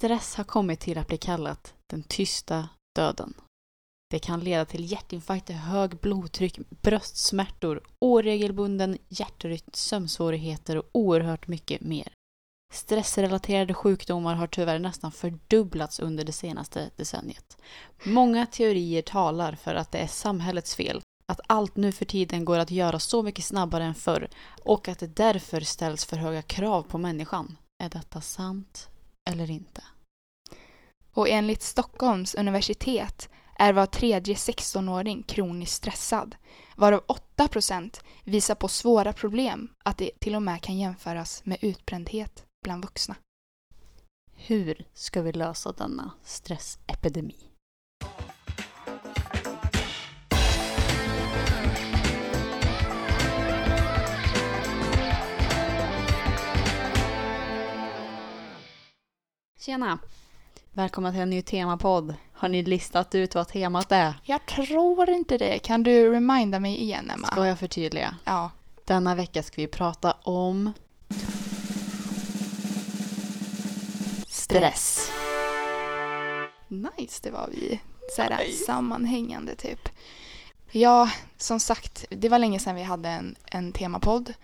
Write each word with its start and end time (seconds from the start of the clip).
Stress 0.00 0.34
har 0.34 0.44
kommit 0.44 0.80
till 0.80 0.98
att 0.98 1.06
bli 1.06 1.16
kallat 1.16 1.74
den 1.86 2.02
tysta 2.02 2.68
döden. 2.96 3.34
Det 4.10 4.18
kan 4.18 4.40
leda 4.40 4.64
till 4.64 4.92
hjärtinfarkter, 4.92 5.54
hög 5.54 5.96
blodtryck, 5.96 6.58
bröstsmärtor, 6.82 7.82
oregelbunden 7.98 8.98
hjärtrytm, 9.08 9.70
sömnsvårigheter 9.72 10.76
och 10.76 10.84
oerhört 10.92 11.48
mycket 11.48 11.80
mer. 11.80 12.12
Stressrelaterade 12.72 13.74
sjukdomar 13.74 14.34
har 14.34 14.46
tyvärr 14.46 14.78
nästan 14.78 15.12
fördubblats 15.12 16.00
under 16.00 16.24
det 16.24 16.32
senaste 16.32 16.90
decenniet. 16.96 17.56
Många 18.04 18.46
teorier 18.46 19.02
talar 19.02 19.52
för 19.52 19.74
att 19.74 19.92
det 19.92 19.98
är 19.98 20.06
samhällets 20.06 20.74
fel, 20.74 21.00
att 21.26 21.40
allt 21.46 21.76
nu 21.76 21.92
för 21.92 22.04
tiden 22.04 22.44
går 22.44 22.58
att 22.58 22.70
göra 22.70 22.98
så 22.98 23.22
mycket 23.22 23.44
snabbare 23.44 23.84
än 23.84 23.94
förr 23.94 24.28
och 24.64 24.88
att 24.88 24.98
det 24.98 25.16
därför 25.16 25.60
ställs 25.60 26.04
för 26.04 26.16
höga 26.16 26.42
krav 26.42 26.82
på 26.82 26.98
människan. 26.98 27.56
Är 27.82 27.88
detta 27.88 28.20
sant 28.20 28.90
eller 29.30 29.50
inte? 29.50 29.82
Och 31.12 31.28
enligt 31.28 31.62
Stockholms 31.62 32.34
universitet 32.34 33.28
är 33.58 33.72
var 33.72 33.86
tredje 33.86 34.34
16-åring 34.34 35.22
kroniskt 35.22 35.72
stressad, 35.76 36.36
varav 36.76 37.04
8% 37.36 38.00
visar 38.24 38.54
på 38.54 38.68
svåra 38.68 39.12
problem, 39.12 39.68
att 39.84 39.98
det 39.98 40.10
till 40.20 40.34
och 40.34 40.42
med 40.42 40.62
kan 40.62 40.78
jämföras 40.78 41.44
med 41.44 41.58
utbrändhet 41.60 42.44
bland 42.64 42.84
vuxna. 42.84 43.16
Hur 44.34 44.86
ska 44.94 45.22
vi 45.22 45.32
lösa 45.32 45.72
denna 45.72 46.10
stressepidemi? 46.24 47.49
Tjena! 59.60 59.98
Välkomna 60.72 61.12
till 61.12 61.20
en 61.20 61.30
ny 61.30 61.42
temapodd. 61.42 62.14
Har 62.32 62.48
ni 62.48 62.62
listat 62.62 63.14
ut 63.14 63.34
vad 63.34 63.48
temat 63.48 63.92
är? 63.92 64.14
Jag 64.24 64.46
tror 64.46 65.10
inte 65.10 65.38
det. 65.38 65.58
Kan 65.58 65.82
du 65.82 66.12
reminda 66.12 66.60
mig 66.60 66.82
igen, 66.82 67.10
Emma? 67.10 67.28
Ska 67.28 67.46
jag 67.46 67.58
förtydliga? 67.58 68.16
Ja. 68.24 68.50
Denna 68.84 69.14
vecka 69.14 69.42
ska 69.42 69.62
vi 69.62 69.66
prata 69.66 70.12
om 70.12 70.72
stress. 74.26 75.10
Nice, 76.68 77.20
det 77.22 77.30
var 77.30 77.48
vi. 77.52 77.80
Såhär 78.16 78.44
sammanhängande 78.66 79.54
typ. 79.54 79.88
Ja, 80.70 81.10
som 81.36 81.60
sagt, 81.60 82.04
det 82.10 82.28
var 82.28 82.38
länge 82.38 82.58
sedan 82.58 82.74
vi 82.74 82.82
hade 82.82 83.08
en, 83.08 83.36
en 83.44 83.72
temapodd. 83.72 84.34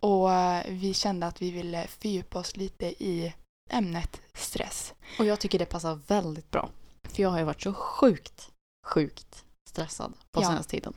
Och 0.00 0.32
eh, 0.32 0.64
vi 0.68 0.94
kände 0.94 1.26
att 1.26 1.42
vi 1.42 1.50
ville 1.50 1.86
fördjupa 1.86 2.38
oss 2.38 2.56
lite 2.56 2.86
i 2.86 3.32
ämnet 3.70 4.20
stress. 4.34 4.94
Och 5.18 5.24
jag 5.24 5.40
tycker 5.40 5.58
det 5.58 5.64
passar 5.66 5.94
väldigt 6.06 6.50
bra. 6.50 6.68
För 7.08 7.22
jag 7.22 7.30
har 7.30 7.38
ju 7.38 7.44
varit 7.44 7.62
så 7.62 7.72
sjukt, 7.72 8.50
sjukt 8.86 9.44
stressad 9.68 10.12
på 10.32 10.42
Ja. 10.42 10.46
senaste 10.48 10.70
tiden. 10.70 10.92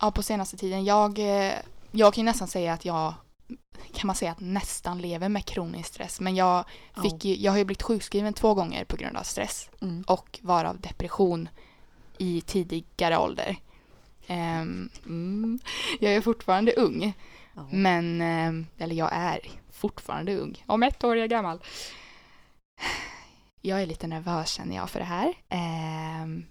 Ja, 0.00 0.10
på 0.10 0.22
senaste 0.22 0.56
tiden. 0.56 0.84
Jag, 0.84 1.18
eh, 1.18 1.52
jag 1.90 2.14
kan 2.14 2.22
ju 2.22 2.24
nästan 2.24 2.48
säga 2.48 2.72
att 2.72 2.84
jag 2.84 3.14
kan 3.94 4.06
man 4.06 4.16
säga 4.16 4.30
att 4.32 4.40
nästan 4.40 4.98
lever 5.00 5.28
med 5.28 5.44
kronisk 5.44 5.88
stress. 5.88 6.20
Men 6.20 6.36
jag, 6.36 6.64
fick 7.02 7.24
ju, 7.24 7.36
jag 7.36 7.52
har 7.52 7.58
ju 7.58 7.64
blivit 7.64 7.82
sjukskriven 7.82 8.34
två 8.34 8.54
gånger 8.54 8.84
på 8.84 8.96
grund 8.96 9.16
av 9.16 9.22
stress 9.22 9.70
Mm. 9.80 10.02
och 10.06 10.38
varav 10.42 10.80
depression 10.80 11.48
i 12.18 12.40
tidigare 12.40 13.18
ålder. 13.18 13.56
Ehm, 14.26 14.90
mm, 15.06 15.58
jag 16.00 16.14
är 16.14 16.20
fortfarande 16.20 16.72
ung, 16.72 17.12
Ja. 17.54 17.66
men, 17.70 18.20
ehm, 18.20 18.66
eller 18.78 18.94
jag 18.94 19.10
är 19.12 19.40
fortfarande 19.72 20.36
ung. 20.38 20.64
Om 20.66 20.82
ett 20.82 21.04
år 21.04 21.16
är 21.16 21.20
jag 21.20 21.30
gammal. 21.30 21.60
Jag 23.66 23.82
är 23.82 23.86
lite 23.86 24.06
nervös 24.06 24.50
känner 24.50 24.76
jag 24.76 24.90
för 24.90 24.98
det 24.98 25.04
här. 25.04 25.34
Ehm, 25.48 26.46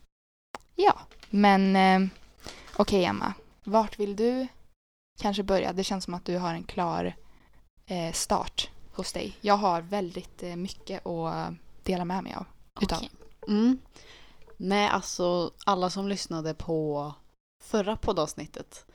ja, 0.76 1.00
men 1.30 1.76
ehm, 1.76 2.10
okej 2.76 3.06
Emma. 3.06 3.34
Vart 3.64 4.00
vill 4.00 4.16
du 4.16 4.48
kanske 5.20 5.44
börja? 5.44 5.74
Det 5.74 5.84
känns 5.84 6.04
som 6.04 6.14
att 6.14 6.26
du 6.26 6.38
har 6.38 6.54
en 6.54 6.64
klar 6.64 7.16
eh, 7.86 8.12
start 8.12 8.70
hos 8.94 9.14
dig. 9.14 9.38
Jag 9.42 9.58
har 9.58 9.82
väldigt 9.82 10.44
eh, 10.44 10.56
mycket 10.56 11.06
att 11.06 11.54
dela 11.84 12.06
med 12.06 12.24
mig 12.24 12.34
av. 12.34 12.46
Utav. 12.82 12.98
Okej. 12.98 13.12
Mm. 13.48 13.78
Nej, 14.58 14.88
alltså 14.88 15.52
alla 15.66 15.90
som 15.90 16.08
lyssnade 16.08 16.54
på 16.54 17.14
förra 17.64 17.98
poddavsnittet 17.98 18.86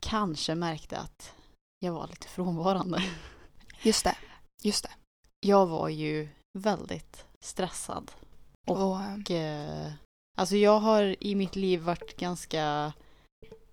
kanske 0.00 0.54
märkte 0.54 0.98
att 0.98 1.34
jag 1.78 1.92
var 1.92 2.06
lite 2.06 2.28
frånvarande. 2.28 3.02
Just 3.82 4.04
det. 4.04 4.16
Just 4.62 4.82
det. 4.82 4.90
Jag 5.40 5.66
var 5.66 5.88
ju 5.88 6.28
väldigt 6.60 7.24
stressad. 7.40 8.10
Och- 8.68 8.90
Och, 8.92 9.30
eh, 9.30 9.86
eh, 9.86 9.92
alltså 10.38 10.56
jag 10.56 10.78
har 10.80 11.16
i 11.20 11.34
mitt 11.34 11.56
liv 11.56 11.80
varit 11.80 12.16
ganska, 12.16 12.62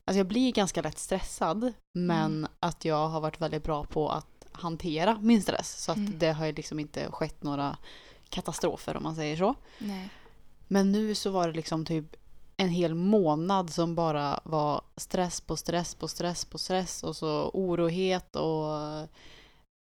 alltså 0.06 0.18
jag 0.18 0.28
blir 0.28 0.51
ganska 0.51 0.81
lätt 0.81 1.00
stressad 1.00 1.73
men 1.94 2.31
Mm. 2.38 2.47
att 2.59 2.85
jag 2.85 3.07
har 3.07 3.22
varit 3.22 3.41
väldigt 3.41 3.63
bra 3.63 3.84
på 3.84 4.09
att 4.09 4.46
hantera 4.51 5.18
min 5.22 5.41
stress 5.41 5.84
så 5.84 5.91
att 5.91 5.97
Mm. 5.97 6.19
det 6.19 6.31
har 6.34 6.46
ju 6.46 6.51
liksom 6.51 6.79
inte 6.79 7.12
skett 7.12 7.44
några 7.44 7.78
katastrofer 8.29 8.97
om 8.97 9.03
man 9.03 9.16
säger 9.16 9.38
så. 9.38 9.56
nej. 9.79 10.09
Men 10.67 10.91
nu 10.91 11.16
så 11.16 11.29
var 11.31 11.47
det 11.47 11.53
liksom 11.53 11.85
typ 11.85 12.16
en 12.57 12.69
hel 12.69 12.96
månad 12.96 13.69
som 13.73 13.96
bara 13.96 14.40
var 14.44 14.81
stress 14.97 15.41
på 15.41 15.57
stress 15.57 15.96
på 15.96 16.07
stress 16.07 16.46
på 16.46 16.57
stress 16.57 17.03
och 17.03 17.16
så 17.16 17.50
orohet 17.53 18.35
och 18.35 18.67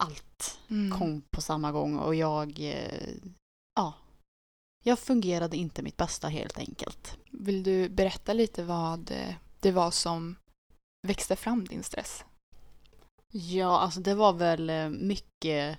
allt 0.04 0.58
Mm. 0.68 0.98
kom 0.98 1.22
på 1.30 1.40
samma 1.40 1.72
gång 1.72 1.98
och 1.98 2.14
jag, 2.14 2.60
eh, 2.60 3.14
ja, 3.76 3.92
jag 4.84 4.98
fungerade 4.98 5.56
inte 5.56 5.82
mitt 5.82 5.96
bästa 5.96 6.28
helt 6.28 6.58
enkelt. 6.58 7.18
Vill 7.30 7.62
du 7.62 7.88
berätta 7.88 8.32
lite 8.32 8.64
vad 8.64 9.10
eh, 9.10 9.34
det 9.60 9.72
var 9.72 9.90
som 9.90 10.36
växte 11.06 11.36
fram 11.36 11.64
din 11.64 11.82
stress? 11.82 12.24
Ja, 13.30 13.78
alltså 13.80 14.00
det 14.00 14.14
var 14.14 14.32
väl 14.32 14.70
eh, 14.70 14.88
mycket 14.88 15.78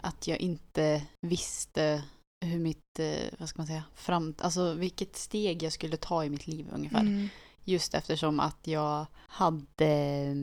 att 0.00 0.26
jag 0.26 0.38
inte 0.38 1.06
visste 1.20 2.04
hur 2.44 2.58
mitt, 2.58 3.00
vad 3.38 3.48
ska 3.48 3.58
man 3.58 3.66
säga, 3.66 3.84
fram, 3.94 4.34
alltså 4.38 4.72
vilket 4.74 5.16
steg 5.16 5.62
jag 5.62 5.72
skulle 5.72 5.96
ta 5.96 6.24
i 6.24 6.30
mitt 6.30 6.46
liv 6.46 6.66
ungefär. 6.72 7.00
Mm. 7.00 7.28
Just 7.64 7.94
eftersom 7.94 8.40
att 8.40 8.66
jag 8.66 9.06
hade 9.14 9.86
eh, 9.86 10.34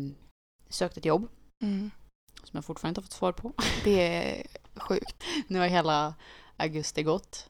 sökt 0.70 0.98
ett 0.98 1.06
jobb 1.06 1.28
Mm. 1.64 1.92
Som 2.44 2.58
jag 2.58 2.66
fortfarande 2.66 2.90
inte 2.92 3.00
har 3.02 3.04
fått 3.04 3.14
svar 3.14 3.32
på. 3.32 3.54
Det 3.84 4.08
är 4.08 4.48
sjukt. 4.76 5.24
Nu 5.48 5.60
har 5.60 5.68
hela 5.68 6.14
augusti 6.58 7.04
gått. 7.04 7.50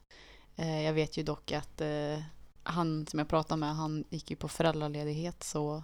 Eh, 0.56 0.82
Jag 0.82 0.92
vet 0.92 1.16
ju 1.16 1.22
dock 1.22 1.52
att 1.52 1.80
eh, 1.80 2.18
han 2.62 3.06
som 3.06 3.18
jag 3.18 3.28
pratade 3.28 3.60
med, 3.60 3.76
han 3.76 4.04
gick 4.10 4.30
ju 4.30 4.36
på 4.36 4.48
föräldraledighet 4.48 5.42
så 5.42 5.82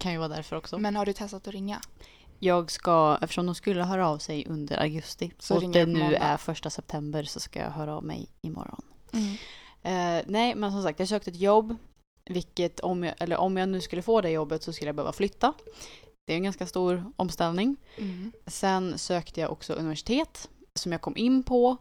kan 0.00 0.12
ju 0.12 0.18
vara 0.18 0.28
därför 0.28 0.56
också. 0.56 0.78
Men 0.78 0.96
har 0.96 1.06
du 1.06 1.12
testat 1.12 1.46
att 1.48 1.54
ringa? 1.54 1.80
Jag 2.38 2.70
ska, 2.70 3.18
eftersom 3.22 3.46
de 3.46 3.54
skulle 3.54 3.84
höra 3.84 4.08
av 4.08 4.18
sig 4.18 4.46
under 4.48 4.80
augusti 4.82 5.32
Så 5.38 5.54
och 5.56 5.72
det 5.72 5.86
nu 5.86 6.14
är 6.14 6.36
första 6.36 6.70
september 6.70 7.22
så 7.24 7.40
ska 7.40 7.58
jag 7.60 7.70
höra 7.70 7.96
av 7.96 8.04
mig 8.04 8.28
imorgon. 8.40 8.82
Mm. 9.12 9.34
Eh, 9.82 10.24
nej, 10.26 10.54
men 10.54 10.72
som 10.72 10.82
sagt, 10.82 10.98
jag 10.98 11.08
sökte 11.08 11.30
ett 11.30 11.40
jobb. 11.40 11.76
Vilket 12.30 12.80
om 12.80 13.04
jag, 13.04 13.14
eller 13.18 13.36
om 13.36 13.56
jag 13.56 13.68
nu 13.68 13.80
skulle 13.80 14.02
få 14.02 14.20
det 14.20 14.30
jobbet 14.30 14.62
så 14.62 14.72
skulle 14.72 14.88
jag 14.88 14.96
behöva 14.96 15.12
flytta. 15.12 15.54
Det 16.28 16.34
är 16.34 16.36
en 16.36 16.42
ganska 16.44 16.66
stor 16.66 17.12
omställning. 17.16 17.76
Mm. 17.96 18.32
Sen 18.46 18.98
sökte 18.98 19.40
jag 19.40 19.52
också 19.52 19.72
universitet 19.72 20.48
som 20.74 20.92
jag 20.92 21.00
kom 21.00 21.16
in 21.16 21.42
på. 21.42 21.76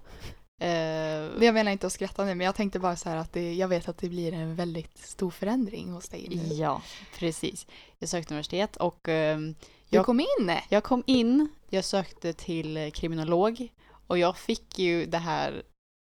Eh, 0.62 0.70
Jag 0.70 1.54
menar 1.54 1.72
inte 1.72 1.88
att 1.88 1.94
skratta 1.94 2.26
nu 2.26 2.36
men 2.36 2.46
jag 2.46 2.56
tänkte 2.56 2.80
bara 2.80 2.96
så 2.96 3.10
här 3.10 3.18
att 3.18 3.34
det, 3.34 3.54
jag 3.54 3.68
vet 3.68 3.90
att 3.90 3.98
det 3.98 4.10
blir 4.10 4.34
en 4.34 4.56
väldigt 4.56 4.98
stor 4.98 5.32
förändring 5.32 5.92
hos 5.92 6.10
dig 6.10 6.28
nu. 6.30 6.54
Ja, 6.56 6.82
precis. 7.20 7.68
Jag 8.00 8.10
sökte 8.10 8.34
universitet 8.34 8.76
och 8.76 9.00
Du 9.04 9.56
jag- 9.90 10.06
kom 10.06 10.20
in! 10.20 10.52
jag 10.70 10.84
kom 10.84 11.04
in, 11.08 11.50
jag 11.70 11.86
sökte 11.86 12.34
till 12.34 12.92
kriminolog 12.94 13.68
och 14.08 14.18
jag 14.18 14.38
fick 14.38 14.80
ju 14.80 15.06
det 15.06 15.18
här 15.18 15.64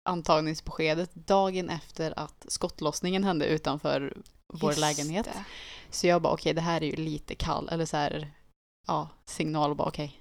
antagningsbeskedet 0.08 1.14
dagen 1.14 1.70
efter 1.70 2.18
att 2.18 2.44
skottlossningen 2.48 3.24
hände 3.24 3.46
utanför 3.46 4.16
vår 4.54 4.70
Just 4.70 4.80
lägenhet. 4.80 5.24
det. 5.24 5.44
Så 5.92 6.06
jag 6.06 6.22
bara 6.22 6.32
okej, 6.32 6.54
det 6.54 6.60
här 6.60 6.82
är 6.82 6.86
ju 6.86 6.96
lite 6.96 7.34
kall, 7.34 7.68
eller 7.68 7.84
så 7.84 7.96
här, 7.96 8.32
ja, 8.86 9.08
signal 9.24 9.74
bara 9.74 9.88
okej, 9.88 10.20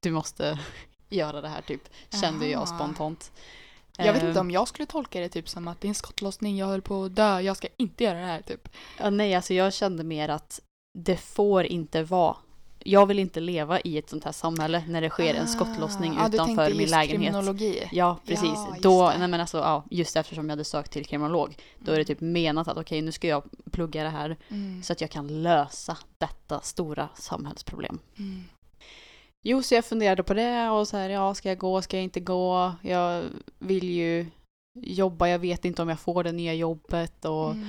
du 0.00 0.10
måste 0.10 0.58
göra 1.08 1.40
det 1.40 1.48
här 1.48 1.62
typ, 1.62 1.88
kände 2.20 2.46
jag 2.48 2.62
Aha. 2.62 2.78
spontant. 2.78 3.32
Jag 3.96 4.12
vet 4.12 4.22
inte 4.22 4.40
om 4.40 4.50
jag 4.50 4.68
skulle 4.68 4.86
tolka 4.86 5.20
det 5.20 5.28
typ 5.28 5.48
som 5.48 5.68
att 5.68 5.80
det 5.80 5.86
är 5.86 5.88
en 5.88 5.94
skottlossning, 5.94 6.56
jag 6.56 6.66
höll 6.66 6.82
på 6.82 7.04
att 7.04 7.16
dö, 7.16 7.40
jag 7.40 7.56
ska 7.56 7.68
inte 7.76 8.04
göra 8.04 8.18
det 8.18 8.26
här 8.26 8.42
typ. 8.42 8.68
Ja, 8.98 9.10
nej, 9.10 9.34
alltså 9.34 9.54
jag 9.54 9.72
kände 9.74 10.04
mer 10.04 10.28
att 10.28 10.60
det 10.98 11.16
får 11.16 11.64
inte 11.64 12.02
vara. 12.02 12.36
Jag 12.84 13.06
vill 13.06 13.18
inte 13.18 13.40
leva 13.40 13.80
i 13.80 13.98
ett 13.98 14.10
sånt 14.10 14.24
här 14.24 14.32
samhälle 14.32 14.84
när 14.88 15.00
det 15.00 15.10
sker 15.10 15.34
en 15.34 15.48
skottlossning 15.48 16.12
Ah, 16.18 16.22
ja, 16.22 16.28
utanför 16.28 16.70
min 16.74 16.88
lägenhet. 16.90 17.08
kriminologi. 17.10 17.88
Ja, 17.92 18.16
precis. 18.26 18.48
Ja, 18.54 18.68
just 18.70 18.82
då, 18.82 19.12
nej 19.18 19.28
men 19.28 19.40
alltså, 19.40 19.58
ja, 19.58 19.84
just 19.90 20.16
eftersom 20.16 20.44
jag 20.44 20.52
hade 20.52 20.64
sökt 20.64 20.92
till 20.92 21.04
kriminolog, 21.06 21.56
då 21.78 21.92
är 21.92 21.98
det 21.98 22.04
typ 22.04 22.20
menat 22.20 22.68
att 22.68 22.76
okej, 22.78 23.02
nu 23.02 23.12
ska 23.12 23.28
jag 23.28 23.42
plugga 23.72 24.02
det 24.02 24.08
här 24.10 24.36
Mm. 24.48 24.82
så 24.82 24.92
att 24.92 25.00
jag 25.00 25.10
kan 25.10 25.42
lösa 25.42 25.96
detta 26.18 26.60
stora 26.60 27.08
samhällsproblem. 27.14 27.98
Mm. 28.18 28.44
Jo, 29.42 29.62
så 29.62 29.74
jag 29.74 29.84
funderade 29.84 30.22
på 30.22 30.34
det 30.34 30.68
och 30.70 30.88
så 30.88 30.96
här, 30.96 31.10
ja, 31.10 31.34
ska 31.34 31.48
jag 31.48 31.58
gå, 31.58 31.82
ska 31.82 31.96
jag 31.96 32.04
inte 32.04 32.20
gå? 32.20 32.72
Jag 32.82 33.24
vill 33.58 33.90
ju 33.90 34.26
jobba, 34.80 35.28
jag 35.28 35.38
vet 35.38 35.64
inte 35.64 35.82
om 35.82 35.88
jag 35.88 36.00
får 36.00 36.24
det 36.24 36.32
nya 36.32 36.54
jobbet 36.54 37.24
och 37.24 37.50
Mm. 37.50 37.68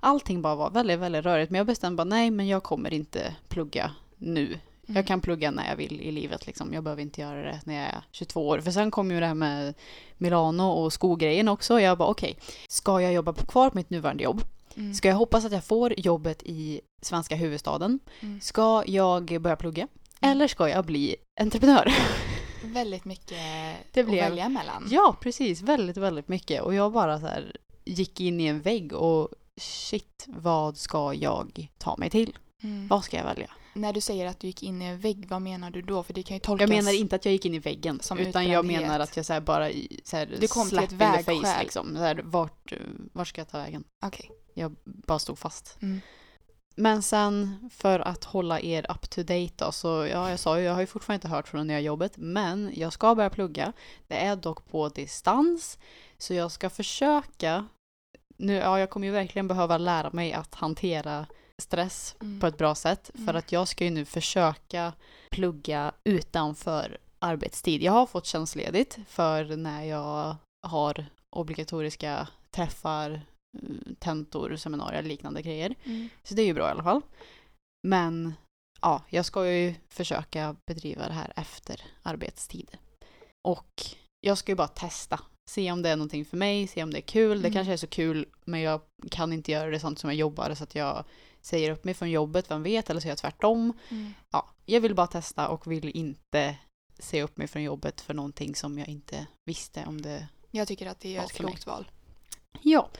allting 0.00 0.42
bara 0.42 0.54
var 0.54 0.70
väldigt, 0.70 0.98
väldigt 0.98 1.24
rörigt. 1.24 1.50
Men 1.50 1.58
jag 1.58 1.66
bestämde 1.66 1.96
bara 1.96 2.04
nej, 2.04 2.30
men 2.30 2.48
jag 2.48 2.62
kommer 2.62 2.94
inte 2.94 3.34
plugga 3.48 3.90
nu. 4.18 4.44
Mm. 4.46 4.96
Jag 4.96 5.06
kan 5.06 5.20
plugga 5.20 5.50
när 5.50 5.68
jag 5.68 5.76
vill 5.76 6.00
i 6.00 6.12
livet 6.12 6.46
liksom. 6.46 6.72
Jag 6.74 6.84
behöver 6.84 7.02
inte 7.02 7.20
göra 7.20 7.42
det 7.42 7.60
när 7.64 7.74
jag 7.74 7.84
är 7.84 8.02
22 8.12 8.48
år. 8.48 8.58
För 8.60 8.70
sen 8.70 8.90
kom 8.90 9.10
ju 9.10 9.20
det 9.20 9.26
här 9.26 9.34
med 9.34 9.74
Milano 10.18 10.62
och 10.62 10.92
skogrejen 10.92 11.48
också. 11.48 11.80
Jag 11.80 11.98
bara 11.98 12.08
okej, 12.08 12.38
ska 12.68 13.00
jag 13.00 13.12
jobba 13.12 13.32
kvar 13.32 13.70
på 13.70 13.76
mitt 13.76 13.90
nuvarande 13.90 14.22
jobb? 14.24 14.40
Mm. 14.76 14.94
Ska 14.94 15.08
jag 15.08 15.16
hoppas 15.16 15.44
att 15.44 15.52
jag 15.52 15.64
får 15.64 16.00
jobbet 16.00 16.42
i 16.42 16.80
svenska 17.02 17.36
huvudstaden? 17.36 17.98
Mm. 18.20 18.40
Ska 18.40 18.82
jag 18.86 19.40
börja 19.40 19.56
plugga? 19.56 19.88
Eller 20.20 20.48
ska 20.48 20.68
jag 20.68 20.84
bli 20.84 21.16
entreprenör? 21.40 21.94
Väldigt 22.64 23.04
mycket 23.04 23.38
Det 23.92 24.00
att 24.00 24.06
blev- 24.06 24.24
välja 24.30 24.48
mellan. 24.48 24.88
ja, 24.90 25.16
precis. 25.20 25.62
Väldigt, 25.62 25.96
väldigt 25.96 26.28
mycket. 26.28 26.62
Och 26.62 26.74
jag 26.74 26.92
bara 26.92 27.20
så 27.20 27.26
här 27.26 27.56
gick 27.84 28.20
in 28.20 28.40
i 28.40 28.46
en 28.46 28.60
vägg 28.60 28.92
och 28.92 29.28
shit, 29.60 30.24
vad 30.28 30.76
ska 30.76 31.14
jag 31.14 31.68
ta 31.78 31.96
mig 31.96 32.10
till? 32.10 32.38
Mm. 32.62 32.88
Vad 32.88 33.04
ska 33.04 33.16
jag 33.16 33.24
välja? 33.24 33.50
När 33.76 33.92
du 33.92 34.00
säger 34.00 34.26
att 34.26 34.40
du 34.40 34.46
gick 34.46 34.62
in 34.62 34.82
i 34.82 34.84
en 34.84 34.98
vägg, 34.98 35.26
vad 35.28 35.42
menar 35.42 35.70
du 35.70 35.82
då? 35.82 36.02
För 36.02 36.14
det 36.14 36.22
kan 36.22 36.36
ju 36.36 36.40
tolkas... 36.40 36.70
Jag 36.70 36.76
menar 36.76 36.92
inte 36.92 37.16
att 37.16 37.24
jag 37.24 37.32
gick 37.32 37.44
in 37.44 37.54
i 37.54 37.58
väggen, 37.58 38.00
Som 38.00 38.18
utan 38.18 38.48
jag 38.48 38.64
menar 38.64 39.00
att 39.00 39.16
jag 39.16 39.26
så 39.26 39.40
bara 39.40 39.70
så 40.04 40.16
här 40.16 40.36
Du 40.40 40.48
kom 40.48 40.68
till 40.68 40.78
ett 40.78 40.92
vägskäl. 40.92 41.36
face 41.42 41.62
liksom. 41.62 41.94
Så 41.96 42.02
här, 42.02 42.20
vart, 42.24 42.72
vart 43.12 43.28
ska 43.28 43.40
jag 43.40 43.48
ta 43.48 43.58
vägen? 43.58 43.84
Okej. 44.04 44.30
Jag 44.54 44.76
bara 44.84 45.18
stod 45.18 45.38
fast. 45.38 45.78
Mm. 45.82 46.00
Men 46.78 47.02
sen 47.02 47.68
för 47.72 48.00
att 48.00 48.24
hålla 48.24 48.60
er 48.60 48.86
up 48.90 49.10
to 49.10 49.22
date 49.22 49.52
då, 49.56 49.72
så 49.72 49.88
ja, 49.88 50.30
jag 50.30 50.38
sa 50.38 50.58
ju, 50.58 50.64
jag 50.64 50.72
har 50.72 50.80
ju 50.80 50.86
fortfarande 50.86 51.16
inte 51.16 51.36
hört 51.36 51.48
från 51.48 51.58
det 51.58 51.64
nya 51.64 51.80
jobbet, 51.80 52.12
men 52.16 52.72
jag 52.74 52.92
ska 52.92 53.14
börja 53.14 53.30
plugga. 53.30 53.72
Det 54.06 54.14
är 54.14 54.36
dock 54.36 54.68
på 54.70 54.88
distans, 54.88 55.78
så 56.18 56.34
jag 56.34 56.52
ska 56.52 56.70
försöka, 56.70 57.66
nu, 58.36 58.54
ja, 58.54 58.78
jag 58.80 58.90
kommer 58.90 59.06
ju 59.06 59.12
verkligen 59.12 59.48
behöva 59.48 59.78
lära 59.78 60.10
mig 60.10 60.32
att 60.32 60.54
hantera 60.54 61.26
stress 61.62 62.16
Mm. 62.20 62.40
på 62.40 62.46
ett 62.46 62.58
bra 62.58 62.74
sätt, 62.74 63.10
för 63.14 63.20
Mm. 63.22 63.36
att 63.36 63.52
jag 63.52 63.68
ska 63.68 63.84
ju 63.84 63.90
nu 63.90 64.04
försöka 64.04 64.92
plugga 65.30 65.92
utanför 66.04 66.98
arbetstid. 67.18 67.82
Jag 67.82 67.92
har 67.92 68.06
fått 68.06 68.26
tjänstledigt 68.26 68.98
för 69.08 69.56
när 69.56 69.84
jag 69.84 70.36
har 70.66 71.06
obligatoriska 71.36 72.28
träffar, 72.50 73.10
eh, 73.10 73.92
tentor, 73.98 74.56
seminarier, 74.56 75.02
liknande 75.02 75.42
grejer. 75.42 75.74
Mm. 75.84 76.08
Så 76.22 76.34
det 76.34 76.42
är 76.42 76.46
ju 76.46 76.54
bra 76.54 76.68
i 76.68 76.70
alla 76.70 76.82
fall. 76.82 77.00
Men 77.88 78.34
ja, 78.80 79.02
jag 79.08 79.24
ska 79.24 79.46
ju 79.50 79.74
försöka 79.88 80.56
bedriva 80.66 81.06
det 81.08 81.14
här 81.14 81.32
efter 81.36 81.80
arbetstid. 82.02 82.76
Och 83.48 83.82
jag 84.20 84.38
ska 84.38 84.52
ju 84.52 84.56
bara 84.56 84.68
testa. 84.68 85.20
Se 85.50 85.72
om 85.72 85.82
det 85.82 85.88
är 85.90 85.96
någonting 85.96 86.24
för 86.24 86.36
mig, 86.36 86.66
se 86.66 86.82
om 86.82 86.90
det 86.92 86.98
är 86.98 87.02
kul. 87.02 87.42
Det 87.42 87.48
Mm. 87.48 87.52
kanske 87.52 87.72
är 87.72 87.76
så 87.76 87.86
kul, 87.86 88.26
men 88.44 88.60
jag 88.60 88.80
kan 89.10 89.32
inte 89.32 89.52
göra 89.52 89.70
det 89.70 89.80
sånt 89.80 89.98
som 89.98 90.10
jag 90.10 90.16
jobbar 90.16 90.54
så 90.54 90.64
att 90.64 90.74
jag 90.74 91.04
säger 91.46 91.70
upp 91.70 91.84
mig 91.84 91.94
från 91.94 92.10
jobbet, 92.10 92.50
vem 92.50 92.62
vet, 92.62 92.90
eller 92.90 93.00
så 93.00 93.06
gör 93.06 93.10
jag 93.10 93.18
tvärtom. 93.18 93.72
Mm. 93.88 94.12
Ja, 94.30 94.48
jag 94.64 94.80
vill 94.80 94.94
bara 94.94 95.06
testa 95.06 95.48
och 95.48 95.72
vill 95.72 95.96
inte 95.96 96.56
se 96.98 97.22
upp 97.22 97.36
mig 97.36 97.46
från 97.46 97.62
jobbet 97.62 98.00
för 98.00 98.14
någonting 98.14 98.54
som 98.54 98.78
jag 98.78 98.88
inte 98.88 99.26
visste 99.44 99.84
om 99.86 100.02
det 100.02 100.28
Jag 100.50 100.68
tycker 100.68 100.86
att 100.86 101.00
det 101.00 101.16
är 101.16 101.22
ett 101.22 101.30
för 101.30 101.42
mig. 101.42 101.52
klokt 101.52 101.66
val. 101.66 101.90
Ja, 102.62 102.90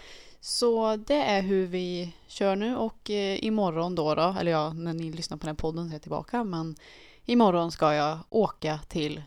så 0.41 0.97
det 0.97 1.23
är 1.23 1.43
hur 1.43 1.67
vi 1.67 2.15
kör 2.27 2.57
nu 2.57 2.77
och 2.77 3.11
eh, 3.11 3.45
imorgon 3.45 3.95
då, 3.95 4.15
då, 4.15 4.37
eller 4.41 4.51
ja, 4.53 4.73
när 4.73 4.93
ni 4.95 5.13
lyssnar 5.13 5.37
på 5.37 5.47
den 5.47 5.57
podden 5.57 5.85
så 5.85 5.91
är 5.91 5.95
jag 5.95 6.03
tillbaka, 6.03 6.45
men 6.45 6.77
imorgon 7.25 7.73
ska 7.73 7.95
jag 7.95 8.19
åka 8.31 8.81
till 8.89 9.23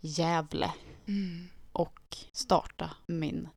Gävle 0.00 0.72
Mm. 1.06 1.48
och 1.72 2.16
starta 2.32 2.90
min 3.06 3.48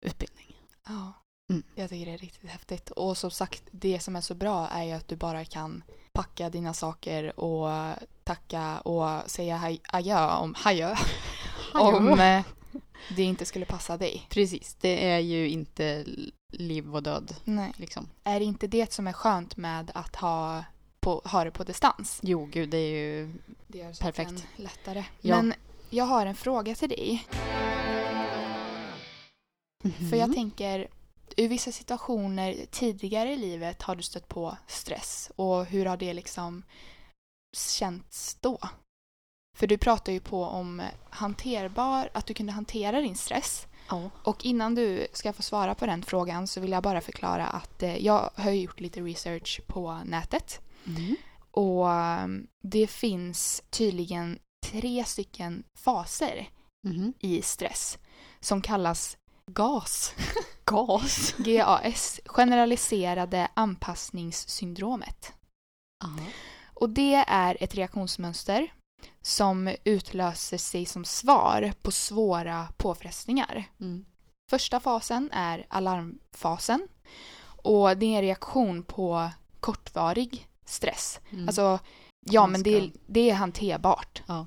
utbildning. 0.00 0.56
Ja. 0.86 1.12
Mm. 1.52 1.62
Jag 1.74 1.90
tycker 1.90 2.06
det 2.06 2.12
är 2.12 2.18
riktigt 2.18 2.50
häftigt. 2.50 2.90
Och 2.90 3.16
som 3.16 3.30
sagt, 3.30 3.62
det 3.70 4.00
som 4.00 4.16
är 4.16 4.20
så 4.20 4.34
bra 4.34 4.68
är 4.68 4.84
ju 4.84 4.92
att 4.92 5.08
du 5.08 5.16
bara 5.16 5.44
kan 5.44 5.82
packa 6.12 6.50
dina 6.50 6.74
saker 6.74 7.40
och 7.40 7.94
tacka 8.24 8.80
och 8.80 9.30
säga 9.30 9.56
haj, 9.56 9.80
adjö 9.88 10.30
om, 10.30 10.54
adjö, 10.64 10.96
om 11.74 12.20
eh, 12.20 12.42
det 13.16 13.22
inte 13.22 13.44
skulle 13.44 13.64
passa 13.64 13.96
dig. 13.96 14.26
Precis, 14.30 14.76
det 14.80 15.10
är 15.10 15.18
ju 15.18 15.48
inte 15.48 16.04
liv 16.52 16.94
och 16.94 17.02
död 17.02 17.34
Nej. 17.44 17.72
liksom. 17.76 18.08
Är 18.24 18.38
det 18.38 18.44
inte 18.44 18.66
det 18.66 18.92
som 18.92 19.06
är 19.06 19.12
skönt 19.12 19.56
med 19.56 19.90
att 19.94 20.16
ha, 20.16 20.64
på, 21.00 21.22
ha 21.24 21.44
det 21.44 21.50
på 21.50 21.64
distans? 21.64 22.20
Jo, 22.22 22.44
gud, 22.44 22.68
det 22.68 22.78
är 22.78 22.90
ju... 22.90 23.32
Det 23.66 23.78
gör 23.78 24.00
Perfekt. 24.00 24.46
lättare. 24.56 25.04
Ja. 25.20 25.36
Men 25.36 25.54
jag 25.90 26.04
har 26.04 26.26
en 26.26 26.34
fråga 26.34 26.74
till 26.74 26.88
dig. 26.88 27.26
För 30.10 30.16
jag 30.16 30.34
tänker, 30.34 30.88
i 31.36 31.46
vissa 31.46 31.72
situationer 31.72 32.66
tidigare 32.70 33.32
i 33.32 33.36
livet 33.36 33.82
har 33.82 33.96
du 33.96 34.02
stött 34.02 34.28
på 34.28 34.56
stress 34.66 35.30
och 35.36 35.64
hur 35.66 35.86
har 35.86 35.96
det 35.96 36.14
liksom 36.14 36.62
känts 37.56 38.34
då? 38.40 38.58
För 39.56 39.66
du 39.66 39.78
pratar 39.78 40.12
ju 40.12 40.20
på 40.20 40.44
om 40.44 40.82
hanterbar, 41.10 42.10
att 42.14 42.26
du 42.26 42.34
kunde 42.34 42.52
hantera 42.52 43.00
din 43.00 43.16
stress. 43.16 43.66
Ja. 43.88 44.10
Och 44.24 44.44
innan 44.44 44.74
du 44.74 45.06
ska 45.12 45.32
få 45.32 45.42
svara 45.42 45.74
på 45.74 45.86
den 45.86 46.02
frågan 46.02 46.46
så 46.46 46.60
vill 46.60 46.72
jag 46.72 46.82
bara 46.82 47.00
förklara 47.00 47.46
att 47.46 47.82
eh, 47.82 47.96
jag 47.96 48.30
har 48.34 48.50
gjort 48.50 48.80
lite 48.80 49.00
research 49.00 49.60
på 49.66 50.00
nätet. 50.04 50.60
Mhm. 50.84 51.16
Och 51.50 51.86
um, 51.86 52.46
det 52.62 52.86
finns 52.86 53.62
tydligen 53.70 54.38
tre 54.66 55.04
stycken 55.04 55.64
faser 55.74 56.48
Mhm. 56.86 57.12
i 57.18 57.42
stress 57.42 57.98
som 58.40 58.62
kallas 58.62 59.16
GAS. 59.54 60.14
Gas. 60.64 61.34
GAS, 61.38 62.20
generaliserade 62.26 63.48
anpassningssyndromet. 63.54 65.32
Ja. 66.04 66.08
Och 66.74 66.90
det 66.90 67.14
är 67.14 67.56
ett 67.60 67.74
reaktionsmönster 67.74 68.72
som 69.22 69.74
utlöser 69.84 70.58
sig 70.58 70.86
som 70.86 71.04
svar 71.04 71.72
på 71.82 71.90
svåra 71.90 72.68
påfrestningar. 72.76 73.64
Mm. 73.80 74.04
Första 74.50 74.80
fasen 74.80 75.30
är 75.32 75.66
alarmfasen 75.68 76.88
och 77.44 77.96
det 77.96 78.06
är 78.06 78.16
en 78.16 78.22
reaktion 78.22 78.82
på 78.82 79.30
kortvarig 79.60 80.48
stress. 80.64 81.20
Mm. 81.30 81.48
Alltså, 81.48 81.78
ja 82.30 82.46
men 82.46 82.62
det, 82.62 82.90
det 83.06 83.30
är 83.30 83.34
hanterbart. 83.34 84.22
Ja. 84.26 84.46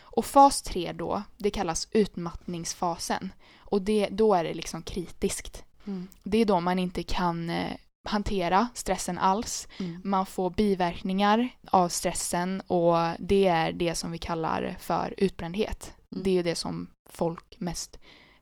Och 0.00 0.26
fas 0.26 0.62
3 0.62 0.92
då, 0.92 1.22
det 1.36 1.50
kallas 1.50 1.88
utmattningsfasen 1.92 3.32
och 3.58 3.82
det, 3.82 4.08
då 4.10 4.34
är 4.34 4.44
det 4.44 4.54
liksom 4.54 4.82
kritiskt. 4.82 5.64
Mm. 5.86 6.08
Det 6.22 6.38
är 6.38 6.44
då 6.44 6.60
man 6.60 6.78
inte 6.78 7.02
kan 7.02 7.50
eh, 7.50 7.76
hantera 8.04 8.68
stressen 8.74 9.18
alls. 9.18 9.68
Mm. 9.78 10.00
Man 10.04 10.26
får 10.26 10.50
biverkningar 10.50 11.48
av 11.70 11.88
stressen 11.88 12.60
och 12.60 12.96
det 13.18 13.46
är 13.46 13.72
det 13.72 13.94
som 13.94 14.12
vi 14.12 14.18
kallar 14.18 14.76
för 14.80 15.14
utbrändhet. 15.16 15.94
Mm. 16.12 16.24
Det 16.24 16.30
är 16.30 16.34
ju 16.34 16.42
det 16.42 16.54
som 16.54 16.90
folk 17.10 17.56
mest 17.58 17.98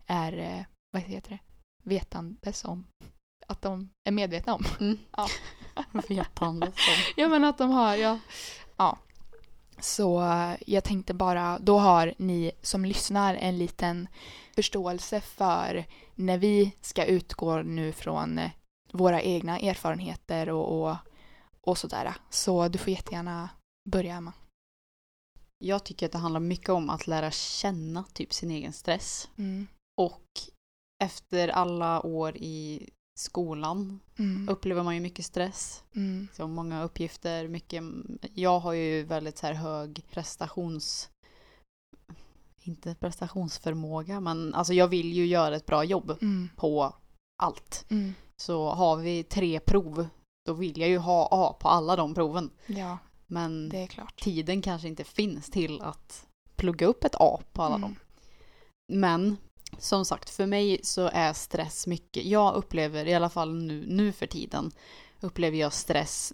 är, 0.07 0.39
eh, 0.39 0.65
vad 0.93 1.03
heter 1.03 1.31
det, 1.31 1.39
vetandes 1.91 2.65
om. 2.65 2.87
Att 3.47 3.63
de 3.63 3.91
är 4.05 4.13
medvetna 4.13 4.55
om. 4.55 4.65
Mm. 4.81 4.99
Ja. 5.17 5.29
Vetande 6.09 6.67
som. 6.67 6.95
Ja 7.17 7.29
men 7.29 7.45
att 7.45 7.59
de 7.59 7.71
har, 7.71 7.97
ja. 7.97 8.19
ja. 8.77 8.99
Så 9.81 10.23
eh, 10.23 10.55
jag 10.67 10.85
tänkte 10.85 11.15
bara, 11.15 11.59
då 11.59 11.79
har 11.79 12.15
ni 12.19 12.53
som 12.63 12.85
lyssnar 12.85 13.35
en 13.35 13.59
liten 13.59 14.09
förståelse 14.55 15.21
för 15.21 15.85
när 16.15 16.39
vi 16.39 16.73
ska 16.81 17.05
utgå 17.05 17.63
nu 17.63 17.93
från 17.93 18.39
eh, 18.39 18.51
våra 18.93 19.23
egna 19.23 19.59
erfarenheter 19.59 20.49
och, 20.51 20.83
och, 20.91 20.97
och 21.61 21.79
sådär. 21.79 22.15
Så 22.31 22.69
du 22.69 22.79
får 22.79 22.89
jättegärna 22.91 23.49
börja 23.91 24.15
Emma. 24.17 24.33
jag 25.59 25.85
tycker 25.85 26.07
att 26.07 26.13
det 26.13 26.19
handlar 26.19 26.41
mycket 26.41 26.69
om 26.69 26.91
att 26.91 27.07
lära 27.07 27.31
känna 27.31 28.05
typ 28.13 28.33
sin 28.33 28.51
egen 28.51 28.73
stress. 28.73 29.29
Mm. 29.37 29.67
Och 30.01 30.23
efter 31.05 31.49
alla 31.49 32.03
år 32.03 32.37
i 32.37 32.89
skolan 33.19 34.01
Mm. 34.19 34.49
upplever 34.49 34.83
man 34.83 34.95
ju 34.95 35.01
mycket 35.01 35.25
stress. 35.25 35.85
Mm. 35.95 36.29
Så 36.33 36.47
många 36.47 36.83
uppgifter, 36.83 37.49
mycket... 37.49 37.83
Jag 38.35 38.61
har 38.61 38.73
ju 38.73 39.03
väldigt 39.05 39.39
så 39.39 39.47
här 39.47 39.55
hög 39.55 40.03
prestations... 40.11 41.11
Inte 42.63 42.95
prestationsförmåga, 42.95 44.21
men 44.21 44.55
alltså 44.55 44.73
jag 44.73 44.89
vill 44.89 45.13
ju 45.13 45.27
göra 45.27 45.57
ett 45.57 45.67
bra 45.67 45.85
jobb 45.85 46.11
Mm. 46.23 46.49
på 46.57 46.95
allt. 47.43 47.87
Så 48.41 48.71
har 48.71 48.97
vi 48.97 49.23
tre 49.23 49.61
prov, 49.61 50.09
då 50.47 50.53
vill 50.53 50.81
jag 50.81 50.89
ju 50.91 50.99
ha 50.99 51.29
A 51.31 51.57
på 51.61 51.69
alla 51.69 51.97
de 51.97 52.15
proven. 52.15 52.51
Ja, 52.67 52.99
Men 53.27 53.69
det 53.69 53.79
är 53.83 53.87
klart. 53.87 54.21
tiden 54.21 54.63
kanske 54.63 54.89
inte 54.89 55.05
finns 55.05 55.51
till 55.51 55.83
att 55.83 56.27
plugga 56.57 56.87
upp 56.87 57.05
ett 57.05 57.15
A 57.19 57.41
på 57.53 57.63
alla 57.63 57.75
Mm. 57.75 57.81
dem. 57.83 57.97
Men 58.93 59.37
som 59.79 60.05
sagt, 60.05 60.31
för 60.31 60.47
mig 60.47 60.81
så 60.83 61.11
är 61.13 61.33
stress 61.33 61.87
mycket. 61.87 62.25
Jag 62.25 62.55
upplever, 62.55 63.07
i 63.07 63.15
alla 63.15 63.29
fall 63.31 63.55
nu, 63.55 63.85
nu 63.89 64.13
för 64.13 64.27
tiden, 64.27 64.71
upplever 65.21 65.59
jag 65.59 65.73
stress 65.73 66.33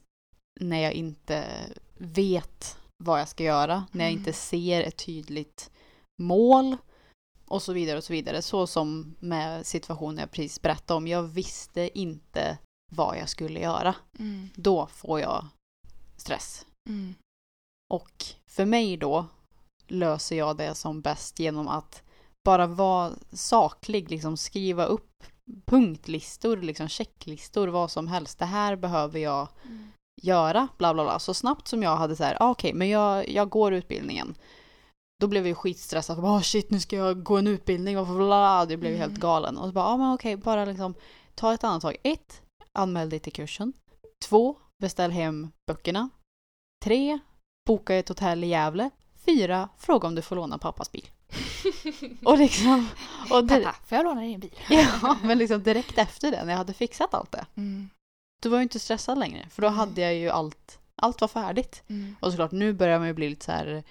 när 0.60 0.78
jag 0.78 0.92
inte 0.92 1.44
vet 1.98 2.78
vad 2.96 3.20
jag 3.20 3.28
ska 3.28 3.44
göra, 3.44 3.84
när 3.92 4.04
jag 4.04 4.10
Mm. 4.12 4.18
inte 4.20 4.32
ser 4.32 4.82
ett 4.82 4.96
tydligt 5.06 5.70
mål 6.22 6.76
och 7.46 7.62
så 7.62 7.72
vidare 7.72 7.96
och 7.96 8.04
så 8.04 8.12
vidare. 8.12 8.42
Så 8.42 8.66
som 8.66 9.14
med 9.20 9.66
situationen 9.66 10.18
jag 10.18 10.30
precis 10.30 10.62
berättade 10.62 10.96
om. 10.96 11.06
Jag 11.06 11.22
visste 11.22 11.98
inte 11.98 12.58
vad 12.92 13.18
jag 13.18 13.28
skulle 13.28 13.60
göra. 13.60 13.94
Mm. 14.18 14.48
Då 14.54 14.86
får 14.86 15.20
jag 15.20 15.46
stress. 16.16 16.66
Mm. 16.88 17.14
Och 17.94 18.24
för 18.50 18.64
mig 18.64 18.96
då 18.96 19.26
löser 19.86 20.36
jag 20.36 20.56
det 20.56 20.74
som 20.74 21.00
bäst 21.00 21.38
genom 21.38 21.68
att 21.68 22.02
bara 22.44 22.66
vara 22.66 23.12
saklig, 23.32 24.10
liksom 24.10 24.36
skriva 24.36 24.84
upp 24.84 25.24
punktlistor, 25.64 26.56
liksom 26.56 26.88
checklistor, 26.88 27.68
vad 27.68 27.90
som 27.90 28.08
helst. 28.08 28.38
Det 28.38 28.44
här 28.44 28.76
behöver 28.76 29.18
jag 29.18 29.48
göra, 30.22 30.68
bla 30.78 30.94
bla 30.94 31.04
bla. 31.04 31.18
Så 31.18 31.34
snabbt 31.34 31.68
som 31.68 31.82
jag 31.82 31.96
hade 31.96 32.16
så 32.16 32.24
här, 32.24 32.36
ah, 32.40 32.50
okej, 32.50 32.74
men 32.74 32.88
jag, 32.88 33.28
jag 33.28 33.48
går 33.48 33.72
utbildningen. 33.72 34.34
Då 35.20 35.26
blev 35.26 35.42
jag 35.42 35.48
ju 35.48 35.54
skitstressad. 35.54 36.22
Bara, 36.22 36.36
oh, 36.36 36.40
shit, 36.42 36.70
nu 36.70 36.80
ska 36.80 36.96
jag 36.96 37.22
gå 37.22 37.36
en 37.38 37.46
utbildning. 37.46 37.94
Bla, 38.04 38.14
bla. 38.14 38.66
Det 38.66 38.76
blev 38.76 38.92
ju 38.92 38.98
helt 38.98 39.10
Mm. 39.10 39.20
galen. 39.20 39.58
Och 39.58 39.66
så 39.66 39.72
bara, 39.72 39.84
ja 39.84 39.90
ah, 39.92 39.96
men 39.96 40.12
okej, 40.14 40.36
bara 40.36 40.64
liksom 40.64 40.94
ta 41.34 41.54
ett 41.54 41.64
annat 41.64 41.82
tag. 41.82 41.96
Ett, 42.02 42.42
anmäl 42.72 43.10
dig 43.10 43.18
till 43.18 43.32
kursen. 43.32 43.72
Två, 44.24 44.56
beställ 44.82 45.10
hem 45.10 45.50
böckerna. 45.66 46.08
Tre, 46.84 47.18
boka 47.66 47.94
ett 47.94 48.08
hotell 48.08 48.44
i 48.44 48.46
Gävle. 48.46 48.90
Fyra, 49.26 49.68
fråga 49.78 50.08
om 50.08 50.14
du 50.14 50.22
får 50.22 50.36
låna 50.36 50.58
pappas 50.58 50.92
bil. 50.92 51.08
Och 52.24 52.38
liksom, 52.38 52.88
och 53.30 53.44
det, 53.44 53.60
Pappa, 53.60 53.76
får 53.86 53.96
jag 53.96 54.04
låna 54.04 54.20
din 54.20 54.40
bil? 54.40 54.54
ja, 54.70 55.16
men 55.22 55.38
liksom 55.38 55.62
direkt 55.62 55.98
efter 55.98 56.30
det, 56.30 56.44
när 56.44 56.50
jag 56.52 56.58
hade 56.58 56.72
fixat 56.74 57.14
allt 57.14 57.32
det, 57.32 57.46
Mm. 57.56 57.90
då 58.42 58.48
var 58.48 58.56
jag 58.56 58.62
inte 58.62 58.78
stressad 58.78 59.18
längre. 59.18 59.48
För 59.50 59.62
då 59.62 59.68
hade 59.68 60.00
jag 60.00 60.14
ju 60.14 60.28
allt, 60.30 60.78
allt 60.96 61.20
var 61.20 61.28
färdigt. 61.28 61.82
Mm. 61.88 62.16
Och 62.20 62.30
såklart, 62.30 62.52
nu 62.52 62.72
börjar 62.72 62.98
man 62.98 63.08
ju 63.08 63.14
bli 63.14 63.28
lite 63.30 63.44
så 63.44 63.52
här, 63.52 63.82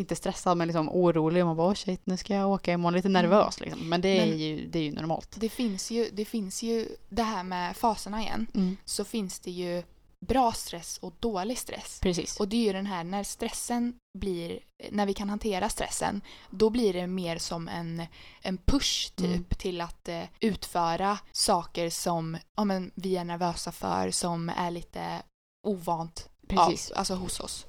inte 0.00 0.16
stressad, 0.16 0.56
men 0.58 0.68
liksom 0.68 0.88
orolig. 0.88 1.44
Man 1.44 1.56
bara, 1.56 1.70
oh 1.70 1.74
shit, 1.74 2.00
nu 2.04 2.16
ska 2.16 2.34
jag 2.34 2.50
åka 2.50 2.72
imorgon. 2.72 2.94
Lite 2.96 3.08
nervös 3.08 3.60
liksom. 3.60 3.88
Men 3.88 4.00
det 4.00 4.08
är, 4.08 4.26
Men- 4.26 4.38
ju, 4.38 4.66
det 4.66 4.78
är 4.78 4.82
ju 4.82 4.92
normalt. 4.92 5.36
Det 5.40 5.48
finns 5.48 5.90
ju, 5.90 6.10
det 6.12 6.24
finns 6.24 6.62
ju 6.62 6.88
det 7.08 7.22
här 7.22 7.42
med 7.42 7.76
faserna 7.76 8.20
igen. 8.22 8.46
Mm. 8.54 8.76
Så 8.84 9.04
finns 9.04 9.40
det 9.40 9.50
ju 9.50 9.82
bra 10.26 10.52
stress 10.52 10.98
och 10.98 11.12
dålig 11.20 11.58
stress. 11.58 11.98
Precis. 12.02 12.40
Och 12.40 12.48
det 12.48 12.56
är 12.56 12.64
ju 12.64 12.72
den 12.72 12.86
här 12.86 13.04
när 13.04 13.24
stressen 13.24 13.94
blir, 14.18 14.58
när 14.90 15.06
vi 15.06 15.14
kan 15.14 15.28
hantera 15.30 15.68
stressen, 15.68 16.20
då 16.50 16.70
blir 16.70 16.92
det 16.92 17.06
mer 17.06 17.38
som 17.38 17.68
en, 17.68 18.02
en 18.42 18.58
push 18.58 19.12
typ 19.16 19.26
Mm. 19.26 19.44
till 19.44 19.80
att 19.80 20.08
eh, 20.08 20.22
utföra 20.40 21.18
saker 21.32 21.90
som 21.90 22.36
ja, 22.56 22.64
men, 22.64 22.90
vi 22.94 23.16
är 23.16 23.24
nervösa 23.24 23.72
för, 23.72 24.10
som 24.10 24.48
är 24.48 24.70
lite 24.70 25.22
ovant 25.66 26.28
Precis. 26.48 26.90
Av, 26.90 26.98
alltså 26.98 27.14
hos 27.14 27.40
oss. 27.40 27.66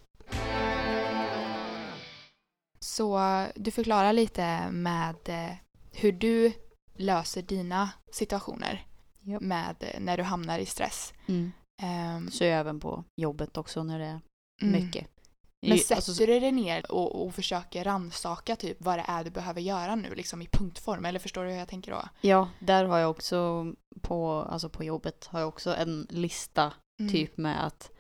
Så 2.85 3.19
du 3.55 3.71
förklarar 3.71 4.13
lite 4.13 4.71
med 4.71 5.15
eh, 5.25 5.55
hur 5.91 6.11
du 6.11 6.53
löser 6.95 7.41
dina 7.41 7.89
situationer 8.11 8.85
Japp. 9.19 9.41
med 9.41 9.75
eh, 9.79 9.99
när 9.99 10.17
du 10.17 10.23
hamnar 10.23 10.59
i 10.59 10.65
stress. 10.65 11.13
Mm. 11.27 11.51
Ehm, 11.81 12.31
Så 12.31 12.43
även 12.43 12.79
på 12.79 13.03
jobbet 13.21 13.57
också 13.57 13.83
när 13.83 13.99
det 13.99 14.05
är 14.05 14.21
mm. 14.61 14.83
mycket. 14.83 15.07
Men 15.67 15.77
Ju- 15.77 15.83
sätter 15.83 15.95
alltså, 15.95 16.25
du 16.25 16.39
dig 16.39 16.51
ner 16.51 16.91
och, 16.91 17.25
och 17.25 17.35
försöker 17.35 17.83
rannsaka 17.83 18.55
typ 18.55 18.77
vad 18.79 18.99
det 18.99 19.05
är 19.07 19.23
du 19.23 19.29
behöver 19.29 19.61
göra 19.61 19.95
nu 19.95 20.15
liksom 20.15 20.41
i 20.41 20.47
punktform? 20.51 21.05
Eller 21.05 21.19
förstår 21.19 21.43
du 21.43 21.51
hur 21.51 21.57
jag 21.57 21.67
tänker 21.67 21.91
då? 21.91 22.01
Ja, 22.21 22.49
där 22.59 22.85
har 22.85 22.97
jag 22.97 23.09
också 23.09 23.65
på, 24.01 24.31
alltså 24.31 24.69
på 24.69 24.83
jobbet 24.83 25.25
har 25.25 25.39
jag 25.39 25.49
också 25.49 25.75
en 25.75 26.07
lista 26.09 26.73
Mm. 26.99 27.11
typ 27.11 27.37
med 27.37 27.65
att 27.65 27.91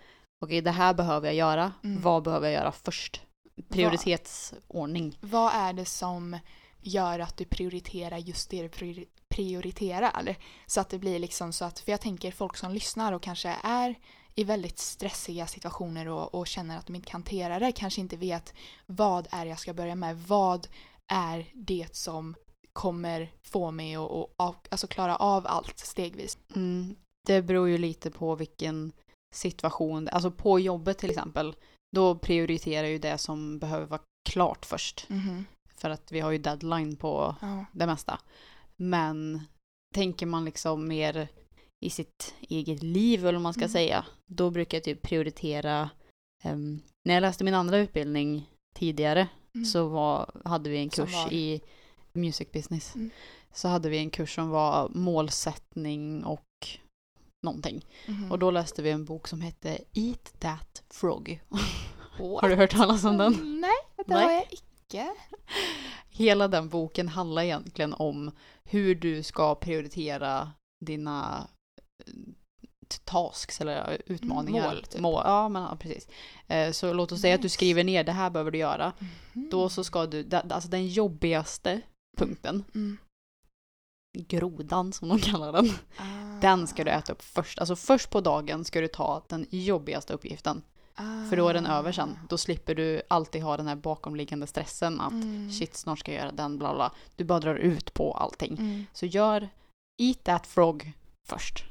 okej, 0.45 0.61
det 0.61 0.71
här 0.71 0.93
behöver 0.93 1.27
jag 1.27 1.35
göra. 1.35 1.71
Mm. 1.83 2.01
Vad 2.01 2.23
behöver 2.23 2.47
jag 2.47 2.53
göra 2.61 2.71
först? 2.71 3.21
Prioritetsordning. 3.69 5.17
Vad 5.21 5.53
är 5.53 5.73
det 5.73 5.85
som 5.85 6.39
gör 6.81 7.19
att 7.19 7.37
du 7.37 7.45
prioriterar 7.45 8.17
just 8.17 8.49
det 8.49 8.61
du 8.61 8.67
priori- 8.67 9.07
prioriterar? 9.29 10.35
Så 10.65 10.81
att 10.81 10.89
det 10.89 10.99
blir 10.99 11.19
liksom 11.19 11.53
så 11.53 11.65
att, 11.65 11.79
för 11.79 11.91
jag 11.91 12.01
tänker 12.01 12.31
folk 12.31 12.57
som 12.57 12.71
lyssnar 12.71 13.13
och 13.13 13.21
kanske 13.21 13.55
är 13.63 13.95
i 14.35 14.43
väldigt 14.43 14.79
stressiga 14.79 15.47
situationer 15.47 16.07
och, 16.07 16.35
och 16.35 16.47
känner 16.47 16.77
att 16.77 16.87
de 16.87 16.95
inte 16.95 17.09
kan 17.09 17.19
hantera 17.19 17.59
det, 17.59 17.71
kanske 17.71 18.01
inte 18.01 18.17
vet 18.17 18.53
vad 18.85 19.27
är 19.31 19.45
jag 19.45 19.59
ska 19.59 19.73
börja 19.73 19.95
med, 19.95 20.17
vad 20.17 20.67
är 21.07 21.51
det 21.53 21.95
som 21.95 22.35
kommer 22.73 23.31
få 23.43 23.71
mig 23.71 23.95
att 23.95 24.29
av, 24.37 24.55
alltså 24.69 24.87
klara 24.87 25.15
av 25.15 25.47
allt 25.47 25.79
stegvis. 25.79 26.37
Mm. 26.55 26.95
Det 27.25 27.41
beror 27.41 27.69
ju 27.69 27.77
lite 27.77 28.11
på 28.11 28.35
vilken 28.35 28.91
situation, 29.33 30.07
alltså 30.07 30.31
på 30.31 30.59
jobbet 30.59 30.97
till 30.97 31.09
exempel, 31.09 31.55
då 31.95 32.15
prioriterar 32.15 32.87
ju 32.87 32.97
det 32.97 33.17
som 33.17 33.59
behöver 33.59 33.85
vara 33.85 34.01
klart 34.29 34.65
först. 34.65 35.05
Mhm. 35.09 35.45
För 35.75 35.89
att 35.89 36.11
vi 36.11 36.19
har 36.19 36.31
ju 36.31 36.37
deadline 36.37 36.95
på 36.95 37.35
Ja. 37.41 37.65
det 37.71 37.85
mesta. 37.85 38.19
Men 38.77 39.41
tänker 39.95 40.25
man 40.25 40.45
liksom 40.45 40.87
mer 40.87 41.27
i 41.85 41.89
sitt 41.89 42.35
eget 42.41 42.83
liv, 42.83 43.19
eller 43.19 43.33
vad 43.33 43.41
man 43.41 43.53
ska 43.53 43.61
Mm. 43.61 43.71
säga, 43.71 44.05
då 44.27 44.49
brukar 44.49 44.77
jag 44.77 44.83
typ 44.83 45.01
prioritera 45.01 45.89
ehm, 46.43 46.79
när 47.05 47.13
jag 47.13 47.21
läste 47.21 47.43
min 47.43 47.53
andra 47.53 47.77
utbildning 47.77 48.49
tidigare 48.75 49.27
Mm. 49.55 49.65
så 49.65 49.87
var, 49.87 50.41
hade 50.45 50.69
vi 50.69 50.77
en 50.77 50.89
kurs 50.89 51.31
i 51.31 51.61
music 52.13 52.51
business. 52.51 52.95
Mm. 52.95 53.09
Så 53.53 53.67
hade 53.67 53.89
vi 53.89 53.97
en 53.97 54.09
kurs 54.09 54.35
som 54.35 54.49
var 54.49 54.89
målsättning 54.89 56.23
och 56.23 56.67
någonting. 57.43 57.85
Mhm. 58.07 58.31
Och 58.31 58.39
då 58.39 58.51
läste 58.51 58.81
vi 58.81 58.89
en 58.89 59.05
bok 59.05 59.27
som 59.27 59.41
hette 59.41 59.77
Eat 59.93 60.33
That 60.39 60.83
Frog. 60.89 61.41
Har 62.41 62.49
du 62.49 62.55
hört 62.55 62.71
talas 62.71 63.03
om 63.05 63.17
den? 63.17 63.61
Nej, 63.61 63.71
det 63.97 64.13
Nej. 64.13 64.23
har 64.23 64.31
jag 64.31 64.45
icke. 64.51 65.13
Hela 66.09 66.47
den 66.47 66.69
boken 66.69 67.07
handlar 67.07 67.41
egentligen 67.43 67.93
om 67.93 68.31
hur 68.63 68.95
du 68.95 69.23
ska 69.23 69.55
prioritera 69.55 70.51
dina 70.85 71.47
eh, 72.07 72.13
tasks 73.03 73.61
eller 73.61 74.01
utmaningar. 74.05 74.73
Mål, 74.73 74.83
typ. 74.83 75.01
Mål, 75.01 75.21
ja, 75.25 75.49
men 75.49 75.61
ja, 75.61 75.75
precis. 75.79 76.07
Eh, 76.47 76.71
Så 76.71 76.93
låt 76.93 77.11
oss 77.11 77.21
säga 77.21 77.35
att 77.35 77.41
du 77.41 77.49
skriver 77.49 77.83
ner 77.83 78.03
det 78.03 78.11
här 78.11 78.29
behöver 78.29 78.51
du 78.51 78.57
göra. 78.57 78.93
Mhm. 79.33 79.49
Då 79.49 79.69
så 79.69 79.83
ska 79.83 80.05
du, 80.05 80.29
alltså 80.49 80.69
den 80.69 80.87
jobbigaste 80.87 81.81
punkten, 82.17 82.63
Mm. 82.75 82.97
Grodan 84.13 84.93
som 84.93 85.09
de 85.09 85.19
kallar 85.21 85.51
den, 85.51 85.69
Ah. 85.97 86.03
den 86.41 86.67
ska 86.67 86.83
du 86.83 86.91
äta 86.91 87.11
upp 87.13 87.21
först. 87.21 87.59
Alltså 87.59 87.75
först 87.75 88.09
på 88.09 88.21
dagen 88.21 88.65
ska 88.65 88.81
du 88.81 88.87
ta 88.87 89.23
den 89.27 89.45
jobbigaste 89.49 90.13
uppgiften. 90.13 90.63
För 91.29 91.37
då 91.37 91.47
är 91.47 91.53
den 91.53 91.65
över 91.65 91.91
sen. 91.91 92.19
Då 92.29 92.37
slipper 92.37 92.75
du 92.75 93.01
alltid 93.07 93.43
ha 93.43 93.57
den 93.57 93.67
här 93.67 93.75
bakomliggande 93.75 94.47
stressen 94.47 95.01
att 95.01 95.11
Mm. 95.11 95.51
shit, 95.51 95.75
snart 95.75 95.99
ska 95.99 96.13
jag 96.13 96.21
göra 96.21 96.31
den, 96.31 96.57
bla 96.57 96.73
bla. 96.75 96.91
Du 97.15 97.23
bara 97.23 97.39
drar 97.39 97.55
ut 97.55 97.93
på 97.93 98.13
allting. 98.13 98.53
Mm. 98.59 98.85
Så 98.93 99.05
gör 99.05 99.49
Eat 100.01 100.23
That 100.23 100.47
Frog 100.47 100.91
först. 101.27 101.63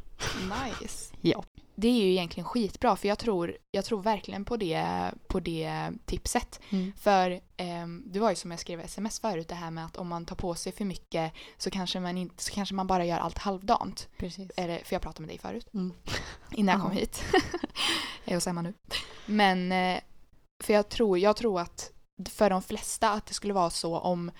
Nice. 0.43 1.15
Ja. 1.21 1.45
Det 1.81 1.89
är 1.89 2.05
ju 2.05 2.11
egentligen 2.11 2.45
skitbra 2.45 2.97
för 2.97 3.09
jag 3.09 3.19
tror, 3.19 3.57
jag 3.71 3.85
tror 3.85 4.03
verkligen 4.03 4.45
på 4.45 4.57
det, 4.57 4.87
på 5.27 5.41
det 5.41 5.91
tipset. 6.07 6.61
För 6.97 7.41
ehm, 7.57 8.03
det 8.07 8.21
var 8.21 8.31
ju 8.31 8.37
som 8.37 8.51
jag 8.51 8.61
skrev 8.61 8.81
sms 8.81 9.21
förut 9.21 9.49
det 9.49 9.55
här 9.55 9.71
med 9.71 9.85
att 9.85 9.97
om 9.97 10.09
man 10.09 10.27
tar 10.27 10.37
på 10.37 10.55
sig 10.55 10.73
för 10.73 10.85
mycket 10.85 11.33
så 11.59 11.71
kanske 11.71 12.01
man, 12.01 12.19
inte, 12.19 12.43
så 12.43 12.53
kanske 12.53 12.75
man 12.75 12.87
bara 12.87 13.05
gör 13.05 13.19
allt 13.19 13.39
halvdant. 13.39 14.09
Precis. 14.19 14.51
Eller, 14.57 14.79
för 14.79 14.95
jag 14.95 15.03
pratade 15.03 15.21
med 15.21 15.29
dig 15.29 15.39
förut 15.39 15.67
Mm. 15.75 15.93
innan 16.51 16.73
jag 16.73 16.83
kom 16.83 16.97
hit. 16.97 17.25
jag 18.25 18.33
är 18.33 18.35
hos 18.35 18.47
Emma 18.47 18.63
nu. 18.63 18.75
Men 19.27 19.73
eh, 19.73 20.01
för 20.65 20.73
jag 20.73 20.89
tror, 20.89 21.19
jag 21.19 21.37
tror 21.37 21.61
att 21.61 21.93
för 22.29 22.51
de 22.51 22.63
flesta 22.63 23.11
att 23.11 23.27
det 23.27 23.35
skulle 23.35 23.55
vara 23.55 23.71
så 23.71 23.99
om 23.99 24.31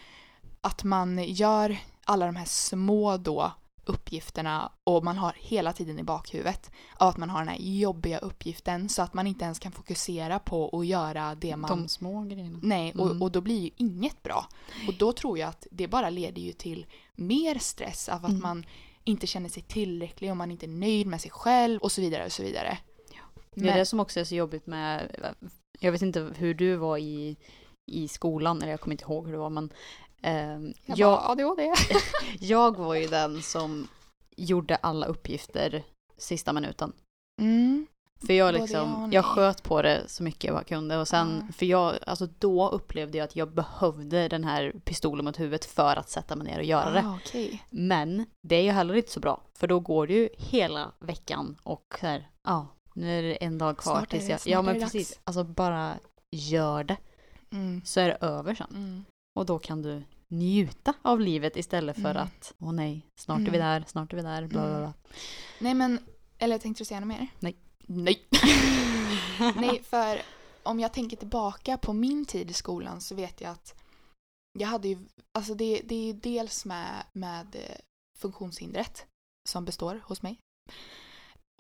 att 0.61 0.85
man 0.85 1.25
gör 1.25 1.79
alla 2.05 2.27
de 2.27 2.37
här 2.37 2.45
små 2.45 3.17
då 3.17 3.53
uppgifterna 3.91 4.73
och 4.85 5.05
man 5.05 5.17
har 5.19 5.33
hela 5.39 5.73
tiden 5.73 5.99
i 5.99 6.03
bakhuvudet 6.03 6.71
av 6.97 7.09
att 7.09 7.17
man 7.17 7.31
har 7.31 7.39
den 7.39 7.49
här 7.49 7.59
jobbiga 7.61 8.19
uppgiften 8.19 8.89
så 8.89 9.03
att 9.03 9.15
man 9.15 9.27
inte 9.27 9.45
ens 9.45 9.59
kan 9.59 9.73
fokusera 9.73 10.39
på 10.39 10.79
att 10.79 10.87
göra 10.87 11.35
det 11.35 11.57
man... 11.57 11.71
De 11.71 11.89
små 11.89 12.23
grejerna. 12.23 12.59
Nej, 12.63 12.93
och, 12.93 13.07
Mm. 13.11 13.23
och 13.23 13.31
då 13.33 13.41
blir 13.41 13.61
ju 13.61 13.71
inget 13.77 14.23
bra. 14.23 14.47
Och 14.89 14.95
då 14.95 15.13
tror 15.13 15.39
jag 15.39 15.49
att 15.49 15.67
det 15.71 15.89
bara 15.89 16.11
leder 16.11 16.43
ju 16.43 16.53
till 16.53 16.87
mer 17.15 17.59
stress 17.59 18.09
av 18.09 18.25
att 18.25 18.31
Mm. 18.31 18.43
man 18.43 18.67
inte 19.05 19.27
känner 19.27 19.49
sig 19.49 19.63
tillräcklig 19.63 20.31
och 20.31 20.37
man 20.37 20.51
inte 20.51 20.67
är 20.67 20.69
nöjd 20.69 21.07
med 21.07 21.21
sig 21.21 21.31
själv 21.31 21.81
och 21.81 21.93
så 21.93 22.01
vidare 22.01 22.25
och 22.25 22.33
så 22.33 22.43
vidare. 22.43 22.79
Det 23.55 23.69
är 23.69 23.79
det 23.79 23.87
som 23.87 24.01
också 24.01 24.21
är 24.21 24.25
så 24.25 24.35
jobbigt 24.35 24.67
med, 24.67 25.17
jag 25.81 25.93
vet 25.93 26.03
inte 26.03 26.31
hur 26.37 26.55
du 26.55 26.77
var 26.77 26.99
i, 26.99 27.37
i 27.87 28.09
skolan, 28.09 28.63
eller 28.63 28.71
jag 28.71 28.81
kommer 28.81 28.95
inte 28.95 29.05
ihåg 29.05 29.25
hur 29.27 29.33
det 29.33 29.39
var, 29.39 29.51
men 29.51 29.73
ehm, 30.23 30.75
jag, 30.87 30.99
jag, 30.99 31.19
bara, 31.19 31.29
ADHD. 31.29 31.73
jag 32.41 32.77
var 32.77 32.95
ju 32.95 33.07
den 33.07 33.43
som 33.43 33.89
gjorde 34.37 34.77
alla 34.77 35.07
uppgifter 35.07 35.83
sista 36.17 36.53
minuten. 36.53 36.93
Mm. 37.41 37.87
För 38.27 38.33
jag 38.33 38.55
liksom, 38.55 38.79
ja 38.89 39.03
jag 39.03 39.13
nej. 39.13 39.23
sköt 39.23 39.63
på 39.63 39.83
det 39.83 40.03
så 40.07 40.23
mycket 40.23 40.45
jag 40.45 40.55
bara 40.55 40.65
kunde 40.65 40.97
och 40.99 41.09
sen, 41.09 41.43
Ja. 41.47 41.53
för 41.53 41.67
jag, 41.67 41.95
alltså 42.07 42.27
då 42.39 42.69
upplevde 42.69 43.19
jag 43.19 43.25
att 43.25 43.37
jag 43.37 43.55
behövde 43.55 44.29
den 44.29 44.45
här 44.45 44.73
pistolen 44.85 45.25
mot 45.25 45.41
huvudet 45.41 45.65
för 45.65 45.97
att 45.97 46.09
sätta 46.11 46.37
mig 46.37 46.47
ner 46.47 46.59
och 46.59 46.65
göra 46.65 46.91
det. 46.91 47.01
Ah, 47.07 47.17
okej. 47.25 47.63
Men 47.71 48.27
det 48.43 48.57
är 48.57 48.63
ju 48.63 48.71
heller 48.71 48.95
inte 48.95 49.11
så 49.13 49.21
bra, 49.21 49.43
för 49.59 49.67
då 49.67 49.81
går 49.81 50.07
det 50.07 50.13
ju 50.15 50.29
hela 50.39 50.93
veckan 50.99 51.57
och 51.63 51.95
så 52.01 52.07
här, 52.07 52.29
ja, 52.45 52.67
nu 52.95 53.19
är 53.19 53.23
det 53.23 53.35
en 53.45 53.59
dag 53.59 53.77
kvar 53.77 53.97
Snart 53.97 54.11
tills 54.11 54.27
det- 54.27 54.31
jag, 54.31 54.41
ja 54.47 54.63
men 54.63 54.75
det 54.75 54.81
dags. 54.81 54.93
precis, 54.93 55.21
alltså 55.25 55.45
bara 55.45 55.95
gör 56.31 56.85
det 56.85 56.97
Mm. 57.53 57.81
så 57.85 58.01
är 58.01 58.09
det 58.09 58.15
över 58.27 58.55
sen. 58.55 58.67
Mm. 58.71 59.05
Och 59.39 59.47
då 59.47 59.59
kan 59.59 59.83
du 59.83 60.03
njuta 60.29 60.95
av 61.03 61.21
livet 61.21 61.57
istället 61.57 61.97
för 61.97 62.11
Mm. 62.11 62.23
att, 62.23 62.55
åh 62.59 62.73
nej, 62.73 63.07
snart 63.21 63.39
är 63.41 63.43
vi 63.43 63.49
Mm. 63.49 63.61
där, 63.61 63.85
snart 63.89 64.13
är 64.13 64.17
vi 64.17 64.23
där, 64.23 64.47
bla 64.47 64.67
bla 64.69 64.79
bla. 64.79 64.95
Nej 65.59 65.75
men, 65.75 65.99
eller 66.39 66.59
tänkte 66.59 66.81
du 66.81 66.85
säga 66.85 67.01
något 67.01 67.09
mer? 67.09 67.27
Nej. 67.39 67.57
Nej. 67.87 68.27
Nej, 69.57 69.83
för 69.83 70.23
om 70.63 70.81
jag 70.81 70.93
tänker 70.93 71.17
tillbaka 71.17 71.77
på 71.79 71.93
min 71.93 72.27
tid 72.27 72.51
i 72.51 72.53
skolan 72.55 73.01
så 73.01 73.15
vet 73.15 73.41
jag 73.41 73.51
att 73.51 73.75
jag 74.59 74.69
hade 74.69 74.89
ju, 74.89 74.99
alltså 75.35 75.55
det, 75.55 75.81
det 75.85 75.95
är 75.95 76.07
ju 76.07 76.13
dels 76.13 76.65
med, 76.65 77.05
med 77.13 77.55
eh, 77.57 77.77
funktionshindret 78.19 79.07
som 79.49 79.65
består 79.65 80.01
hos 80.05 80.23
mig. 80.23 80.39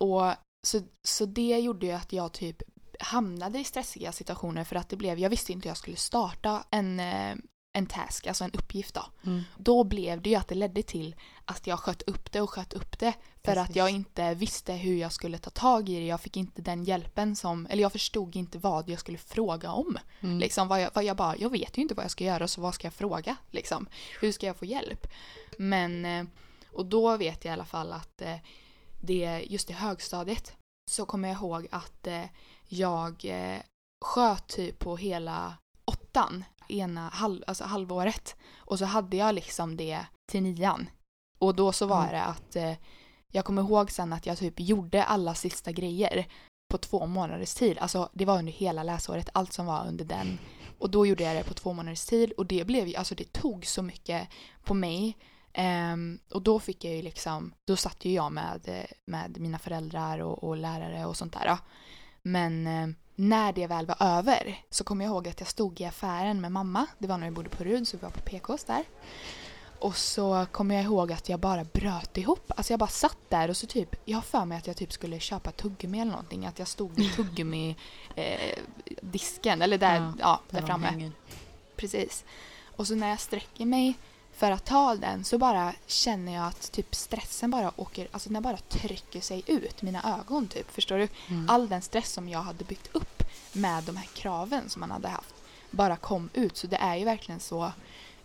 Och 0.00 0.32
så, 0.66 0.80
så 1.02 1.26
det 1.26 1.58
gjorde 1.58 1.86
ju 1.86 1.92
att 1.92 2.12
jag 2.12 2.32
typ 2.32 2.62
hamnade 3.00 3.58
i 3.58 3.64
stressiga 3.64 4.12
situationer 4.12 4.64
för 4.64 4.76
att 4.76 4.88
det 4.88 4.96
blev, 4.96 5.18
jag 5.18 5.30
visste 5.30 5.52
inte 5.52 5.68
hur 5.68 5.70
jag 5.70 5.76
skulle 5.76 5.96
starta 5.96 6.64
en, 6.70 7.00
eh, 7.00 7.36
en 7.72 7.86
task, 7.86 8.26
alltså 8.26 8.44
en 8.44 8.50
uppgift 8.50 8.94
då. 8.94 9.04
Mm. 9.26 9.42
Då 9.56 9.84
blev 9.84 10.22
det 10.22 10.30
ju 10.30 10.36
att 10.36 10.48
det 10.48 10.54
ledde 10.54 10.82
till 10.82 11.14
att 11.44 11.66
jag 11.66 11.78
sköt 11.78 12.02
upp 12.02 12.32
det 12.32 12.40
och 12.40 12.50
sköt 12.50 12.72
upp 12.72 12.98
det 12.98 13.14
för 13.44 13.52
att 13.56 13.66
Precis. 13.66 13.76
jag 13.76 13.90
inte 13.90 14.34
visste 14.34 14.72
hur 14.72 14.96
jag 14.96 15.12
skulle 15.12 15.38
ta 15.38 15.50
tag 15.50 15.88
i 15.88 15.98
det. 15.98 16.06
Jag 16.06 16.20
fick 16.20 16.36
inte 16.36 16.62
den 16.62 16.84
hjälpen 16.84 17.36
som, 17.36 17.66
eller 17.70 17.82
jag 17.82 17.92
förstod 17.92 18.36
inte 18.36 18.58
vad 18.58 18.88
jag 18.88 19.00
skulle 19.00 19.18
fråga 19.18 19.72
om. 19.72 19.98
Mm. 20.20 20.38
Liksom 20.38 20.68
vad 20.68 20.82
jag, 20.82 20.90
vad 20.94 21.04
jag 21.04 21.16
bara, 21.16 21.36
jag 21.36 21.50
vet 21.50 21.78
ju 21.78 21.82
inte 21.82 21.94
vad 21.94 22.04
jag 22.04 22.10
ska 22.10 22.24
göra 22.24 22.48
så 22.48 22.60
vad 22.60 22.74
ska 22.74 22.86
jag 22.86 22.94
fråga 22.94 23.36
liksom? 23.50 23.86
Hur 24.20 24.32
ska 24.32 24.46
jag 24.46 24.56
få 24.56 24.64
hjälp? 24.64 25.06
Men, 25.58 26.04
eh, 26.04 26.24
och 26.72 26.86
då 26.86 27.16
vet 27.16 27.44
jag 27.44 27.52
i 27.52 27.54
alla 27.54 27.64
fall 27.64 27.92
att 27.92 28.22
eh, 28.22 28.36
det, 29.00 29.44
just 29.46 29.70
i 29.70 29.72
högstadiet 29.72 30.52
så 30.90 31.04
kommer 31.04 31.28
jag 31.28 31.36
ihåg 31.36 31.68
att 31.70 32.06
eh, 32.06 32.24
jag 32.68 33.24
sköt 34.04 34.46
typ 34.48 34.78
på 34.78 34.96
hela 34.96 35.54
åttan, 35.84 36.44
ena 36.70 37.08
halv, 37.08 37.42
alltså 37.46 37.64
halvåret. 37.64 38.36
Och 38.56 38.78
så 38.78 38.84
hade 38.84 39.16
jag 39.16 39.34
liksom 39.34 39.76
det 39.76 40.04
till 40.30 40.42
nian. 40.42 40.90
Och 41.38 41.54
då 41.54 41.72
så 41.72 41.86
var 41.86 42.02
Mm. 42.02 42.12
det 42.14 42.22
att 42.22 42.56
eh, 42.56 42.72
jag 43.32 43.44
kommer 43.44 43.62
ihåg 43.62 43.90
sen 43.90 44.12
att 44.12 44.26
jag 44.26 44.38
typ 44.38 44.60
gjorde 44.60 45.04
alla 45.04 45.34
sista 45.34 45.72
grejer 45.72 46.26
på 46.70 46.78
två 46.78 47.06
månaders 47.06 47.54
tid. 47.54 47.78
Alltså 47.78 48.08
det 48.12 48.24
var 48.24 48.38
under 48.38 48.52
hela 48.52 48.82
läsåret, 48.82 49.28
allt 49.34 49.52
som 49.52 49.66
var 49.66 49.86
under 49.88 50.04
den. 50.04 50.38
Och 50.78 50.90
då 50.90 51.06
gjorde 51.06 51.24
jag 51.24 51.36
det 51.36 51.44
på 51.44 51.54
två 51.54 51.72
månaders 51.72 52.04
tid 52.04 52.32
och 52.32 52.46
det 52.46 52.64
blev 52.66 52.88
ju, 52.88 52.96
alltså 52.96 53.14
det 53.14 53.32
tog 53.32 53.66
så 53.66 53.82
mycket 53.82 54.28
på 54.64 54.74
mig. 54.74 55.16
Ehm, 55.52 56.18
och 56.30 56.42
då 56.42 56.60
fick 56.60 56.84
jag 56.84 56.96
ju 56.96 57.02
liksom, 57.02 57.54
då 57.64 57.76
satt 57.76 58.04
ju 58.04 58.12
jag 58.12 58.32
med, 58.32 58.60
eh, 58.64 58.84
med 59.04 59.40
mina 59.40 59.58
föräldrar 59.58 60.18
och, 60.18 60.44
och 60.44 60.56
lärare 60.56 61.06
och 61.06 61.16
sånt 61.16 61.32
där. 61.32 61.58
Men 62.22 62.66
eh, 62.66 62.88
när 63.14 63.52
det 63.52 63.66
väl 63.66 63.86
var 63.86 63.96
över 64.00 64.58
så 64.70 64.84
kommer 64.84 65.04
jag 65.04 65.12
ihåg 65.12 65.28
att 65.28 65.40
jag 65.40 65.48
stod 65.48 65.80
i 65.80 65.84
affären 65.84 66.40
med 66.40 66.52
mamma. 66.52 66.86
Det 66.98 67.06
var 67.06 67.18
när 67.18 67.26
vi 67.26 67.32
bodde 67.34 67.48
på 67.48 67.64
Rud 67.64 67.88
så 67.88 67.96
vi 67.96 68.02
var 68.02 68.10
på 68.10 68.20
PKs 68.20 68.64
där. 68.64 68.84
Och 69.78 69.96
så 69.96 70.46
kommer 70.52 70.74
jag 70.74 70.84
ihåg 70.84 71.12
att 71.12 71.28
jag 71.28 71.40
bara 71.40 71.64
bröt 71.64 72.16
ihop. 72.18 72.52
Alltså 72.56 72.72
jag 72.72 72.80
bara 72.80 72.88
satt 72.90 73.18
där 73.28 73.48
och 73.48 73.56
så 73.56 73.66
typ, 73.66 73.96
jag 74.04 74.16
har 74.16 74.22
för 74.22 74.44
mig 74.44 74.58
att 74.58 74.66
jag 74.66 74.76
typ 74.76 74.92
skulle 74.92 75.20
köpa 75.20 75.50
tuggummi 75.50 76.00
eller 76.00 76.10
någonting. 76.10 76.46
Att 76.46 76.58
jag 76.58 76.68
stod 76.68 76.92
vid 76.94 77.12
tuggummi 77.16 77.76
eh, 78.14 78.58
disken 79.02 79.62
eller 79.62 79.78
där, 79.78 79.94
Ja, 79.96 80.12
ja, 80.18 80.40
Där 80.50 80.66
framme. 80.66 80.86
hänger. 80.86 81.12
Precis. 81.76 82.24
Och 82.76 82.86
så 82.86 82.94
när 82.94 83.08
jag 83.08 83.20
sträcker 83.20 83.66
mig 83.66 83.94
för 84.40 84.50
att 84.50 84.64
ta 84.64 84.94
den 84.94 85.24
så 85.24 85.38
bara 85.38 85.74
känner 85.86 86.34
jag 86.34 86.46
att 86.46 86.72
typ 86.72 86.94
stressen 86.94 87.50
bara 87.50 87.80
åker, 87.80 88.08
alltså 88.10 88.30
den 88.30 88.42
bara 88.42 88.56
trycker 88.56 89.20
sig 89.20 89.42
ut 89.46 89.82
mina 89.82 90.18
ögon 90.20 90.48
typ. 90.48 90.70
Förstår 90.70 90.98
du? 90.98 91.08
Mm. 91.28 91.50
All 91.50 91.68
den 91.68 91.82
stress 91.82 92.12
som 92.12 92.28
jag 92.28 92.42
hade 92.42 92.64
byggt 92.64 92.88
upp 92.92 93.22
med 93.52 93.84
de 93.84 93.96
här 93.96 94.06
kraven 94.14 94.68
som 94.68 94.80
man 94.80 94.90
hade 94.90 95.08
haft 95.08 95.34
bara 95.70 95.96
kom 95.96 96.28
ut. 96.32 96.56
Så 96.56 96.66
det 96.66 96.76
är 96.76 96.96
ju 96.96 97.04
verkligen 97.04 97.40
så, 97.40 97.72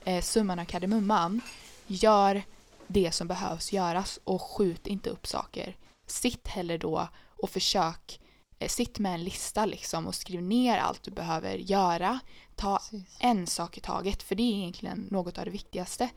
eh, 0.04 0.22
summan 0.22 0.60
av 0.60 0.66
kardemumman, 0.66 1.42
gör 1.88 2.44
det 2.88 3.12
som 3.12 3.28
behövs 3.28 3.74
göras 3.74 4.20
och 4.24 4.42
skjut 4.42 4.88
inte 4.88 5.10
upp 5.10 5.28
saker. 5.28 5.76
Sitt 6.08 6.48
heller 6.48 6.78
då 6.78 7.08
och 7.38 7.50
försök, 7.50 8.20
sitt 8.68 9.00
med 9.00 9.14
en 9.14 9.24
lista 9.24 9.66
liksom 9.66 10.08
och 10.08 10.16
skriv 10.16 10.42
ner 10.42 10.78
allt 10.78 11.04
du 11.04 11.12
behöver 11.12 11.56
göra. 11.56 12.20
Ta 12.56 12.78
Precis. 12.78 13.18
en 13.20 13.48
sak 13.48 13.78
i 13.78 13.82
taget, 13.82 14.24
för 14.24 14.36
det 14.36 14.44
är 14.44 14.54
egentligen 14.54 15.08
något 15.12 15.38
av 15.38 15.46
det 15.46 15.52
viktigaste. 15.52 16.10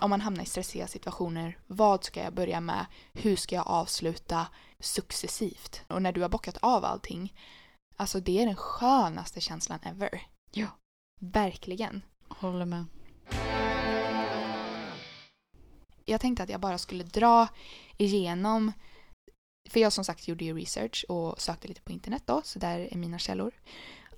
Om 0.00 0.10
man 0.10 0.20
hamnar 0.20 0.42
i 0.42 0.46
stressiga 0.46 0.86
situationer, 0.86 1.58
vad 1.66 2.04
ska 2.04 2.22
jag 2.22 2.34
börja 2.34 2.60
med? 2.60 2.86
Hur 3.12 3.36
ska 3.36 3.54
jag 3.54 3.66
avsluta 3.66 4.46
successivt? 4.80 5.84
Och 5.88 6.02
när 6.02 6.12
du 6.12 6.22
har 6.22 6.28
bockat 6.28 6.56
av 6.56 6.84
allting, 6.84 7.34
alltså 7.96 8.20
det 8.20 8.42
är 8.42 8.46
den 8.46 8.56
skönaste 8.56 9.40
känslan 9.40 9.78
ever. 9.82 10.22
Ja. 10.50 10.66
Verkligen. 11.20 12.02
Håller 12.28 12.64
med. 12.64 12.84
Jag 16.04 16.20
tänkte 16.20 16.42
att 16.42 16.48
jag 16.48 16.60
bara 16.60 16.78
skulle 16.78 17.04
dra 17.04 17.48
igenom, 17.96 18.72
för 19.68 19.80
jag 19.80 19.92
som 19.92 20.04
sagt 20.04 20.28
gjorde 20.28 20.44
ju 20.44 20.58
research 20.58 21.04
och 21.08 21.40
sökte 21.40 21.68
lite 21.68 21.80
på 21.80 21.92
internet 21.92 22.22
då, 22.26 22.40
så 22.44 22.58
där 22.58 22.88
är 22.92 22.96
mina 22.96 23.18
källor. 23.18 23.54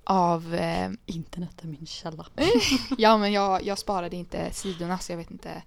Av 0.05 0.55
eh, 0.55 0.91
Internet 1.07 1.63
är 1.65 1.67
min 1.67 1.87
källa. 1.87 2.27
Ja, 2.99 3.19
men 3.19 3.33
jag, 3.33 3.65
jag 3.65 3.79
sparade 3.79 4.17
inte 4.17 4.53
sidorna 4.53 4.99
så 4.99 5.13
jag 5.13 5.17
vet 5.17 5.31
inte 5.31 5.63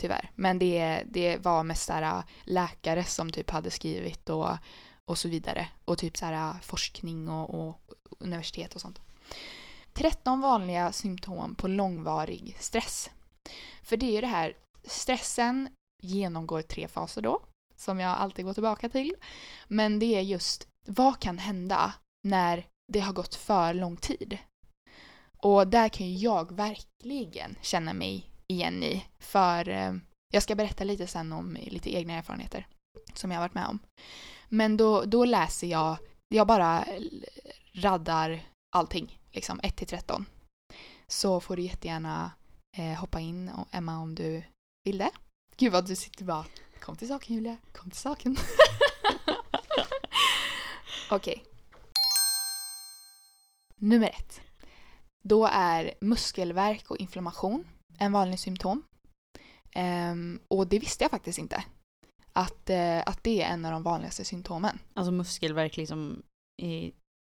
tyvärr. 0.00 0.30
Men 0.34 0.58
det, 0.58 1.02
det 1.06 1.36
var 1.36 1.64
mest 1.64 1.90
här, 1.90 2.02
äh, 2.02 2.24
läkare 2.44 3.04
som 3.04 3.32
typ 3.32 3.50
hade 3.50 3.70
skrivit 3.70 4.28
och, 4.28 4.48
och 5.04 5.18
så 5.18 5.28
vidare. 5.28 5.68
Och 5.84 5.98
typ 5.98 6.16
så 6.16 6.24
här, 6.26 6.32
äh, 6.32 6.60
forskning 6.60 7.28
och, 7.28 7.68
och 7.68 7.80
universitet 8.18 8.74
och 8.74 8.80
sånt. 8.80 9.00
13 9.92 10.40
vanliga 10.40 10.92
symptom 10.92 11.54
på 11.54 11.68
långvarig 11.68 12.56
stress. 12.60 13.10
För 13.82 13.96
det 13.96 14.06
är 14.06 14.12
ju 14.12 14.20
det 14.20 14.26
här, 14.26 14.54
stressen 14.84 15.68
genomgår 16.02 16.62
tre 16.62 16.88
faser 16.88 17.22
då, 17.22 17.42
som 17.80 18.00
jag 18.00 18.10
alltid 18.10 18.44
går 18.44 18.54
tillbaka 18.54 18.88
till. 18.88 19.14
Men 19.68 19.98
det 19.98 20.06
är 20.06 20.20
just, 20.20 20.68
vad 20.86 21.20
kan 21.20 21.38
hända 21.38 21.94
när 22.22 22.66
det 22.92 23.00
har 23.00 23.12
gått 23.12 23.34
för 23.34 23.74
lång 23.74 23.96
tid? 23.96 24.38
Och 25.36 25.68
där 25.68 25.88
kan 25.88 26.06
ju 26.06 26.16
jag 26.16 26.52
verkligen 26.52 27.56
känna 27.62 27.92
mig 27.92 28.30
igen 28.46 28.82
i. 28.82 29.04
För 29.18 29.68
eh, 29.68 29.94
jag 30.32 30.42
ska 30.42 30.54
berätta 30.54 30.84
lite 30.84 31.06
sen 31.06 31.32
om 31.32 31.56
lite 31.60 31.94
egna 31.94 32.12
erfarenheter 32.12 32.66
som 33.14 33.30
jag 33.30 33.38
har 33.38 33.44
varit 33.44 33.54
med 33.54 33.66
om. 33.66 33.78
Men 34.48 34.76
då, 34.76 35.04
då 35.04 35.24
läser 35.24 35.66
jag, 35.66 35.96
jag 36.28 36.46
bara 36.46 36.84
raddar 37.74 38.40
allting, 38.76 39.18
liksom 39.32 39.60
1 39.62 39.76
till 39.76 39.86
13. 39.86 40.26
Så 41.06 41.40
får 41.40 41.56
du 41.56 41.62
jättegärna 41.62 42.32
eh, 42.76 42.98
hoppa 42.98 43.20
in, 43.20 43.48
och 43.48 43.68
Emma, 43.70 43.98
om 43.98 44.14
du 44.14 44.42
vill 44.84 44.98
det. 44.98 45.10
Gud 45.56 45.72
vad 45.72 45.86
du 45.86 45.96
sitter 45.96 46.24
bara, 46.24 46.44
kom 46.80 46.96
till 46.96 47.08
saken 47.08 47.34
Julia, 47.36 47.56
kom 47.72 47.90
till 47.90 48.00
saken. 48.00 48.36
Okej. 51.10 51.44
Nummer 53.76 54.08
ett. 54.08 54.40
Då 55.22 55.48
är 55.52 55.94
muskelvärk 56.00 56.90
och 56.90 56.96
inflammation 56.96 57.64
en 57.98 58.12
vanlig 58.12 58.40
symptom. 58.40 58.82
Ehm, 59.74 60.40
och 60.48 60.66
det 60.66 60.78
visste 60.78 61.04
jag 61.04 61.10
faktiskt 61.10 61.38
inte. 61.38 61.64
Att, 62.32 62.70
eh, 62.70 62.98
att 62.98 63.24
det 63.24 63.42
är 63.42 63.52
en 63.52 63.64
av 63.64 63.72
de 63.72 63.82
vanligaste 63.82 64.24
symptomen. 64.24 64.78
Alltså 64.94 65.12
muskelvärk 65.12 65.76
liksom 65.76 66.22
i 66.62 66.92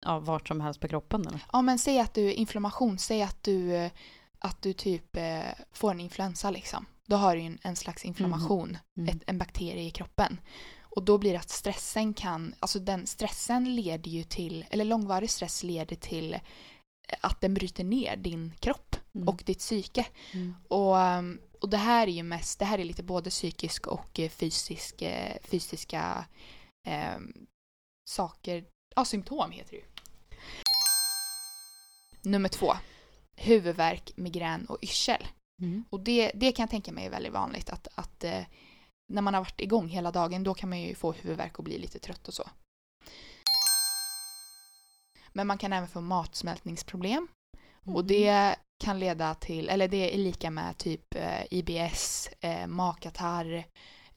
ja, 0.05 0.19
vart 0.19 0.47
som 0.47 0.61
helst 0.61 0.79
på 0.79 0.87
kroppen 0.87 1.27
eller? 1.27 1.45
Ja 1.53 1.61
men 1.61 1.79
säg 1.79 1.99
att 1.99 2.13
du 2.13 2.33
inflammation, 2.33 2.99
säg 2.99 3.21
att 3.21 3.43
du, 3.43 3.75
eh, 3.75 3.91
att 4.39 4.61
du 4.61 4.73
typ 4.73 5.15
eh, 5.15 5.41
får 5.71 5.91
en 5.91 5.99
influensa 5.99 6.51
liksom. 6.51 6.85
Då 7.11 7.17
har 7.17 7.35
du 7.35 7.41
en, 7.41 7.59
en 7.61 7.75
slags 7.75 8.05
inflammation, 8.05 8.77
Mm. 8.97 9.09
ett, 9.17 9.23
en 9.27 9.37
bakterie 9.37 9.83
i 9.83 9.91
kroppen. 9.91 10.39
Och 10.81 11.03
då 11.03 11.17
blir 11.17 11.31
det 11.33 11.39
att 11.39 11.49
stressen 11.49 12.13
kan, 12.13 12.55
alltså 12.59 12.79
den 12.79 13.07
stressen 13.07 13.75
leder 13.75 14.11
ju 14.11 14.23
till, 14.23 14.65
eller 14.69 14.85
långvarig 14.85 15.29
stress 15.29 15.63
leder 15.63 15.95
till 15.95 16.39
att 17.21 17.41
den 17.41 17.53
bryter 17.53 17.83
ner 17.83 18.15
din 18.17 18.53
kropp 18.59 18.95
Mm. 19.15 19.27
och 19.27 19.43
ditt 19.45 19.59
psyke. 19.59 20.05
Mm. 20.33 20.55
Och, 20.67 20.95
um, 20.97 21.39
och 21.61 21.69
det 21.69 21.77
här 21.77 22.07
är 22.07 22.11
ju 22.11 22.23
mest, 22.23 22.59
det 22.59 22.65
här 22.65 22.79
är 22.79 22.83
lite 22.83 23.03
både 23.03 23.29
psykisk 23.29 23.87
och 23.87 24.19
eh, 24.19 24.29
fysisk, 24.29 25.01
eh, 25.01 25.37
fysiska 25.43 26.25
ehm, 26.87 27.33
saker, 28.09 28.65
ja 28.95 29.05
symptom 29.05 29.51
heter 29.51 29.71
det 29.71 29.77
ju. 29.77 29.83
Nummer 32.21 32.49
två. 32.49 32.73
Huvudvärk, 33.35 34.11
migrän 34.17 34.65
och 34.65 34.77
yrsel. 34.81 35.27
Mm. 35.61 35.83
Och 35.89 35.99
det, 35.99 36.31
det 36.35 36.51
kan 36.51 36.63
jag 36.63 36.69
tänka 36.69 36.91
mig 36.91 37.05
är 37.05 37.09
väldigt 37.09 37.33
vanligt 37.33 37.69
att, 37.69 37.87
att 37.95 38.23
eh, 38.23 38.43
när 39.13 39.21
man 39.21 39.33
har 39.33 39.41
varit 39.41 39.61
igång 39.61 39.87
hela 39.87 40.11
dagen 40.11 40.43
då 40.43 40.53
kan 40.53 40.69
man 40.69 40.81
ju 40.81 40.95
få 40.95 41.11
huvudvärk 41.11 41.57
och 41.57 41.63
bli 41.63 41.77
lite 41.77 41.99
trött 41.99 42.27
och 42.27 42.33
så. 42.33 42.49
Men 45.33 45.47
man 45.47 45.57
kan 45.57 45.73
även 45.73 45.89
få 45.89 46.01
matsmältningsproblem 46.01 47.27
Mm. 47.85 47.95
och 47.95 48.05
det 48.05 48.55
kan 48.83 48.99
leda 48.99 49.35
till, 49.35 49.69
eller 49.69 49.87
det 49.87 50.13
är 50.13 50.17
lika 50.17 50.51
med 50.51 50.77
typ 50.77 51.15
eh, 51.15 51.43
IBS, 51.51 52.29
eh, 52.39 52.67
magkatarr, 52.67 53.67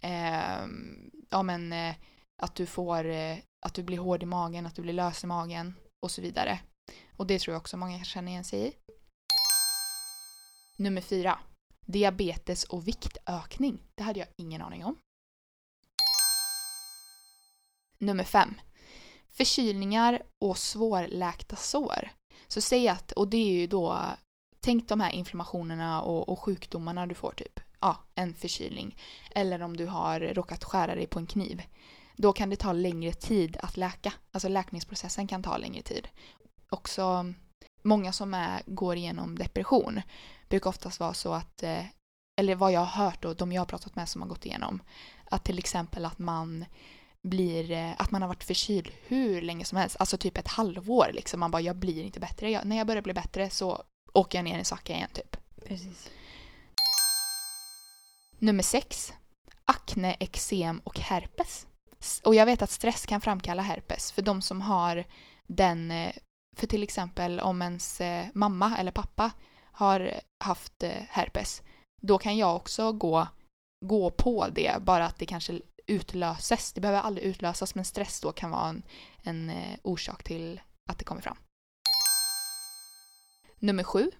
eh, 0.00 0.66
ja 1.30 1.42
men 1.42 1.72
eh, 1.72 1.94
att 2.42 2.54
du 2.54 2.66
får, 2.66 3.04
eh, 3.04 3.36
att 3.66 3.74
du 3.74 3.82
blir 3.82 3.98
hård 3.98 4.22
i 4.22 4.26
magen, 4.26 4.66
att 4.66 4.74
du 4.74 4.82
blir 4.82 4.92
lös 4.92 5.24
i 5.24 5.26
magen 5.26 5.74
och 6.04 6.10
så 6.10 6.22
vidare. 6.22 6.60
Och 7.16 7.26
det 7.26 7.38
tror 7.38 7.52
jag 7.54 7.60
också 7.60 7.76
många 7.76 8.04
känner 8.04 8.32
igen 8.32 8.44
sig 8.44 8.68
i. 8.68 8.72
Nummer 10.76 11.00
fyra. 11.00 11.38
Diabetes 11.86 12.64
och 12.64 12.88
viktökning. 12.88 13.78
Det 13.94 14.02
hade 14.02 14.18
jag 14.18 14.28
ingen 14.36 14.62
aning 14.62 14.84
om. 14.84 14.96
Nummer 17.98 18.24
fem. 18.24 18.54
Förkylningar 19.30 20.22
och 20.40 20.58
svårläkta 20.58 21.56
sår. 21.56 22.10
Så 22.48 22.60
säg 22.60 22.88
att, 22.88 23.12
och 23.12 23.28
det 23.28 23.36
är 23.36 23.52
ju 23.52 23.66
då, 23.66 24.00
tänk 24.60 24.88
de 24.88 25.00
här 25.00 25.10
inflammationerna 25.10 26.02
och, 26.02 26.28
och 26.28 26.40
sjukdomarna 26.40 27.06
du 27.06 27.14
får 27.14 27.32
typ. 27.32 27.60
Ja, 27.80 27.96
en 28.14 28.34
förkylning. 28.34 28.98
Eller 29.30 29.62
om 29.62 29.76
du 29.76 29.86
har 29.86 30.20
råkat 30.20 30.64
skära 30.64 30.94
dig 30.94 31.06
på 31.06 31.18
en 31.18 31.26
kniv. 31.26 31.62
Då 32.16 32.32
kan 32.32 32.50
det 32.50 32.56
ta 32.56 32.72
längre 32.72 33.12
tid 33.12 33.56
att 33.62 33.76
läka. 33.76 34.12
Alltså 34.30 34.48
läkningsprocessen 34.48 35.26
kan 35.26 35.42
ta 35.42 35.56
längre 35.56 35.82
tid. 35.82 36.08
Också 36.70 37.32
många 37.82 38.12
som 38.12 38.34
är, 38.34 38.62
går 38.66 38.96
igenom 38.96 39.38
depression 39.38 40.00
brukar 40.48 40.70
oftast 40.70 41.00
vara 41.00 41.14
så 41.14 41.34
att, 41.34 41.62
eh, 41.62 41.84
eller 42.36 42.54
vad 42.54 42.72
jag 42.72 42.80
har 42.80 43.04
hört 43.04 43.24
och 43.24 43.36
de 43.36 43.52
jag 43.52 43.60
har 43.60 43.66
pratat 43.66 43.96
med 43.96 44.08
som 44.08 44.22
har 44.22 44.28
gått 44.28 44.46
igenom, 44.46 44.82
att 45.30 45.44
till 45.44 45.58
exempel 45.58 46.04
att 46.04 46.18
man 46.18 46.64
blir, 47.24 47.70
eh, 47.70 47.92
att 47.98 48.10
man 48.10 48.22
har 48.22 48.28
varit 48.28 48.44
förkyld 48.44 48.90
hur 49.06 49.42
länge 49.42 49.64
som 49.64 49.78
helst, 49.78 49.96
alltså 49.98 50.16
typ 50.16 50.38
ett 50.38 50.48
halvår 50.48 51.10
liksom. 51.12 51.40
Man 51.40 51.50
bara, 51.50 51.62
jag 51.62 51.76
blir 51.76 52.02
inte 52.02 52.20
bättre. 52.20 52.50
Jag, 52.50 52.66
när 52.66 52.76
jag 52.76 52.86
börjar 52.86 53.02
bli 53.02 53.14
bättre 53.14 53.50
så 53.50 53.82
åker 54.12 54.38
jag 54.38 54.44
ner 54.44 54.58
i 54.58 54.64
svacka 54.64 54.92
igen 54.92 55.08
typ. 55.12 55.36
Precis. 55.66 56.10
Nummer 58.38 58.62
sex. 58.62 59.12
Akne, 59.64 60.14
eksem 60.14 60.80
och 60.84 60.98
herpes. 60.98 61.66
Och 62.22 62.34
jag 62.34 62.46
vet 62.46 62.62
att 62.62 62.70
stress 62.70 63.06
kan 63.06 63.20
framkalla 63.20 63.62
herpes 63.62 64.12
för 64.12 64.22
de 64.22 64.42
som 64.42 64.60
har 64.60 65.04
den, 65.46 65.90
eh, 65.90 66.12
för 66.56 66.66
till 66.66 66.82
exempel 66.82 67.40
om 67.40 67.62
ens 67.62 68.00
mamma 68.34 68.76
eller 68.78 68.92
pappa 68.92 69.30
har 69.74 70.20
haft 70.44 70.82
eh, 70.82 71.02
herpes, 71.08 71.62
då 72.02 72.18
kan 72.18 72.36
jag 72.36 72.56
också 72.56 72.92
gå, 72.92 73.28
gå 73.86 74.10
på 74.10 74.48
det, 74.48 74.76
bara 74.80 75.06
att 75.06 75.18
det 75.18 75.26
kanske 75.26 75.60
utlöses. 75.86 76.72
Det 76.72 76.80
behöver 76.80 77.00
aldrig 77.00 77.26
utlösas 77.26 77.74
men 77.74 77.84
stress 77.84 78.20
då 78.20 78.32
kan 78.32 78.50
vara 78.50 78.68
en, 78.68 78.82
en 79.22 79.50
eh, 79.50 79.78
orsak 79.82 80.22
till 80.22 80.60
att 80.90 80.98
det 80.98 81.04
kommer 81.04 81.22
fram. 81.22 81.36
Nummer 83.58 83.84
sju. 83.84 84.10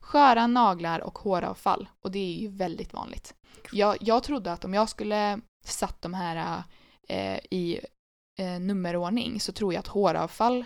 Sköra 0.00 0.46
naglar 0.46 1.00
och 1.00 1.18
håravfall. 1.18 1.88
Och 2.00 2.10
det 2.10 2.18
är 2.18 2.40
ju 2.40 2.48
väldigt 2.48 2.92
vanligt. 2.92 3.34
Jag, 3.72 3.96
jag 4.00 4.22
trodde 4.22 4.52
att 4.52 4.64
om 4.64 4.74
jag 4.74 4.88
skulle 4.88 5.40
satt 5.64 6.02
de 6.02 6.14
här 6.14 6.62
eh, 7.08 7.38
i 7.50 7.80
eh, 8.38 8.60
nummerordning 8.60 9.40
så 9.40 9.52
tror 9.52 9.74
jag 9.74 9.80
att 9.80 9.86
håravfall 9.86 10.64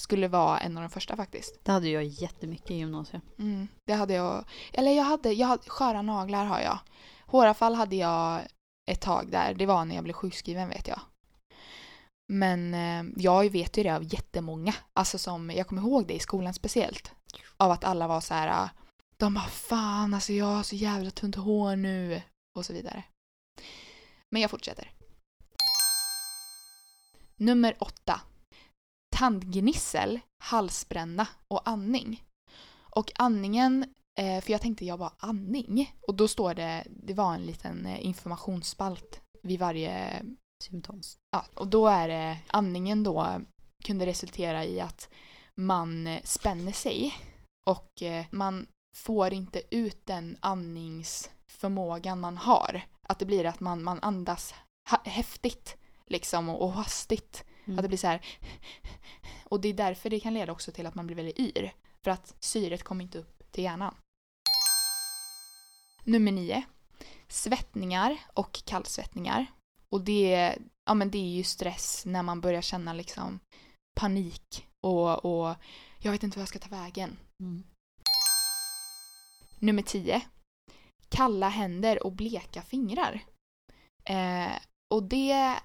skulle 0.00 0.28
vara 0.28 0.58
en 0.58 0.76
av 0.76 0.82
de 0.82 0.90
första 0.90 1.16
faktiskt. 1.16 1.60
Det 1.64 1.72
hade 1.72 1.88
jag 1.88 2.04
jättemycket 2.04 2.70
i 2.70 2.74
gymnasiet. 2.74 3.22
Mm, 3.38 3.68
det 3.86 3.92
hade 3.94 4.14
jag. 4.14 4.44
Eller 4.72 4.92
jag 4.92 5.04
hade, 5.04 5.32
jag 5.32 5.46
hade, 5.46 5.62
sköra 5.70 6.02
naglar 6.02 6.44
har 6.44 6.60
jag. 6.60 6.78
Håravfall 7.26 7.74
hade 7.74 7.96
jag 7.96 8.40
ett 8.90 9.00
tag 9.00 9.30
där. 9.30 9.54
Det 9.54 9.66
var 9.66 9.84
när 9.84 9.94
jag 9.94 10.04
blev 10.04 10.14
sjukskriven 10.14 10.68
vet 10.68 10.88
jag. 10.88 11.00
Men 12.32 12.74
eh, 12.74 13.12
jag 13.16 13.50
vet 13.50 13.76
ju 13.76 13.82
det 13.82 13.96
av 13.96 14.14
jättemånga. 14.14 14.74
Alltså 14.92 15.18
som, 15.18 15.50
jag 15.50 15.66
kommer 15.66 15.82
ihåg 15.82 16.06
det 16.06 16.14
i 16.14 16.18
skolan 16.18 16.54
speciellt. 16.54 17.12
Av 17.56 17.70
att 17.70 17.84
alla 17.84 18.08
var 18.08 18.20
så 18.20 18.34
här. 18.34 18.48
eh, 18.64 18.70
De 19.16 19.34
bara 19.34 19.44
fan 19.44 20.14
alltså 20.14 20.32
jag 20.32 20.46
har 20.46 20.62
så 20.62 20.76
jävla 20.76 21.10
tunt 21.10 21.36
hår 21.36 21.76
nu. 21.76 22.22
Och 22.58 22.66
så 22.66 22.72
vidare. 22.72 23.02
Men 24.30 24.42
jag 24.42 24.50
fortsätter. 24.50 24.90
Nummer 27.36 27.76
åtta. 27.80 28.20
Tandgnissel, 29.16 30.20
halsbränna 30.38 31.28
och 31.48 31.68
andning. 31.68 32.24
Och 32.80 33.12
andningen, 33.14 33.94
eh, 34.18 34.40
för 34.40 34.52
jag 34.52 34.60
tänkte 34.60 34.84
jag 34.84 34.98
bara 34.98 35.12
andning. 35.18 35.94
Och 36.00 36.14
då 36.14 36.28
står 36.28 36.54
det, 36.54 36.86
det 36.90 37.14
var 37.14 37.34
en 37.34 37.46
liten 37.46 37.86
eh, 37.86 38.06
informationsspalt 38.06 39.20
vid 39.42 39.58
varje, 39.58 40.22
Symptom. 40.62 41.00
ja, 41.30 41.44
och 41.54 41.68
då 41.68 41.86
är 41.86 42.08
det, 42.08 42.38
andningen 42.46 43.02
då 43.02 43.40
kunde 43.84 44.06
resultera 44.06 44.64
i 44.64 44.80
att 44.80 45.08
man 45.54 46.06
eh, 46.06 46.22
spänner 46.24 46.72
sig 46.72 47.14
och 47.66 48.02
man 48.30 48.66
får 48.96 49.32
inte 49.32 49.62
ut 49.70 50.06
den 50.06 50.36
andningsförmågan 50.40 52.20
man 52.20 52.36
har. 52.36 52.82
Att 53.02 53.18
det 53.18 53.26
blir 53.26 53.46
att 53.46 53.60
man, 53.60 53.82
man 53.82 53.98
andas 54.02 54.54
häftigt 55.04 55.76
liksom 56.06 56.48
och 56.48 56.72
hastigt. 56.72 57.44
Mm. 57.68 57.78
Att 57.78 57.82
det 57.82 57.88
blir 57.88 57.98
så 57.98 58.06
här. 58.06 58.26
Och 59.44 59.60
det 59.60 59.68
är 59.68 59.74
därför 59.74 60.10
det 60.10 60.20
kan 60.20 60.34
leda 60.34 60.52
också 60.52 60.72
till 60.72 60.86
att 60.86 60.94
man 60.94 61.06
blir 61.06 61.16
väldigt 61.16 61.38
yr. 61.38 61.72
För 62.04 62.10
att 62.10 62.34
syret 62.40 62.82
kommer 62.82 63.04
inte 63.04 63.18
upp 63.18 63.52
till 63.52 63.64
hjärnan. 63.64 63.94
Nummer 66.04 66.32
nio. 66.32 66.62
Svettningar 67.28 68.16
och 68.34 68.62
kallsvettningar. 68.64 69.46
Och 69.90 70.00
det, 70.00 70.58
ja, 70.84 70.94
men 70.94 71.10
det 71.10 71.18
är 71.18 71.36
ju 71.36 71.42
stress 71.42 72.02
när 72.06 72.22
man 72.22 72.40
börjar 72.40 72.62
känna 72.62 72.92
liksom 72.92 73.40
panik 74.00 74.66
och, 74.80 75.24
och 75.24 75.54
jag 75.98 76.12
vet 76.12 76.22
inte 76.22 76.38
vad 76.38 76.42
jag 76.42 76.48
ska 76.48 76.58
ta 76.58 76.68
vägen. 76.68 77.18
Mm. 77.42 77.62
Nummer 79.58 79.82
10. 79.82 80.22
Kalla 81.08 81.48
händer 81.48 82.06
och 82.06 82.12
bleka 82.12 82.62
fingrar. 82.62 83.20
Eh, 84.04 84.52
och 84.94 85.02
det 85.02 85.58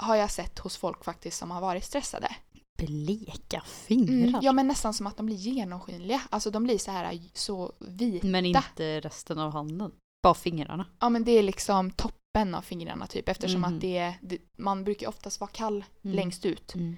har 0.00 0.16
jag 0.16 0.30
sett 0.30 0.58
hos 0.58 0.76
folk 0.76 1.04
faktiskt 1.04 1.38
som 1.38 1.50
har 1.50 1.60
varit 1.60 1.84
stressade. 1.84 2.36
Bleka 2.78 3.62
fingrar. 3.66 4.28
Mm, 4.28 4.40
ja 4.42 4.52
men 4.52 4.68
nästan 4.68 4.94
som 4.94 5.06
att 5.06 5.16
de 5.16 5.26
blir 5.26 5.36
genomskinliga. 5.36 6.22
Alltså 6.30 6.50
de 6.50 6.64
blir 6.64 6.78
så 6.78 6.90
här 6.90 7.20
så 7.34 7.72
vita. 7.78 8.26
Men 8.26 8.46
inte 8.46 9.00
resten 9.00 9.38
av 9.38 9.52
handen. 9.52 9.92
Bara 10.22 10.34
fingrarna. 10.34 10.86
Ja 11.00 11.08
men 11.08 11.24
det 11.24 11.32
är 11.32 11.42
liksom 11.42 11.90
toppen 11.90 12.54
av 12.54 12.62
fingrarna 12.62 13.06
typ 13.06 13.28
eftersom 13.28 13.60
Mhm. 13.60 13.74
att 13.74 13.80
det, 13.80 13.96
är- 13.98 14.14
det 14.22 14.38
man 14.58 14.84
brukar 14.84 15.08
oftast 15.08 15.40
vara 15.40 15.50
kall 15.50 15.84
Mm. 16.04 16.16
längst 16.16 16.46
ut. 16.46 16.74
Mm. 16.74 16.96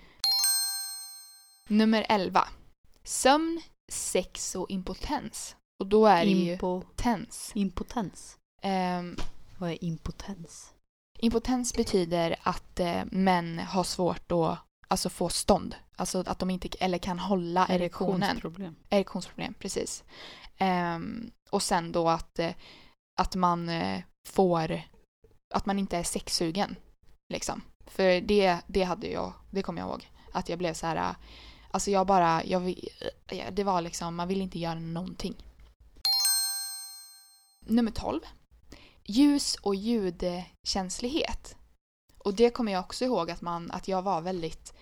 Nummer 1.68 2.06
11. 2.08 2.48
Sömn, 3.04 3.60
sex 3.92 4.54
och 4.54 4.70
impotens. 4.70 5.56
Och 5.80 5.86
då 5.86 6.06
är 6.06 6.24
det 6.24 6.30
ju 6.30 6.52
Impo, 6.52 6.82
tens. 6.96 7.52
impotens. 7.54 8.36
Ehm, 8.62 9.16
Vad 9.58 9.70
är 9.70 9.84
impotens? 9.84 10.71
Impotens 11.24 11.74
betyder 11.74 12.37
att 12.42 12.80
eh, 12.80 13.02
män 13.11 13.58
har 13.58 13.85
svårt 13.85 14.32
att 14.32 14.58
alltså, 14.88 15.08
få 15.08 15.28
stånd. 15.28 15.74
Alltså 15.96 16.24
att 16.26 16.38
de 16.38 16.50
inte 16.50 16.68
eller 16.80 16.98
kan 16.98 17.18
hålla 17.18 17.66
erektionen. 17.68 18.22
Erektionsproblem. 18.22 18.76
Erektionsproblem, 18.90 19.54
precis. 19.54 20.04
Ehm, 20.58 21.30
och 21.50 21.62
sen 21.62 21.92
då 21.92 22.08
att, 22.08 22.38
eh, 22.38 22.54
att 23.16 23.35
man 23.35 23.68
eh, 23.68 24.02
får, 24.26 24.82
att 25.54 25.66
man 25.66 25.78
inte 25.78 25.96
är 25.96 26.02
sexsugen. 26.02 26.76
Liksom. 27.28 27.62
För 27.87 28.20
det, 28.20 28.58
det 28.66 28.82
hade 28.82 29.06
jag, 29.06 29.32
det 29.50 29.62
kommer 29.62 29.80
jag 29.80 29.88
ihåg. 29.88 30.11
Att 30.32 30.48
jag 30.48 30.58
blev 30.58 30.74
så 30.74 30.87
här, 30.87 30.96
eh, 30.96 31.16
alltså 31.70 31.90
jag 31.90 32.06
bara, 32.06 32.44
jag, 32.44 32.74
det 33.52 33.64
var 33.64 33.80
liksom, 33.80 34.14
man 34.14 34.28
vill 34.28 34.42
inte 34.42 34.58
göra 34.58 34.78
någonting. 34.78 35.35
Nummer 37.66 37.90
12. 37.90 38.20
Ljus 39.04 39.54
och 39.54 39.74
ljudkänslighet. 39.74 41.56
Och 42.18 42.34
det 42.34 42.50
kommer 42.50 42.72
jag 42.72 42.84
också 42.84 43.04
ihåg 43.04 43.30
att, 43.30 43.40
man, 43.40 43.70
att 43.70 43.88
jag 43.88 44.02
var 44.02 44.20
väldigt 44.20 44.74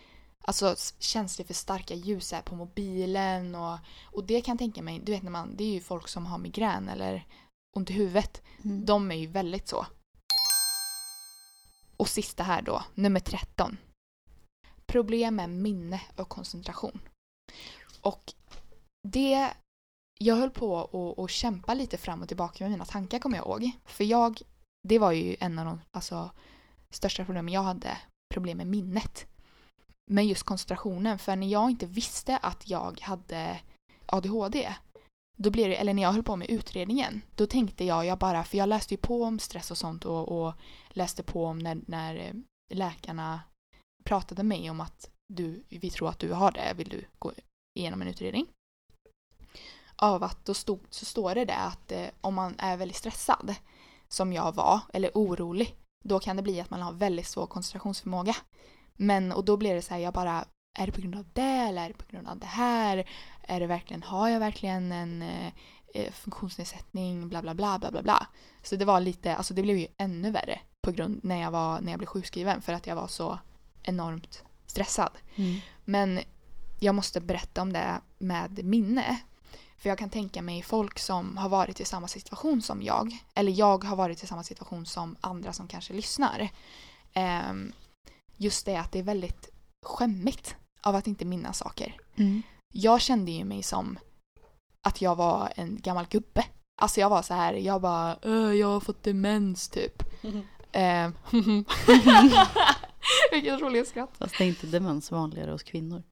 alltså, 0.44 0.74
känslig 0.98 1.46
för 1.46 1.54
starka 1.54 1.94
ljus 1.94 2.32
här 2.32 2.42
på 2.42 2.54
mobilen 2.54 3.54
och, 3.54 3.78
och 4.04 4.24
det 4.24 4.40
kan 4.40 4.52
jag 4.52 4.58
tänka 4.58 4.82
mig, 4.82 5.00
du 5.04 5.12
vet 5.12 5.22
när 5.22 5.30
man, 5.30 5.56
det 5.56 5.64
är 5.64 5.72
ju 5.72 5.80
folk 5.80 6.08
som 6.08 6.26
har 6.26 6.38
migrän 6.38 6.88
eller 6.88 7.26
ont 7.76 7.90
i 7.90 7.92
huvudet. 7.92 8.42
Mm. 8.64 8.84
De 8.86 9.10
är 9.10 9.14
ju 9.16 9.26
väldigt 9.26 9.68
så. 9.68 9.86
Och 11.96 12.08
sista 12.08 12.42
här 12.42 12.62
då, 12.62 12.84
nummer 12.94 13.20
13. 13.20 13.76
Problem 14.86 15.36
med 15.36 15.50
minne 15.50 16.00
och 16.16 16.28
koncentration. 16.28 17.00
Och 18.00 18.32
det, 19.08 19.50
jag 20.24 20.36
höll 20.36 20.50
på 20.50 21.14
att 21.18 21.30
kämpa 21.30 21.74
lite 21.74 21.96
fram 21.96 22.22
och 22.22 22.28
tillbaka 22.28 22.64
med 22.64 22.70
mina 22.70 22.84
tankar 22.84 23.18
kommer 23.18 23.36
jag 23.36 23.46
ihåg. 23.46 23.70
För 23.84 24.04
jag, 24.04 24.40
det 24.88 24.98
var 24.98 25.12
ju 25.12 25.36
en 25.40 25.58
av 25.58 25.64
de 25.64 25.80
alltså, 25.90 26.30
största 26.90 27.24
problemen 27.24 27.54
jag 27.54 27.62
hade, 27.62 27.98
problem 28.34 28.58
med 28.58 28.66
minnet. 28.66 29.26
Men 30.10 30.28
just 30.28 30.42
koncentrationen, 30.42 31.18
för 31.18 31.36
när 31.36 31.46
jag 31.46 31.70
inte 31.70 31.86
visste 31.86 32.36
att 32.36 32.68
jag 32.68 33.00
hade 33.00 33.60
ADHD, 34.06 34.74
då 35.38 35.50
blev 35.50 35.68
det, 35.68 35.76
eller 35.76 35.94
när 35.94 36.02
jag 36.02 36.12
höll 36.12 36.22
på 36.22 36.36
med 36.36 36.50
utredningen, 36.50 37.22
då 37.34 37.46
tänkte 37.46 37.84
jag, 37.84 38.06
jag 38.06 38.18
bara, 38.18 38.44
för 38.44 38.58
jag 38.58 38.68
läste 38.68 38.94
ju 38.94 38.98
på 38.98 39.22
om 39.22 39.38
stress 39.38 39.70
och 39.70 39.78
sånt 39.78 40.04
och, 40.04 40.28
och 40.28 40.54
läste 40.88 41.22
på 41.22 41.46
om 41.46 41.58
när, 41.58 41.80
när 41.86 42.14
eh, 42.14 42.34
läkarna 42.74 43.40
pratade 44.04 44.42
med 44.42 44.58
mig 44.58 44.70
om 44.70 44.80
att 44.80 45.10
du, 45.28 45.64
vi 45.68 45.90
tror 45.90 46.08
att 46.08 46.18
du 46.18 46.32
har 46.32 46.52
det, 46.52 46.74
vill 46.76 46.88
du 46.88 47.04
gå 47.18 47.32
igenom 47.74 48.02
en 48.02 48.08
utredning? 48.08 48.46
Av 50.02 50.22
att 50.22 50.44
då 50.44 50.54
stod, 50.54 50.80
så 50.90 51.04
står 51.04 51.34
det 51.34 51.44
där 51.44 51.66
att 51.66 51.92
eh, 51.92 52.06
om 52.20 52.34
man 52.34 52.54
är 52.58 52.76
väldigt 52.76 52.96
stressad, 52.96 53.54
som 54.08 54.32
jag 54.32 54.54
var, 54.54 54.80
eller 54.92 55.10
orolig, 55.14 55.76
då 56.04 56.20
kan 56.20 56.36
det 56.36 56.42
bli 56.42 56.60
att 56.60 56.70
man 56.70 56.82
har 56.82 56.92
väldigt 56.92 57.26
svår 57.26 57.46
koncentrationsförmåga. 57.46 58.36
Men, 58.96 59.32
och 59.32 59.44
då 59.44 59.56
blir 59.56 59.74
det 59.74 59.82
så 59.82 59.94
här, 59.94 60.00
jag 60.00 60.14
bara, 60.14 60.44
är 60.78 60.86
det 60.86 60.92
på 60.92 61.00
grund 61.00 61.14
av 61.14 61.24
det 61.32 61.42
eller 61.42 61.84
är 61.84 61.88
det 61.88 61.94
på 61.94 62.04
grund 62.10 62.28
av 62.28 62.38
det 62.38 62.46
här? 62.46 63.08
Är 63.42 63.60
det 63.60 63.66
verkligen, 63.66 64.02
har 64.02 64.28
jag 64.28 64.40
verkligen 64.40 64.92
en 64.92 65.22
eh, 65.22 65.52
eh, 65.94 66.12
funktionsnedsättning, 66.12 67.28
bla 67.28 67.42
bla 67.42 67.54
bla 67.54 67.78
bla 67.78 67.90
bla 67.90 68.02
bla. 68.02 68.26
Så 68.62 68.76
det 68.76 68.84
var 68.84 69.00
lite, 69.00 69.36
alltså 69.36 69.54
det 69.54 69.62
blev 69.62 69.78
ju 69.78 69.86
ännu 69.96 70.30
värre 70.30 70.60
på 70.80 70.90
grund 70.90 71.20
när 71.22 71.40
jag 71.40 71.50
var, 71.50 71.80
när 71.80 71.92
jag 71.92 71.98
blev 71.98 72.06
sjukskriven 72.06 72.62
för 72.62 72.72
att 72.72 72.86
jag 72.86 72.96
var 72.96 73.06
så 73.06 73.38
enormt 73.82 74.44
stressad. 74.66 75.12
Mm. 75.36 75.60
Men 75.84 76.20
jag 76.80 76.94
måste 76.94 77.20
berätta 77.20 77.62
om 77.62 77.72
det 77.72 78.00
med 78.18 78.64
minne. 78.64 79.20
För 79.80 79.88
jag 79.88 79.98
kan 79.98 80.10
tänka 80.10 80.42
mig 80.42 80.62
folk 80.62 80.98
som 80.98 81.36
har 81.36 81.48
varit 81.48 81.80
i 81.80 81.84
samma 81.84 82.08
situation 82.08 82.62
som 82.62 82.82
jag. 82.82 83.16
Eller 83.34 83.52
jag 83.52 83.84
har 83.84 83.96
varit 83.96 84.22
i 84.24 84.26
samma 84.26 84.42
situation 84.42 84.86
som 84.86 85.16
andra 85.20 85.52
som 85.52 85.68
kanske 85.68 85.92
lyssnar. 85.94 86.48
Ehm, 87.12 87.72
just 88.36 88.66
det 88.66 88.76
att 88.76 88.92
det 88.92 88.98
är 88.98 89.02
väldigt 89.02 89.48
skämmigt 89.86 90.56
av 90.82 90.94
att 90.94 91.06
inte 91.06 91.24
minnas 91.24 91.58
saker. 91.58 91.96
Mm. 92.16 92.42
Jag 92.74 93.00
kände 93.00 93.30
ju 93.30 93.44
mig 93.44 93.62
som 93.62 93.98
att 94.86 95.00
jag 95.02 95.16
var 95.16 95.52
en 95.56 95.78
gammal 95.80 96.06
gubbe. 96.10 96.44
Alltså 96.82 97.00
jag 97.00 97.10
var 97.10 97.22
så 97.22 97.34
här, 97.34 97.52
jag 97.54 97.80
bara 97.80 98.16
"Äh, 98.22 98.32
jag 98.32 98.66
har 98.68 98.80
fått 98.80 99.02
demens 99.02 99.68
typ. 99.68 100.02
Ehm, 100.72 101.14
Vilket 103.32 103.60
roligt 103.60 103.88
skratt. 103.88 104.10
Fast 104.18 104.38
det 104.38 104.44
är 104.44 104.48
inte 104.48 104.66
demens 104.66 105.10
vanligare 105.10 105.50
hos 105.50 105.62
kvinnor. 105.62 106.02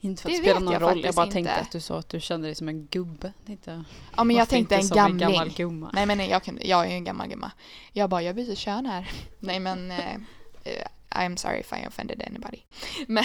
Inte 0.00 0.22
för 0.22 0.30
att 0.30 0.36
Det 0.36 0.42
vet 0.42 0.62
någon 0.62 0.78
roll, 0.80 1.04
jag 1.04 1.14
bara 1.14 1.24
inte. 1.26 1.34
tänkte 1.34 1.54
att 1.54 1.72
du 1.72 1.80
sa 1.80 1.98
att 1.98 2.08
du 2.08 2.20
kände 2.20 2.48
dig 2.48 2.54
som 2.54 2.68
en 2.68 2.86
gubbe. 2.86 3.32
Tänkte, 3.46 3.84
ja 4.16 4.24
men 4.24 4.36
jag 4.36 4.48
tänkte 4.48 4.76
en 4.76 4.88
gamling. 4.88 5.22
en 5.26 5.32
gammal 5.32 5.50
gumma. 5.50 5.90
Nej 5.92 6.06
men 6.06 6.28
jag, 6.28 6.42
kunde, 6.44 6.66
jag 6.66 6.86
är 6.86 6.90
en 6.90 7.04
gammal 7.04 7.28
gumma. 7.28 7.50
Jag 7.92 8.10
bara, 8.10 8.22
jag 8.22 8.36
byter 8.36 8.54
kön 8.54 8.86
här. 8.86 9.10
Nej 9.38 9.60
men, 9.60 9.90
eh, 9.90 10.16
I'm 11.10 11.36
sorry 11.36 11.60
if 11.60 11.72
I 11.72 11.86
offended 11.88 12.22
anybody. 12.26 12.58
Men, 13.06 13.24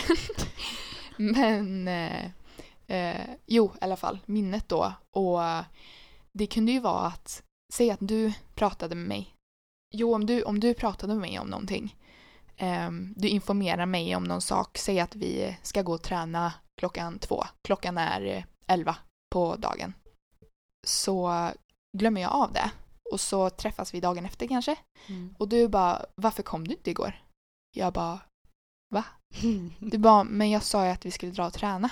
men 1.18 1.88
eh, 1.88 2.26
eh, 2.88 3.22
jo 3.46 3.72
i 3.82 3.84
alla 3.86 3.96
fall, 3.96 4.20
minnet 4.26 4.70
då. 4.70 4.94
Och 5.12 5.40
det 6.32 6.48
kunde 6.48 6.72
ju 6.72 6.80
vara 6.80 7.06
att, 7.08 7.44
säg 7.74 7.92
att 7.92 8.00
du 8.02 8.34
pratade 8.56 8.96
med 8.96 9.08
mig. 9.08 9.36
Jo, 9.92 10.16
om 10.16 10.26
du, 10.26 10.44
om 10.44 10.60
du 10.60 10.74
pratade 10.74 11.14
med 11.14 11.22
mig 11.22 11.40
om 11.40 11.48
någonting. 11.48 11.96
ehm, 12.58 13.14
du 13.18 13.28
informerar 13.28 13.86
mig 13.86 14.16
om 14.16 14.24
någon 14.24 14.42
sak. 14.42 14.78
Säg 14.78 15.00
att 15.00 15.16
vi 15.16 15.58
ska 15.62 15.82
gå 15.82 15.94
och 15.94 16.02
träna 16.04 16.54
klockan 16.80 17.20
två. 17.20 17.44
Klockan 17.68 17.98
är 17.98 18.26
eh, 18.26 18.44
elva 18.68 18.96
på 19.32 19.56
dagen. 19.56 19.94
Så 20.88 21.50
glömmer 21.98 22.22
jag 22.22 22.32
av 22.32 22.54
det. 22.54 22.72
Och 23.12 23.20
så 23.20 23.50
träffas 23.50 23.94
vi 23.94 24.00
dagen 24.00 24.26
efter 24.26 24.48
kanske. 24.48 24.76
Mm. 25.08 25.36
Och 25.40 25.48
du 25.48 25.68
bara, 25.68 26.06
varför 26.16 26.44
kom 26.44 26.68
du 26.68 26.74
inte 26.74 26.90
igår? 26.90 27.24
Jag 27.76 27.94
bara, 27.94 28.20
du 29.80 29.98
bara, 29.98 30.24
men 30.24 30.50
jag 30.50 30.64
sa 30.64 30.86
ju 30.86 30.92
att 30.92 31.06
vi 31.06 31.12
skulle 31.12 31.32
dra 31.32 31.48
och 31.48 31.54
träna. 31.54 31.90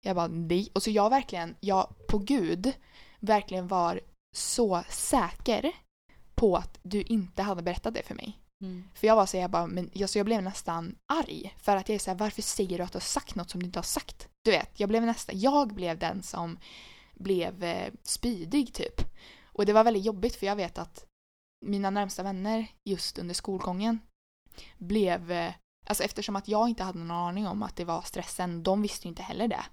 Jag 0.00 0.16
bara, 0.16 0.26
nej. 0.26 0.70
Och 0.74 0.82
så 0.82 0.90
jag 0.90 1.10
verkligen, 1.10 1.56
jag 1.60 2.06
på 2.08 2.18
gud, 2.18 2.72
verkligen 3.20 3.68
var 3.68 4.00
så 4.36 4.82
säker 4.88 5.72
på 6.34 6.56
att 6.56 6.78
du 6.82 7.02
inte 7.02 7.42
hade 7.42 7.62
berättat 7.62 7.94
det 7.94 8.02
för 8.02 8.14
mig. 8.14 8.38
Mm. 8.62 8.84
För 8.94 9.06
jag 9.06 9.16
var 9.16 9.26
så 9.26 9.36
jag 9.36 9.50
bara, 9.50 9.66
men 9.66 9.90
jag, 9.92 10.10
jag 10.14 10.26
blev 10.26 10.42
nästan 10.42 10.96
arg. 11.06 11.54
För 11.58 11.76
att 11.76 11.88
jag 11.88 11.94
är 11.94 11.98
så 11.98 12.10
här, 12.10 12.18
varför 12.18 12.42
säger 12.42 12.78
du 12.78 12.84
att 12.84 12.92
du 12.92 12.96
har 12.96 13.00
sagt 13.00 13.34
något 13.34 13.50
som 13.50 13.60
du 13.60 13.66
inte 13.66 13.78
har 13.78 13.84
sagt? 13.84 14.28
Du 14.42 14.50
vet, 14.50 14.80
jag 14.80 14.88
blev 14.88 15.02
nästan, 15.02 15.40
jag 15.40 15.74
blev 15.74 15.98
den 15.98 16.22
som 16.22 16.58
blev 17.14 17.64
eh, 17.64 17.92
spydig 18.02 18.74
typ. 18.74 19.00
Och 19.44 19.66
det 19.66 19.72
var 19.72 19.84
väldigt 19.84 20.04
jobbigt 20.04 20.36
för 20.36 20.46
jag 20.46 20.56
vet 20.56 20.78
att 20.78 21.04
mina 21.66 21.90
närmsta 21.90 22.22
vänner 22.22 22.66
just 22.84 23.18
under 23.18 23.34
skolgången 23.34 23.98
blev, 24.78 25.32
eh, 25.32 25.52
alltså 25.86 26.04
eftersom 26.04 26.36
att 26.36 26.48
jag 26.48 26.68
inte 26.68 26.82
hade 26.82 26.98
någon 26.98 27.10
aning 27.10 27.46
om 27.46 27.62
att 27.62 27.76
det 27.76 27.84
var 27.84 28.02
stressen, 28.02 28.62
de 28.62 28.82
visste 28.82 29.06
ju 29.06 29.08
inte 29.08 29.22
heller 29.22 29.48
det. 29.48 29.64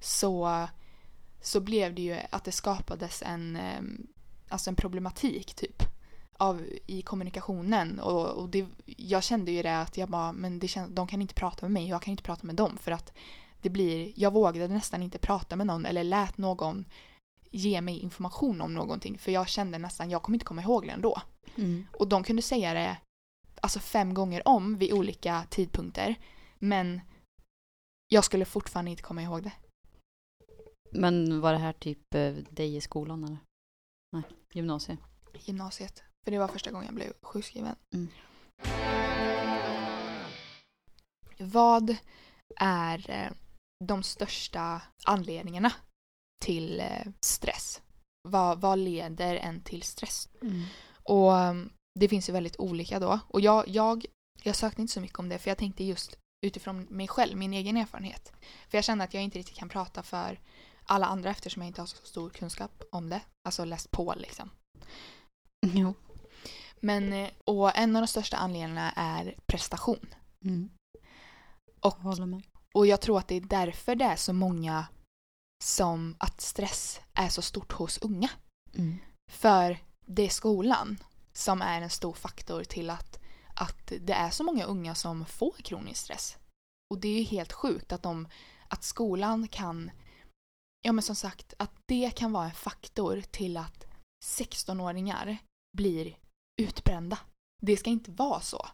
Så, 0.00 0.66
så 1.42 1.60
blev 1.60 1.94
det 1.94 2.02
ju 2.02 2.18
att 2.30 2.44
det 2.44 2.52
skapades 2.52 3.22
en, 3.22 3.56
eh, 3.56 3.82
alltså 4.48 4.70
en 4.70 4.76
problematik 4.76 5.54
typ 5.54 5.97
av, 6.38 6.66
i 6.86 7.02
kommunikationen 7.02 8.00
och, 8.00 8.26
och 8.26 8.48
det, 8.48 8.66
jag 8.86 9.22
kände 9.22 9.52
ju 9.52 9.62
det 9.62 9.80
att 9.80 9.96
jag 9.96 10.08
bara, 10.08 10.32
men 10.32 10.58
det 10.58 10.68
kän, 10.68 10.94
de 10.94 11.06
kan 11.06 11.22
inte 11.22 11.34
prata 11.34 11.66
med 11.66 11.72
mig 11.72 11.88
jag 11.88 12.02
kan 12.02 12.10
inte 12.10 12.22
prata 12.22 12.46
med 12.46 12.56
dem 12.56 12.78
för 12.78 12.92
att 12.92 13.12
det 13.62 13.70
blir, 13.70 14.12
jag 14.16 14.32
vågade 14.32 14.68
nästan 14.68 15.02
inte 15.02 15.18
prata 15.18 15.56
med 15.56 15.66
någon 15.66 15.86
eller 15.86 16.04
lät 16.04 16.38
någon 16.38 16.84
ge 17.50 17.80
mig 17.80 17.98
information 17.98 18.60
om 18.60 18.74
någonting 18.74 19.18
för 19.18 19.32
jag 19.32 19.48
kände 19.48 19.78
nästan, 19.78 20.10
jag 20.10 20.22
kommer 20.22 20.36
inte 20.36 20.44
komma 20.44 20.62
ihåg 20.62 20.86
det 20.86 20.92
ändå. 20.92 21.22
Mm. 21.56 21.86
Och 21.92 22.08
de 22.08 22.22
kunde 22.24 22.42
säga 22.42 22.74
det 22.74 22.96
alltså 23.60 23.78
fem 23.80 24.14
gånger 24.14 24.48
om 24.48 24.76
vid 24.76 24.92
olika 24.92 25.44
tidpunkter 25.50 26.14
men 26.58 27.00
jag 28.08 28.24
skulle 28.24 28.44
fortfarande 28.44 28.90
inte 28.90 29.02
komma 29.02 29.22
ihåg 29.22 29.42
det. 29.42 29.52
Men 30.90 31.40
var 31.40 31.52
det 31.52 31.58
här 31.58 31.72
typ 31.72 32.14
eh, 32.14 32.32
dig 32.32 32.76
i 32.76 32.80
skolan 32.80 33.24
eller? 33.24 33.38
Nej, 34.12 34.22
gymnasiet. 34.52 34.98
Gymnasiet. 35.44 36.02
För 36.28 36.32
det 36.32 36.38
var 36.38 36.48
första 36.48 36.70
gången 36.70 36.86
jag 36.86 36.94
blev 36.94 37.12
sjukskriven. 37.22 37.76
Mm. 37.94 38.08
Vad 41.38 41.96
är 42.56 43.10
eh, 43.10 43.32
de 43.84 44.02
största 44.02 44.82
anledningarna 45.04 45.72
till 46.44 46.80
eh, 46.80 47.06
stress? 47.20 47.82
Vad, 48.28 48.60
vad 48.60 48.78
leder 48.78 49.36
en 49.36 49.60
till 49.60 49.82
stress? 49.82 50.28
Och 51.02 51.32
um, 51.32 51.72
det 52.00 52.08
finns 52.08 52.28
ju 52.28 52.32
väldigt 52.32 52.58
olika 52.58 52.98
då. 52.98 53.20
Och 53.28 53.40
jag, 53.40 53.68
jag, 53.68 54.06
jag 54.42 54.56
sökte 54.56 54.80
inte 54.80 54.92
så 54.92 55.00
mycket 55.00 55.18
om 55.18 55.28
det 55.28 55.38
för 55.38 55.50
jag 55.50 55.58
tänkte 55.58 55.84
just 55.84 56.18
utifrån 56.46 56.82
mig 56.82 57.08
själv, 57.08 57.36
min 57.36 57.52
egen 57.52 57.76
erfarenhet. 57.76 58.32
För 58.68 58.78
jag 58.78 58.84
kände 58.84 59.04
att 59.04 59.14
jag 59.14 59.22
inte 59.22 59.38
riktigt 59.38 59.56
kan 59.56 59.68
prata 59.68 60.02
för 60.02 60.40
alla 60.84 61.06
andra 61.06 61.30
eftersom 61.30 61.62
jag 61.62 61.68
inte 61.68 61.80
har 61.82 61.86
så 61.86 61.96
stor 62.06 62.30
kunskap 62.30 62.82
om 62.92 63.10
det. 63.10 63.20
Alltså 63.44 63.64
läst 63.64 63.90
på 63.90 64.14
liksom. 64.16 64.50
Jo. 65.66 65.94
Men, 66.80 67.12
eh, 67.12 67.30
och 67.44 67.76
en 67.76 67.96
av 67.96 68.02
de 68.02 68.06
största 68.06 68.36
anledningarna 68.36 68.92
är 68.96 69.34
prestation. 69.46 70.14
Mm. 70.44 70.70
Och, 71.80 71.98
och 72.74 72.86
jag 72.86 73.00
tror 73.00 73.18
att 73.18 73.28
det 73.28 73.34
är 73.34 73.40
därför 73.40 73.94
det 73.94 74.04
är 74.04 74.16
så 74.16 74.32
många 74.32 74.86
som 75.64 76.16
att 76.18 76.40
stress 76.40 77.00
är 77.14 77.28
så 77.28 77.42
stort 77.42 77.72
hos 77.72 77.98
unga. 77.98 78.30
Mm. 78.74 78.98
För 79.30 79.78
det 80.06 80.22
är 80.22 80.28
skolan 80.28 80.98
som 81.32 81.62
är 81.62 81.82
en 81.82 81.90
stor 81.90 82.12
faktor 82.12 82.64
till 82.64 82.90
att, 82.90 83.18
att 83.54 83.92
det 84.00 84.12
är 84.12 84.30
så 84.30 84.44
många 84.44 84.64
unga 84.64 84.94
som 84.94 85.26
får 85.26 85.52
kronisk 85.52 86.00
stress. 86.00 86.36
Och 86.90 87.00
det 87.00 87.08
är 87.08 87.18
ju 87.18 87.24
helt 87.24 87.52
sjukt 87.52 87.92
att, 87.92 88.02
de, 88.02 88.28
att 88.68 88.84
skolan 88.84 89.48
kan, 89.48 89.90
ja 90.82 90.92
men 90.92 91.02
som 91.02 91.16
sagt, 91.16 91.54
att 91.58 91.72
det 91.86 92.10
kan 92.16 92.32
vara 92.32 92.44
en 92.44 92.54
faktor 92.54 93.20
till 93.20 93.56
att 93.56 93.86
16-åringar 94.24 95.38
blir 95.76 96.16
utbrända. 96.58 97.18
Det 97.62 97.76
ska 97.76 97.90
inte 97.90 98.10
vara 98.10 98.40
så. 98.40 98.66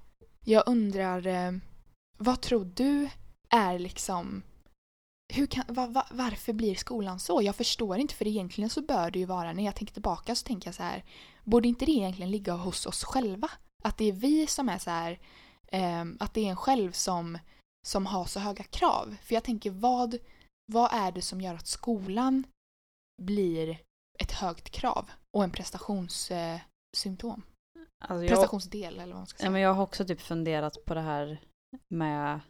Jag 0.44 0.62
undrar, 0.66 1.27
eh, 1.27 1.53
vad 2.18 2.40
tror 2.40 2.64
du 2.64 3.09
är 3.51 3.79
liksom 3.79 4.42
hur 5.33 5.47
kan, 5.47 5.64
va, 5.68 5.87
va, 5.87 6.07
varför 6.11 6.53
blir 6.53 6.75
skolan 6.75 7.20
så? 7.20 7.42
Jag 7.42 7.57
förstår 7.57 7.99
inte 7.99 8.14
för 8.14 8.27
egentligen 8.27 8.70
så 8.70 8.83
bör 8.83 9.11
det 9.11 9.18
ju 9.18 9.25
vara, 9.25 9.53
när 9.53 9.64
jag 9.64 9.75
tänker 9.75 9.94
tillbaka 9.94 10.35
så 10.35 10.47
tänker 10.47 10.68
jag 10.68 10.75
så 10.75 10.83
här, 10.83 11.05
borde 11.44 11.68
inte 11.68 11.87
det 11.87 11.92
egentligen 11.92 12.31
ligga 12.31 12.53
hos 12.53 12.87
oss 12.87 13.05
själva? 13.05 13.51
Att 13.85 13.99
det 13.99 14.05
är 14.05 14.12
vi 14.12 14.47
som 14.47 14.68
är 14.68 14.79
så 14.79 14.90
här, 14.90 15.18
eh, 15.66 16.05
att 16.20 16.35
det 16.35 16.47
är 16.47 16.51
en 16.51 16.57
själv 16.57 16.92
som, 16.92 17.38
som 17.87 18.07
har 18.07 18.25
så 18.25 18.40
höga 18.40 18.64
krav. 18.64 19.16
För 19.23 19.35
jag 19.35 19.44
tänker 19.44 19.70
vad, 19.70 20.18
vad 20.73 20.92
är 20.92 21.12
det 21.12 21.23
som 21.23 21.40
gör 21.40 21.55
att 21.55 21.66
skolan 21.66 22.47
blir 23.23 23.79
ett 24.18 24.33
högt 24.33 24.70
krav 24.70 25.11
och 25.37 25.44
en 25.44 25.51
prestationssymptom. 25.51 27.42
Alltså 28.09 28.29
Prestationsdel 28.29 28.95
eller 28.95 29.07
vad 29.12 29.17
man 29.17 29.27
ska 29.27 29.37
ja, 29.37 29.40
säga. 29.40 29.51
men 29.51 29.61
jag 29.61 29.75
har 29.75 29.83
också 29.83 30.05
typ 30.05 30.21
funderat 30.21 30.85
på 30.85 30.95
det 30.95 31.01
här 31.01 31.40
med 31.88 32.40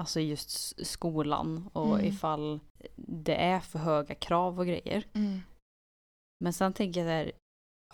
alltså 0.00 0.20
just 0.20 0.86
skolan 0.86 1.70
och 1.72 1.94
Mm. 1.94 2.06
ifall 2.06 2.60
det 2.96 3.36
är 3.36 3.60
för 3.60 3.78
höga 3.78 4.14
krav 4.14 4.58
och 4.58 4.66
grejer. 4.66 5.06
Mm. 5.12 5.40
Men 6.44 6.52
sen 6.52 6.72
tänker 6.72 7.00
jag 7.00 7.08
där, 7.08 7.32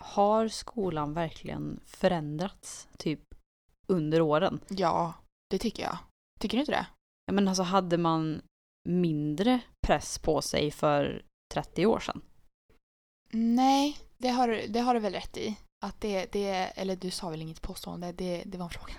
har 0.01 0.47
skolan 0.47 1.13
verkligen 1.13 1.79
förändrats 1.85 2.87
typ 2.97 3.21
under 3.87 4.21
åren? 4.21 4.59
Ja, 4.69 5.13
det 5.49 5.57
tycker 5.57 5.83
jag. 5.83 5.97
Tycker 6.39 6.57
du 6.57 6.59
inte 6.61 6.71
det? 6.71 6.87
Ja, 7.25 7.33
men 7.33 7.47
alltså 7.47 7.63
hade 7.63 7.97
man 7.97 8.41
mindre 8.89 9.59
press 9.87 10.19
på 10.19 10.41
sig 10.41 10.71
för 10.71 11.25
30 11.53 11.85
år 11.85 11.99
sedan? 11.99 12.21
Nej, 13.33 13.97
det 14.17 14.29
har, 14.29 14.61
det 14.69 14.79
har 14.79 14.93
du 14.93 14.99
väl 14.99 15.13
rätt 15.13 15.37
i. 15.37 15.57
Att 15.83 16.01
det, 16.01 16.31
det, 16.31 16.47
eller 16.49 16.95
du 16.95 17.11
sa 17.11 17.29
väl 17.29 17.41
inget 17.41 17.61
påstående, 17.61 18.11
det, 18.11 18.43
det 18.45 18.57
var 18.57 18.65
en 18.65 18.71
fråga. 18.71 18.93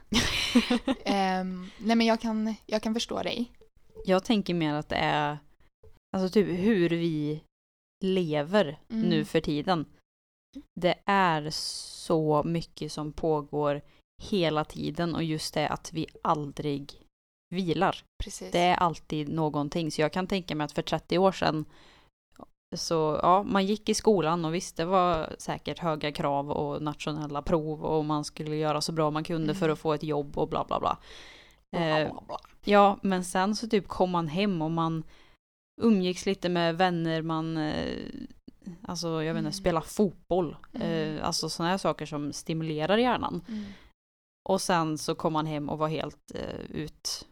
Ehm, 1.04 1.70
nej 1.78 1.96
men 1.96 2.06
jag 2.06 2.20
kan, 2.20 2.54
jag 2.66 2.82
kan 2.82 2.94
förstå 2.94 3.22
dig. 3.22 3.52
Jag 4.04 4.24
tänker 4.24 4.54
mer 4.54 4.74
att 4.74 4.88
det 4.88 4.96
är 4.96 5.38
alltså 6.16 6.32
typ 6.32 6.48
hur 6.48 6.88
vi 6.88 7.42
lever 8.04 8.80
Mm. 8.88 9.08
nu 9.08 9.24
för 9.24 9.40
tiden. 9.40 9.86
Det 10.80 10.94
är 11.04 11.50
så 11.50 12.42
mycket 12.44 12.92
som 12.92 13.12
pågår 13.12 13.82
hela 14.22 14.64
tiden 14.64 15.14
och 15.14 15.24
just 15.24 15.54
det 15.54 15.68
att 15.68 15.92
vi 15.92 16.06
aldrig 16.22 16.92
vilar. 17.50 18.04
Precis. 18.24 18.52
Det 18.52 18.58
är 18.58 18.74
alltid 18.74 19.28
någonting. 19.28 19.90
Så 19.90 20.00
jag 20.00 20.12
kan 20.12 20.26
tänka 20.26 20.54
mig 20.54 20.64
att 20.64 20.72
för 20.72 20.82
30 20.82 21.18
år 21.18 21.32
sedan 21.32 21.64
så 22.74 23.18
ja, 23.22 23.42
man 23.42 23.66
gick 23.66 23.88
i 23.88 23.94
skolan 23.94 24.44
och 24.44 24.54
visst 24.54 24.76
det 24.76 24.85
var 24.85 25.35
säkert 25.38 25.78
höga 25.78 26.12
krav 26.12 26.50
och 26.50 26.82
nationella 26.82 27.42
prov 27.42 27.85
och 27.85 28.04
man 28.04 28.24
skulle 28.24 28.56
göra 28.56 28.80
så 28.80 28.92
bra 28.92 29.11
man 29.11 29.24
kunde 29.24 29.44
Mm. 29.44 29.56
för 29.56 29.68
att 29.68 29.78
få 29.78 29.92
ett 29.92 30.02
jobb 30.02 30.38
och 30.38 30.48
bla 30.48 30.64
bla 30.64 30.80
bla. 30.80 30.98
Bla, 31.72 31.80
Eh, 32.00 32.12
bla, 32.12 32.22
bla. 32.26 32.37
Ja, 32.64 32.98
men 33.02 33.24
sen 33.24 33.56
så 33.56 33.68
typ 33.68 33.88
kom 33.88 34.11
man 34.11 34.28
hem 34.28 34.62
och 34.62 34.70
man 34.70 35.04
umgicks 35.82 36.26
lite 36.26 36.48
med 36.48 36.76
vänner, 36.78 37.22
man 37.22 37.56
eh, 37.56 37.98
alltså 38.82 39.08
jag 39.08 39.35
vet 39.35 39.40
inte, 39.40 39.48
Mm. 39.48 39.52
spela 39.52 39.80
fotboll. 39.80 40.56
Mm. 40.72 40.88
Eh, 41.16 41.26
alltså 41.26 41.48
sådana 41.48 41.70
här 41.70 41.78
saker 41.78 42.06
som 42.06 42.32
stimulerar 42.32 42.98
hjärnan. 42.98 43.44
Mm. 43.48 43.64
Och 44.48 44.61
sen 44.61 44.98
så 44.98 45.14
kom 45.14 45.32
man 45.32 45.46
hem 45.46 45.68
och 45.68 45.78
var 45.78 45.88
helt 45.88 46.32
eh, 46.35 46.61
ut, 46.70 47.26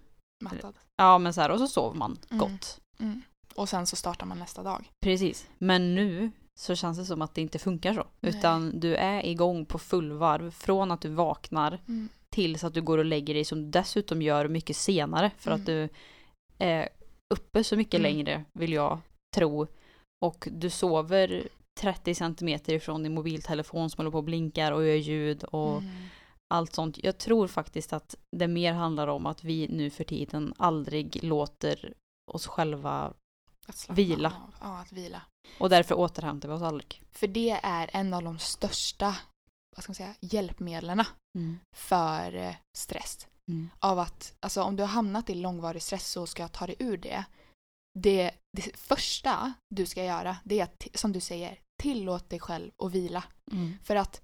Mattad. 0.45 0.75
ja 0.97 1.19
men 1.19 1.35
så 1.35 1.41
här 1.41 1.51
och 1.51 1.59
så 1.59 1.67
sov 1.67 1.97
man 1.97 2.19
Mm. 2.31 2.39
gott. 2.39 2.81
Mm. 2.99 3.23
Och 3.55 3.69
sen 3.69 3.87
så 3.87 3.97
startar 3.97 4.27
man 4.27 4.39
nästa 4.39 4.63
dag. 4.63 4.91
Precis. 5.01 5.49
Men 5.59 5.95
nu 5.95 6.31
så 6.61 6.75
känns 6.75 6.99
det 6.99 7.05
som 7.05 7.23
att 7.23 7.35
det 7.35 7.41
inte 7.41 7.59
funkar 7.59 7.95
så. 7.95 8.05
Nej. 8.21 8.35
Utan 8.37 8.81
du 8.81 8.97
är 8.97 9.27
igång 9.27 9.67
på 9.67 9.79
fullvarv 9.79 10.51
från 10.51 10.91
att 10.91 11.01
du 11.01 11.09
vaknar 11.09 11.81
Mm. 11.89 12.09
tills 12.35 12.65
att 12.65 12.75
du 12.75 12.83
går 12.83 12.99
och 12.99 13.05
lägger 13.05 13.35
dig 13.35 13.45
som 13.45 13.63
du 13.63 13.69
dessutom 13.69 14.23
gör 14.23 14.49
mycket 14.49 14.77
senare 14.77 15.31
för 15.39 15.51
att 15.51 15.67
du 15.67 15.89
är 16.59 16.89
uppe 17.35 17.65
så 17.65 17.77
mycket 17.77 18.01
Mm. 18.01 18.03
längre 18.13 18.45
vill 18.53 18.73
jag 18.73 18.99
tro. 19.37 19.67
Och 20.25 20.49
du 20.53 20.71
sover 20.71 21.49
30 21.81 22.15
centimeter 22.15 22.73
ifrån 22.75 23.03
din 23.03 23.15
mobiltelefon 23.15 23.91
som 23.91 23.99
håller 23.99 24.11
på 24.11 24.19
och 24.19 24.25
blinkar 24.25 24.73
och 24.73 24.87
gör 24.87 24.95
ljud 24.95 25.45
och 25.45 25.77
Mm. 25.79 25.91
allt 26.55 26.75
sånt. 26.75 26.99
Jag 27.05 27.19
tror 27.19 27.47
faktiskt 27.47 27.93
att 27.93 28.15
det 28.37 28.49
mer 28.49 28.73
handlar 28.73 29.09
om 29.09 29.27
att 29.27 29.45
vi 29.45 29.69
nu 29.69 29.91
för 29.91 30.05
tiden 30.05 30.55
aldrig 30.57 31.25
låter 31.25 31.93
oss 32.33 32.47
själva 32.47 33.13
Att 33.67 33.87
Vila. 33.91 34.29
Av. 34.29 34.55
Ja, 34.61 34.79
att 34.79 34.93
vila. 34.93 35.23
och 35.59 35.71
därför 35.71 35.95
återhämtar 35.95 36.49
vi 36.49 36.55
oss 36.55 36.63
aldrig. 36.63 37.03
För 37.13 37.27
det 37.27 37.51
är 37.63 37.91
en 37.93 38.15
av 38.15 38.23
de 38.23 38.39
största 38.39 39.17
vad 39.77 39.83
ska 39.83 39.91
man 39.91 39.95
säga, 39.95 40.15
hjälpmedlen 40.21 41.05
för 41.77 42.35
eh, 42.35 42.55
stress. 42.77 43.27
Mm. 43.49 43.71
Av 43.79 43.99
att, 43.99 44.35
alltså 44.41 44.63
om 44.63 44.77
du 44.77 44.83
har 44.83 44.89
hamnat 44.89 45.31
i 45.31 45.35
långvarig 45.35 45.83
stress 45.83 46.09
så 46.11 46.27
ska 46.27 46.43
jag 46.43 46.53
ta 46.53 46.67
dig 46.67 46.77
ur 46.79 46.97
det. 46.97 47.25
Det, 47.99 48.31
det 48.57 48.77
första 48.77 49.53
du 49.75 49.87
ska 49.87 50.05
göra, 50.05 50.37
det 50.45 50.61
är 50.61 50.65
att, 50.65 50.87
som 50.95 51.13
du 51.13 51.21
säger, 51.21 51.59
tillåt 51.83 52.31
dig 52.31 52.41
själv 52.41 52.71
att 52.85 52.93
vila. 52.93 53.25
Mm. 53.53 53.79
För 53.85 53.97
att, 53.97 54.23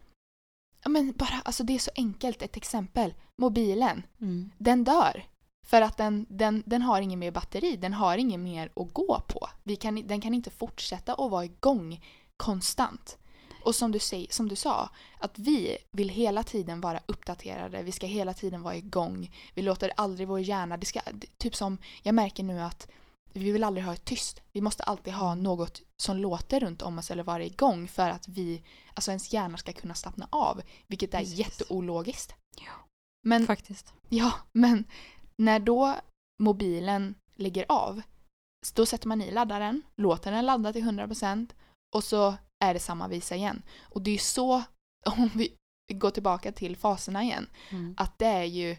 ja 0.83 0.88
men 0.88 1.12
bara, 1.12 1.40
alltså 1.44 1.64
det 1.64 1.75
är 1.75 1.79
så 1.79 1.90
enkelt, 1.96 2.42
ett 2.42 2.57
exempel. 2.57 3.14
Mobilen, 3.42 4.03
Mm. 4.20 4.51
den 4.59 4.85
dör. 4.85 5.25
För 5.66 5.83
att 5.83 5.96
den, 5.96 6.26
den, 6.29 6.62
den 6.66 6.83
har 6.83 7.00
ingen 7.00 7.18
mer 7.18 7.31
batteri, 7.31 7.76
den 7.76 7.92
har 7.92 8.18
ingen 8.18 8.42
mer 8.42 8.70
att 8.76 8.92
gå 8.92 9.20
på. 9.26 9.48
Vi 9.62 9.76
kan, 9.76 10.07
den 10.07 10.20
kan 10.20 10.35
inte 10.35 10.50
fortsätta 10.50 11.14
att 11.14 11.31
vara 11.31 11.44
igång 11.44 12.00
konstant. 12.37 13.18
Och 13.64 13.74
som 13.74 13.92
du, 13.92 13.98
säger, 13.98 14.26
som 14.31 14.48
du 14.48 14.57
sa, 14.57 14.90
att 15.18 15.38
vi 15.38 15.76
vill 15.92 16.09
hela 16.09 16.42
tiden 16.42 16.81
vara 16.81 17.00
uppdaterade, 17.07 17.83
vi 17.83 17.92
ska 17.92 18.07
hela 18.07 18.35
tiden 18.35 18.62
vara 18.62 18.76
igång. 18.76 19.31
Vi 19.55 19.62
låter 19.62 19.92
aldrig 19.96 20.29
vår 20.29 20.40
hjärna, 20.40 20.76
det 20.76 20.87
ska, 20.87 21.00
typ 21.38 21.57
som 21.57 21.79
jag 22.02 22.14
märker 22.14 22.42
nu 22.42 22.61
att 22.61 22.88
vi 23.33 23.50
vill 23.50 23.64
aldrig 23.64 23.85
ha 23.85 23.92
ett 23.92 24.05
tyst. 24.05 24.40
Vi 24.52 24.61
måste 24.61 24.83
alltid 24.83 25.12
ha 25.12 25.35
något 25.35 25.83
som 25.96 26.16
låter 26.16 26.61
runt 26.61 26.83
om 26.83 26.98
oss 26.98 27.11
eller 27.11 27.22
vara 27.22 27.44
igång 27.44 27.88
för 27.88 28.11
att 28.11 28.29
vi, 28.29 28.62
alltså 28.94 29.11
ens 29.11 29.33
hjärna 29.33 29.59
ska 29.59 29.72
kunna 29.72 29.94
slappna 29.94 30.29
av. 30.31 30.62
Vilket 30.87 31.14
är 31.14 31.18
Precis. 31.18 31.38
jätteologiskt. 31.38 32.35
Ja. 32.57 32.72
Men 33.22 33.46
Faktiskt. 33.46 33.92
Ja, 34.09 34.33
men 34.52 34.85
när 35.42 35.59
då 35.61 35.94
mobilen 36.42 37.14
ligger 37.35 37.66
av, 37.68 38.03
då 38.75 38.87
sätter 38.87 39.09
man 39.09 39.22
i 39.22 39.31
laddaren, 39.31 39.83
låter 39.96 40.33
den 40.33 40.46
ladda 40.46 40.72
till 40.72 40.83
100% 40.85 41.49
och 41.96 42.05
så 42.05 42.35
är 42.64 42.75
det 42.75 42.81
samma 42.81 43.09
visa 43.09 43.37
igen. 43.37 43.62
Och 43.83 44.03
det 44.03 44.11
är 44.11 44.12
ju 44.12 44.18
så, 44.18 44.55
om 45.07 45.31
vi 45.35 45.53
går 45.94 46.11
tillbaka 46.11 46.53
till 46.53 46.77
faserna 46.77 47.22
igen, 47.22 47.46
Mm. 47.70 47.94
att 47.99 48.18
det 48.18 48.27
är 48.27 48.44
ju, 48.44 48.77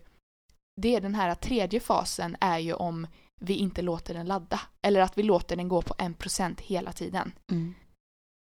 det 0.81 0.95
är 0.95 1.01
den 1.01 1.15
här 1.15 1.35
tredje 1.35 1.79
fasen 1.79 2.35
är 2.41 2.57
ju 2.59 2.73
om 2.73 3.07
vi 3.41 3.53
inte 3.53 3.81
låter 3.81 4.13
den 4.13 4.25
ladda. 4.25 4.59
Eller 4.81 5.01
att 5.01 5.17
vi 5.17 5.23
låter 5.23 5.55
den 5.55 5.67
gå 5.67 5.81
på 5.81 5.93
1% 5.93 6.61
hela 6.61 6.91
tiden. 6.91 7.31
Mm. 7.51 7.73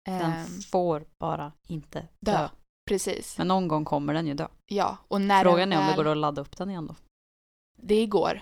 Den 0.06 0.32
Ehm, 0.32 0.62
får 0.72 1.06
bara 1.20 1.52
inte 1.68 2.00
dö. 2.26 2.32
dö. 2.38 2.50
Precis. 2.90 3.38
Men 3.38 3.48
någon 3.48 3.68
gång 3.68 3.86
kommer 3.86 4.14
den 4.14 4.28
ju 4.28 4.34
dö. 4.34 4.48
Ja, 4.66 4.98
och 5.08 5.22
när 5.22 5.44
Frågan 5.44 5.74
är 5.74 5.80
om 5.80 5.88
det 5.88 5.96
går 5.96 6.08
att 6.08 6.18
ladda 6.18 6.42
upp 6.42 6.58
den 6.58 6.70
igen 6.70 6.88
då. 6.88 6.96
Det 7.82 8.06
går. 8.06 8.42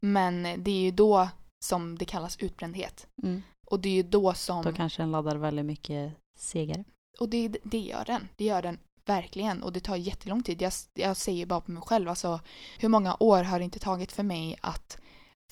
Men 0.00 0.42
det 0.42 0.70
är 0.70 0.80
ju 0.80 0.90
då 0.90 1.28
som 1.64 1.98
det 1.98 2.04
kallas 2.04 2.36
utbrändhet. 2.36 3.06
Mm. 3.22 3.42
Och 3.66 3.80
det 3.80 3.88
är 3.88 3.94
ju 3.94 4.02
då 4.02 4.34
som... 4.34 4.64
Då 4.64 4.72
kanske 4.72 5.02
den 5.02 5.10
laddar 5.10 5.36
väldigt 5.36 5.64
mycket 5.64 6.14
segare. 6.38 6.84
Och 7.18 7.28
det, 7.28 7.48
det 7.62 7.78
gör 7.78 8.04
den. 8.04 8.28
Det 8.36 8.44
gör 8.44 8.62
den 8.62 8.78
verkligen. 9.04 9.62
Och 9.62 9.72
det 9.72 9.80
tar 9.80 9.96
jättelång 9.96 10.42
tid. 10.42 10.62
Jag, 10.62 10.72
jag 10.94 11.16
säger 11.16 11.46
bara 11.46 11.60
på 11.60 11.70
mig 11.70 11.82
själv, 11.82 12.08
alltså 12.08 12.40
hur 12.78 12.88
många 12.88 13.16
år 13.20 13.42
har 13.42 13.58
det 13.58 13.64
inte 13.64 13.78
tagit 13.78 14.12
för 14.12 14.22
mig 14.22 14.58
att 14.60 14.98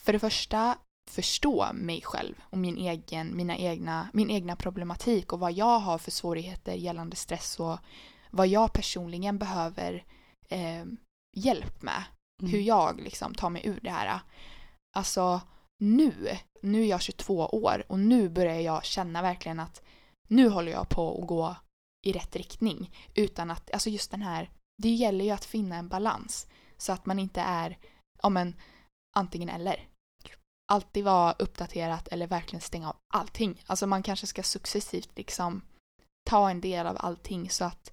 för 0.00 0.12
det 0.12 0.18
första 0.18 0.78
förstå 1.10 1.66
mig 1.72 2.02
själv 2.02 2.34
och 2.42 2.58
min 2.58 2.76
egen, 2.76 3.36
mina 3.36 3.56
egna, 3.56 4.08
min 4.12 4.30
egna 4.30 4.56
problematik 4.56 5.32
och 5.32 5.40
vad 5.40 5.52
jag 5.52 5.78
har 5.78 5.98
för 5.98 6.10
svårigheter 6.10 6.74
gällande 6.74 7.16
stress 7.16 7.60
och 7.60 7.78
vad 8.30 8.46
jag 8.46 8.72
personligen 8.72 9.38
behöver 9.38 10.04
eh, 10.48 10.84
hjälp 11.36 11.82
med. 11.82 12.04
Mm. 12.42 12.52
hur 12.52 12.60
jag 12.60 13.00
liksom 13.00 13.34
tar 13.34 13.50
mig 13.50 13.66
ur 13.66 13.80
det 13.82 13.90
här. 13.90 14.20
Alltså 14.96 15.40
nu, 15.78 16.36
nu 16.62 16.82
är 16.82 16.86
jag 16.86 17.02
22 17.02 17.46
år 17.46 17.84
och 17.88 17.98
nu 17.98 18.28
börjar 18.28 18.60
jag 18.60 18.84
känna 18.84 19.22
verkligen 19.22 19.60
att 19.60 19.82
nu 20.28 20.48
håller 20.48 20.72
jag 20.72 20.88
på 20.88 21.20
att 21.20 21.28
gå 21.28 21.56
i 22.06 22.12
rätt 22.12 22.36
riktning. 22.36 22.90
Utan 23.14 23.50
att, 23.50 23.70
alltså 23.72 23.90
just 23.90 24.10
den 24.10 24.22
här, 24.22 24.50
det 24.82 24.88
gäller 24.88 25.24
ju 25.24 25.30
att 25.30 25.44
finna 25.44 25.76
en 25.76 25.88
balans. 25.88 26.46
Så 26.76 26.92
att 26.92 27.06
man 27.06 27.18
inte 27.18 27.40
är, 27.40 27.78
ja 28.22 28.28
men, 28.28 28.54
antingen 29.16 29.48
eller. 29.48 29.88
Alltid 30.72 31.04
vara 31.04 31.32
uppdaterat 31.32 32.08
eller 32.08 32.26
verkligen 32.26 32.60
stänga 32.60 32.88
av 32.88 32.96
allting. 33.14 33.62
Alltså 33.66 33.86
man 33.86 34.02
kanske 34.02 34.26
ska 34.26 34.42
successivt 34.42 35.10
liksom 35.16 35.62
ta 36.30 36.50
en 36.50 36.60
del 36.60 36.86
av 36.86 36.96
allting 37.00 37.50
så 37.50 37.64
att, 37.64 37.90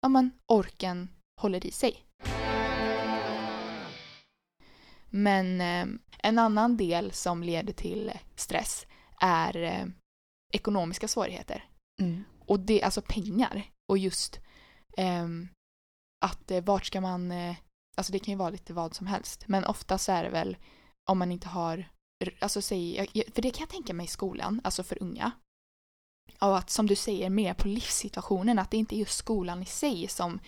ja 0.00 0.08
men, 0.08 0.30
orken 0.46 1.08
håller 1.40 1.66
i 1.66 1.70
sig. 1.70 2.04
Men 5.10 5.60
eh, 5.60 5.86
en 6.18 6.38
annan 6.38 6.76
del 6.76 7.12
som 7.12 7.42
leder 7.42 7.72
till 7.72 8.12
stress 8.36 8.86
är 9.20 9.62
eh, 9.62 9.86
ekonomiska 10.52 11.08
svårigheter. 11.08 11.64
Mm. 12.00 12.24
Och 12.46 12.60
det, 12.60 12.82
alltså 12.82 13.02
pengar. 13.02 13.62
Och 13.88 13.98
just 13.98 14.40
ehm, 14.96 15.48
att 16.24 16.50
eh, 16.50 16.64
vart 16.64 16.86
ska 16.86 17.00
man, 17.00 17.32
alltså 17.96 18.12
det 18.12 18.18
kan 18.18 18.32
ju 18.32 18.38
vara 18.38 18.50
lite 18.50 18.72
vad 18.72 18.94
som 18.94 19.06
helst. 19.06 19.44
Men 19.48 19.64
oftast 19.64 20.08
är 20.08 20.24
det 20.24 20.30
väl 20.30 20.56
om 21.10 21.18
man 21.18 21.32
inte 21.32 21.48
har, 21.48 21.88
alltså 22.40 22.62
säg, 22.62 23.06
för 23.34 23.42
det 23.42 23.50
kan 23.50 23.60
jag 23.62 23.68
tänka 23.68 23.94
mig 23.94 24.04
i 24.04 24.08
skolan, 24.08 24.60
alltså 24.64 24.82
för 24.82 25.02
unga. 25.02 25.30
Och 26.38 26.58
att 26.58 26.70
som 26.70 26.86
du 26.86 26.96
säger 26.96 27.30
mer 27.30 27.54
på 27.54 27.68
livssituationen, 27.68 28.58
att 28.58 28.70
det 28.70 28.76
inte 28.76 28.96
är 28.96 28.98
just 28.98 29.18
skolan 29.18 29.62
i 29.62 29.66
sig 29.66 30.08
som 30.08 30.40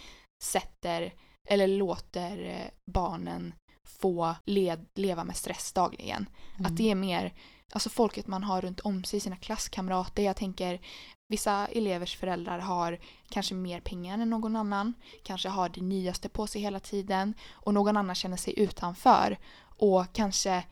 sätter 0.42 1.14
eller 1.48 1.68
låter 1.68 2.70
barnen 2.90 3.54
få 3.84 4.34
led, 4.46 4.86
leva 4.94 5.24
med 5.24 5.36
stress 5.36 5.72
dagligen. 5.72 6.26
Mm. 6.58 6.66
Att 6.66 6.76
det 6.76 6.90
är 6.90 6.94
mer 6.94 7.32
alltså 7.72 7.90
folket 7.90 8.26
man 8.26 8.44
har 8.44 8.60
runt 8.60 8.80
om 8.80 9.04
sig, 9.04 9.20
sina 9.20 9.36
klasskamrater. 9.36 10.22
Jag 10.22 10.36
tänker 10.36 10.80
vissa 11.28 11.66
elevers 11.66 12.16
föräldrar 12.16 12.58
har 12.58 12.98
kanske 13.28 13.54
mer 13.54 13.80
pengar 13.80 14.18
än 14.18 14.30
någon 14.30 14.56
annan, 14.56 14.94
kanske 15.22 15.48
har 15.48 15.68
det 15.68 15.80
nyaste 15.80 16.28
på 16.28 16.46
sig 16.46 16.62
hela 16.62 16.80
tiden 16.80 17.34
och 17.50 17.74
någon 17.74 17.96
annan 17.96 18.14
känner 18.14 18.36
sig 18.36 18.60
utanför 18.60 19.38
och 19.64 20.12
kanske 20.12 20.64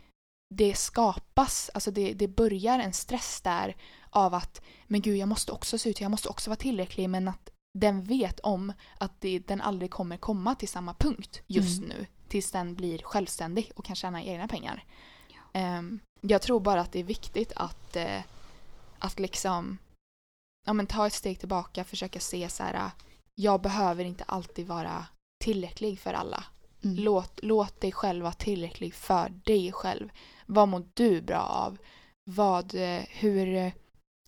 det 0.55 0.75
skapas, 0.75 1.71
alltså 1.75 1.91
det, 1.91 2.13
det 2.13 2.29
börjar 2.29 2.79
en 2.79 2.93
stress 2.93 3.41
där 3.41 3.77
av 4.11 4.35
att 4.35 4.63
men 4.87 5.01
gud 5.01 5.17
jag 5.17 5.29
måste 5.29 5.53
också 5.53 5.79
se 5.79 5.91
ut, 5.91 6.01
jag 6.01 6.11
måste 6.11 6.29
också 6.29 6.51
vara 6.51 6.57
tillräcklig 6.57 7.11
men 7.11 7.29
att 7.29 7.51
den 7.79 8.05
vet 8.05 8.41
om 8.41 8.73
att 8.99 9.21
det, 9.21 9.39
den 9.39 9.61
aldrig 9.61 9.91
kommer 9.91 10.17
komma 10.17 10.55
till 10.55 10.69
samma 10.69 10.95
punkt 10.95 11.43
just 11.47 11.79
Mm. 11.79 11.89
nu 11.89 12.07
tills 12.31 12.51
den 12.51 12.75
blir 12.75 12.99
självständig 12.99 13.73
och 13.77 13.85
kan 13.85 13.97
tjäna 13.97 14.23
egna 14.23 14.49
pengar. 14.49 14.85
Ehm, 15.53 16.01
jag 16.21 16.43
tror 16.43 16.61
bara 16.61 16.81
att 16.81 16.93
det 16.93 17.01
är 17.01 17.05
viktigt 17.05 17.53
att, 17.57 17.97
eh, 17.97 18.23
att 18.99 19.19
liksom 19.19 19.79
ja, 20.67 20.73
men 20.73 20.87
ta 20.87 21.07
ett 21.07 21.13
steg 21.13 21.39
tillbaka, 21.39 21.85
försöka 21.85 22.21
se 22.21 22.49
så 22.49 22.63
här, 22.63 22.91
jag 23.35 23.61
behöver 23.61 24.05
inte 24.05 24.25
alltid 24.25 24.67
vara 24.67 25.07
tillräcklig 25.45 26.01
för 26.01 26.13
alla. 26.13 26.45
Mm. 26.85 26.97
Låt, 26.97 27.41
låt 27.43 27.81
dig 27.81 27.93
själv 27.93 28.23
vara 28.23 28.33
tillräcklig 28.33 28.95
för 28.95 29.29
dig 29.29 29.73
själv. 29.73 30.09
Vad 30.47 30.69
mår 30.69 30.85
du 30.95 31.21
bra 31.21 31.41
av? 31.41 31.79
Vad, 32.25 32.75
eh, 32.75 33.03
hur 33.09 33.73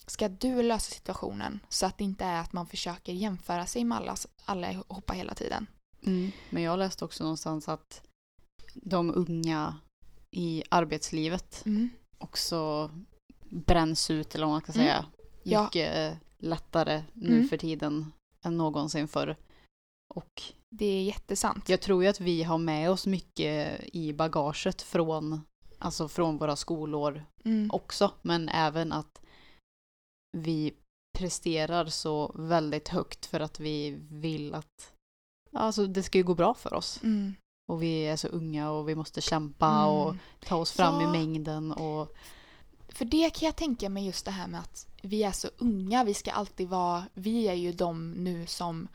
ska 0.05 0.29
du 0.29 0.61
lösa 0.61 0.91
situationen? 0.91 1.59
Så 1.69 1.85
att 1.85 1.97
det 1.97 2.03
inte 2.03 2.25
är 2.25 2.39
att 2.39 2.53
man 2.53 2.67
försöker 2.67 3.13
jämföra 3.13 3.65
sig 3.65 3.83
med 3.83 3.97
alla, 3.97 4.15
allihopa 4.45 5.13
hela 5.13 5.33
tiden. 5.33 5.67
Mm. 6.05 6.31
Men 6.49 6.63
jag 6.63 6.79
läste 6.79 7.05
också 7.05 7.23
någonstans 7.23 7.69
att 7.69 8.01
de 8.73 9.11
unga 9.15 9.75
i 10.31 10.63
arbetslivet 10.69 11.63
också 12.17 12.89
bränns 13.49 14.11
ut, 14.11 14.35
eller 14.35 14.45
vad 14.45 14.53
man 14.53 14.61
ska 14.61 14.71
Mm. 14.71 14.85
säga. 14.85 15.05
Ja. 15.43 15.63
Mycket 15.63 15.95
eh, 15.97 16.17
lättare 16.37 17.03
nu 17.13 17.35
Mm. 17.35 17.47
för 17.47 17.57
tiden 17.57 18.13
än 18.45 18.57
någonsin 18.57 19.07
förr. 19.07 19.37
Och 20.15 20.41
Det 20.69 20.85
är 20.85 21.03
jättesant. 21.03 21.69
jag 21.69 21.81
tror 21.81 22.03
ju 22.03 22.09
att 22.09 22.19
vi 22.19 22.43
har 22.43 22.57
med 22.57 22.91
oss 22.91 23.07
mycket 23.07 23.79
i 23.95 24.13
bagaget 24.13 24.81
från, 24.81 25.41
alltså 25.77 26.07
från 26.07 26.37
våra 26.37 26.55
skolår 26.55 27.25
Mm. 27.45 27.71
också, 27.71 28.11
men 28.21 28.49
även 28.49 28.91
att 28.91 29.21
vi 30.37 30.73
presterar 31.17 31.85
så 31.85 32.31
väldigt 32.35 32.87
högt 32.87 33.25
för 33.25 33.39
att 33.39 33.59
vi 33.59 33.91
vill 34.09 34.53
att 34.53 34.92
alltså 35.53 35.87
det 35.87 36.03
ska 36.03 36.17
ju 36.17 36.23
gå 36.23 36.35
bra 36.35 36.53
för 36.53 36.73
oss. 36.73 36.99
Mm. 37.03 37.33
Och 37.71 37.83
vi 37.83 38.01
är 38.07 38.15
så 38.15 38.27
unga 38.27 38.71
och 38.71 38.89
vi 38.89 38.95
måste 38.95 39.21
kämpa 39.21 39.67
Mm. 39.67 39.87
och 39.89 40.15
ta 40.45 40.55
oss 40.55 40.71
fram 40.71 41.01
i 41.01 41.03
Ja. 41.03 41.11
mängden 41.11 41.71
och 41.71 42.15
För 42.89 43.05
det 43.05 43.29
kan 43.29 43.45
jag 43.45 43.55
tänka 43.55 43.89
mig 43.89 44.05
just 44.05 44.25
det 44.25 44.31
här 44.31 44.47
med 44.47 44.59
att 44.59 44.87
vi 45.01 45.23
är 45.23 45.31
så 45.31 45.49
unga, 45.57 46.03
vi 46.03 46.13
ska 46.13 46.31
alltid 46.31 46.69
vara, 46.69 47.03
vi 47.13 47.47
är 47.47 47.53
ju 47.53 47.71
de 47.71 48.11
nu 48.11 48.45
som, 48.47 48.87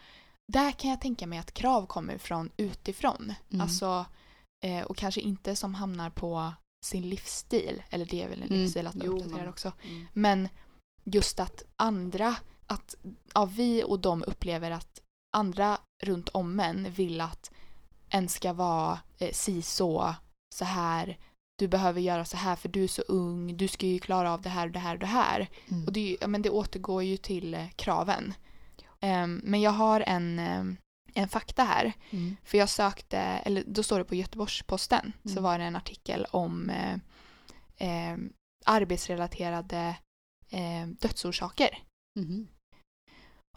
där 0.53 0.73
kan 0.73 0.91
jag 0.91 1.01
tänka 1.01 1.27
mig 1.27 1.39
att 1.39 1.55
krav 1.55 1.87
kommer 1.87 2.19
från 2.19 2.51
utifrån. 2.57 3.35
Mm. 3.51 3.61
Alltså, 3.61 4.05
eh, 4.65 4.83
och 4.85 4.97
kanske 4.97 5.21
inte 5.21 5.57
som 5.57 5.75
hamnar 5.75 6.11
på 6.11 6.53
sin 6.87 7.09
livsstil, 7.09 7.83
eller 7.91 8.05
det 8.07 8.23
är 8.23 8.29
väl 8.29 8.43
en 8.43 8.49
Mm. 8.49 8.61
livsstil 8.61 8.87
att 8.87 8.97
Jo, 9.05 9.13
uppdaterad 9.13 9.39
men- 9.41 9.49
också. 9.49 9.73
Men 10.13 10.49
just 11.05 11.41
att 11.41 11.63
andra, 11.77 12.37
att 12.67 12.95
ja, 13.35 13.45
vi 13.45 13.85
och 13.85 13.99
de 14.01 14.23
upplever 14.27 14.71
att 14.71 15.01
andra 15.37 15.79
runt 16.03 16.29
om 16.29 16.61
en 16.61 16.91
vill 16.91 17.21
att 17.21 17.51
en 18.09 18.29
ska 18.29 18.53
vara 18.53 19.01
eh, 19.19 19.33
si 19.33 19.63
så, 19.63 20.15
så 20.55 20.65
här, 20.65 21.19
du 21.59 21.69
behöver 21.69 22.01
göra 22.01 22.25
så 22.25 22.37
här 22.37 22.57
för 22.57 22.69
du 22.69 22.85
är 22.85 22.89
så 22.89 23.03
ung, 23.03 23.57
du 23.57 23.69
ska 23.69 23.87
ju 23.87 23.99
klara 23.99 24.33
av 24.33 24.43
det 24.43 24.49
här 24.49 24.67
och 24.67 24.73
det 24.73 24.79
här 24.79 24.95
och 24.95 25.01
det 25.01 25.07
här. 25.07 25.49
Mm. 25.71 25.85
Och 25.87 25.93
det, 25.93 26.17
men 26.27 26.43
det 26.43 26.51
återgår 26.51 27.03
ju 27.03 27.17
till 27.17 27.55
eh, 27.55 27.69
kraven. 27.77 28.35
Ehm, 29.01 29.41
men 29.45 29.61
jag 29.61 29.71
har 29.71 30.01
en, 30.01 30.39
ehm, 30.39 30.77
en 31.15 31.29
fakta 31.29 31.65
här. 31.65 31.93
Mm. 32.11 32.37
För 32.45 32.59
jag 32.59 32.69
sökte, 32.69 33.19
eller 33.19 33.65
då 33.67 33.83
står 33.83 33.99
det 33.99 34.05
på 34.05 34.15
Göteborgs-Posten, 34.15 35.13
så 35.25 35.31
Mm. 35.31 35.43
var 35.43 35.59
det 35.59 35.65
en 35.65 35.77
artikel 35.77 36.27
om 36.31 36.71
eh, 36.71 36.95
eh, 37.77 38.19
arbetsrelaterade 38.65 39.97
eh, 40.51 40.87
dödsorsaker. 40.87 41.79
Mhm. 42.19 42.49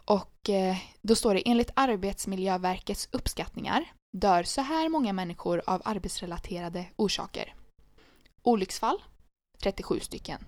Och 0.04 0.50
eh, 0.50 0.76
då 1.02 1.14
står 1.14 1.34
det 1.34 1.48
enligt 1.48 1.70
Arbetsmiljöverkets 1.76 3.08
uppskattningar 3.12 3.84
dör 4.12 4.42
så 4.42 4.60
här 4.60 4.88
många 4.88 5.12
människor 5.12 5.62
av 5.66 5.82
arbetsrelaterade 5.84 6.86
orsaker. 6.96 7.54
Olycksfall 8.42 8.96
37 9.62 10.00
stycken. 10.00 10.44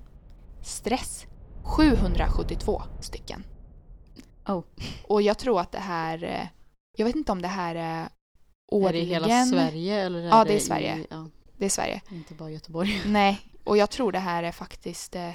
Stress 0.62 1.26
772 1.64 2.82
stycken. 3.00 3.44
Oh. 4.46 4.62
Och 5.08 5.22
jag 5.22 5.38
tror 5.38 5.60
att 5.60 5.72
det 5.72 5.78
här, 5.78 6.24
eh, 6.24 6.46
jag 6.96 7.06
vet 7.06 7.16
inte 7.16 7.32
om 7.32 7.42
det 7.42 7.48
här 7.48 7.74
är 7.74 8.00
Är 8.00 8.02
det 8.02 8.08
i 8.76 8.84
årligen. 8.84 9.06
hela 9.08 9.46
Sverige 9.46 10.00
eller 10.00 10.18
är 10.18 10.28
Ja, 10.28 10.44
det 10.44 10.52
är 10.52 10.56
i- 10.56 10.60
Sverige. 10.60 11.06
ja, 11.10 11.28
Det 11.58 11.64
är 11.64 11.68
Sverige. 11.68 12.00
inte 12.10 12.34
bara 12.34 12.50
Göteborg. 12.50 13.02
Nej, 13.06 13.40
och 13.64 13.76
jag 13.76 13.90
tror 13.90 14.12
det 14.12 14.18
här 14.18 14.42
är 14.42 14.52
faktiskt 14.52 15.14
eh, 15.16 15.30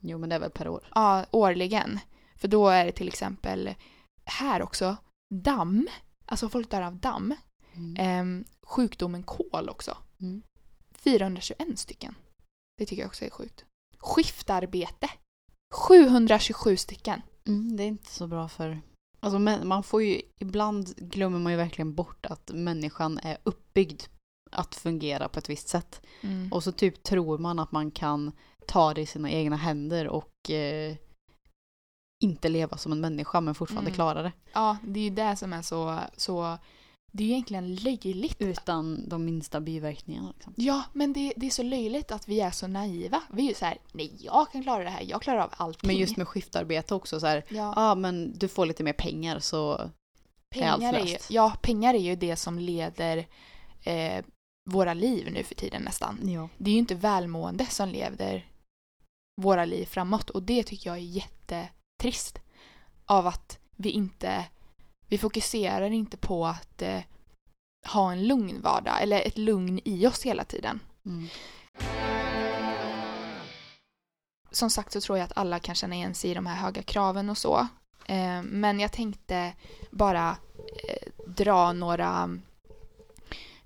Jo 0.00 0.18
men 0.18 0.28
det 0.28 0.34
är 0.34 0.40
väl 0.40 0.50
per 0.50 0.68
år. 0.68 0.88
ja, 0.94 1.24
årligen. 1.30 2.00
För 2.38 2.48
då 2.48 2.68
är 2.68 2.84
det 2.84 2.92
till 2.92 3.08
exempel 3.08 3.74
här 4.24 4.62
också 4.62 4.96
damm. 5.34 5.88
Alltså 6.26 6.48
folk 6.48 6.70
dör 6.70 6.82
av 6.82 6.96
damm. 6.96 7.34
Mm. 7.74 7.96
Ehm, 7.98 8.44
sjukdomen 8.62 9.22
kol 9.22 9.68
också. 9.68 9.96
Mm. 10.20 10.42
421 10.94 11.78
stycken. 11.78 12.14
Det 12.78 12.86
tycker 12.86 13.02
jag 13.02 13.08
också 13.08 13.24
är 13.24 13.30
sjukt. 13.30 13.64
Skiftarbete. 13.98 15.10
727 15.74 16.76
stycken. 16.76 17.22
Mm, 17.46 17.76
det 17.76 17.82
är 17.82 17.88
inte 17.88 18.10
så 18.10 18.26
bra 18.26 18.48
för... 18.48 18.80
Alltså 19.20 19.38
man 19.38 19.82
får 19.82 20.02
ju... 20.02 20.22
Ibland 20.38 20.96
glömmer 20.96 21.38
man 21.38 21.52
ju 21.52 21.58
verkligen 21.58 21.94
bort 21.94 22.26
att 22.26 22.50
människan 22.54 23.18
är 23.22 23.38
uppbyggd 23.42 24.02
att 24.50 24.74
fungera 24.74 25.28
på 25.28 25.38
ett 25.38 25.48
visst 25.48 25.68
sätt. 25.68 26.02
Mm. 26.20 26.52
Och 26.52 26.64
så 26.64 26.72
typ 26.72 27.02
tror 27.02 27.38
man 27.38 27.58
att 27.58 27.72
man 27.72 27.90
kan 27.90 28.32
ta 28.66 28.94
det 28.94 29.00
i 29.00 29.06
sina 29.06 29.30
egna 29.30 29.56
händer 29.56 30.08
och 30.08 30.50
eh, 30.50 30.96
inte 32.20 32.48
leva 32.48 32.76
som 32.76 32.92
en 32.92 33.00
människa 33.00 33.40
men 33.40 33.54
fortfarande 33.54 33.88
Mm. 33.90 33.94
klara 33.94 34.22
det. 34.22 34.32
Ja, 34.52 34.76
det 34.82 35.00
är 35.00 35.04
ju 35.04 35.10
det 35.10 35.36
som 35.36 35.52
är 35.52 35.62
så, 35.62 35.98
så 36.16 36.58
det 37.12 37.22
är 37.22 37.26
ju 37.26 37.32
egentligen 37.32 37.74
löjligt. 37.74 38.36
Utan 38.38 39.08
de 39.08 39.24
minsta 39.24 39.60
biverkningarna. 39.60 40.32
Liksom. 40.34 40.52
Ja, 40.56 40.82
men 40.92 41.12
det, 41.12 41.32
det 41.36 41.46
är 41.46 41.50
så 41.50 41.62
löjligt 41.62 42.12
att 42.12 42.28
vi 42.28 42.40
är 42.40 42.50
så 42.50 42.66
naiva. 42.66 43.22
Vi 43.30 43.44
är 43.44 43.48
ju 43.48 43.54
så 43.54 43.64
här, 43.64 43.78
nej 43.92 44.12
jag 44.20 44.52
kan 44.52 44.62
klara 44.62 44.84
det 44.84 44.90
här, 44.90 45.02
jag 45.02 45.22
klarar 45.22 45.40
av 45.40 45.50
allting. 45.56 45.88
Men 45.88 45.96
just 45.96 46.16
med 46.16 46.28
skiftarbete 46.28 46.94
också 46.94 47.20
så 47.20 47.26
här, 47.26 47.44
ja 47.48 47.72
ah, 47.76 47.94
men 47.94 48.38
du 48.38 48.48
får 48.48 48.66
lite 48.66 48.84
mer 48.84 48.92
pengar 48.92 49.38
så 49.38 49.72
är 50.56 50.68
allt 50.68 50.80
pengar 50.80 50.94
är 50.94 51.04
ju, 51.04 51.12
löst. 51.12 51.30
ja, 51.30 51.52
pengar 51.62 51.94
är 51.94 51.98
ju 51.98 52.16
det 52.16 52.36
som 52.36 52.58
leder 52.58 53.26
eh, 53.82 54.24
våra 54.70 54.94
liv 54.94 55.32
nu 55.32 55.42
för 55.44 55.54
tiden 55.54 55.82
nästan. 55.82 56.18
ja. 56.22 56.48
Det 56.58 56.70
är 56.70 56.72
ju 56.72 56.78
inte 56.78 56.94
välmående 56.94 57.66
som 57.66 57.88
leder 57.88 58.46
våra 59.42 59.64
liv 59.64 59.86
framåt 59.86 60.30
och 60.30 60.42
det 60.42 60.62
tycker 60.62 60.90
jag 60.90 60.96
är 60.96 61.02
jättetrist. 61.98 62.40
Av 63.06 63.26
att 63.26 63.58
vi 63.76 63.90
inte, 63.90 64.44
vi 65.08 65.18
fokuserar 65.18 65.90
inte 65.90 66.16
på 66.16 66.46
att 66.46 66.82
eh, 66.82 67.00
ha 67.86 68.12
en 68.12 68.26
lugn 68.26 68.60
vardag 68.62 69.02
eller 69.02 69.20
ett 69.26 69.38
lugn 69.38 69.80
i 69.84 70.06
oss 70.06 70.22
hela 70.22 70.44
tiden. 70.44 70.80
Mm. 71.06 71.28
som 74.50 74.70
sagt 74.70 74.92
så 74.92 75.00
tror 75.00 75.18
jag 75.18 75.24
att 75.24 75.36
alla 75.36 75.58
kan 75.58 75.74
känna 75.74 75.94
igen 75.94 76.14
sig 76.14 76.30
i 76.30 76.34
de 76.34 76.46
här 76.46 76.56
höga 76.56 76.82
kraven 76.82 77.30
och 77.30 77.38
så. 77.38 77.68
Eh, 78.06 78.42
men 78.42 78.80
jag 78.80 78.92
tänkte 78.92 79.52
bara 79.90 80.36
eh, 80.88 81.08
dra 81.26 81.72
några 81.72 82.38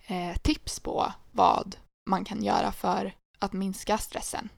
eh, 0.07 0.37
tips 0.43 0.81
på 0.81 1.13
vad 1.33 1.77
man 2.11 2.25
kan 2.25 2.43
göra 2.43 2.73
för 2.73 3.15
att 3.39 3.53
minska 3.53 3.99
stressen. 3.99 4.49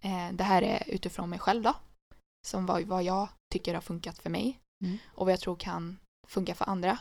Eh, 0.00 0.32
det 0.32 0.44
här 0.44 0.62
är 0.62 0.82
utifrån 0.86 1.30
mig 1.30 1.38
själv 1.38 1.62
då. 1.62 1.74
Som 2.46 2.66
vad, 2.66 2.82
vad 2.82 3.02
jag 3.02 3.28
tycker 3.52 3.74
har 3.74 3.80
funkat 3.80 4.18
för 4.18 4.30
mig 4.30 4.58
Mm. 4.82 4.98
och 5.14 5.26
vad 5.26 5.32
jag 5.32 5.40
tror 5.40 5.56
kan 5.56 5.98
funka 6.26 6.54
för 6.54 6.68
andra. 6.68 6.98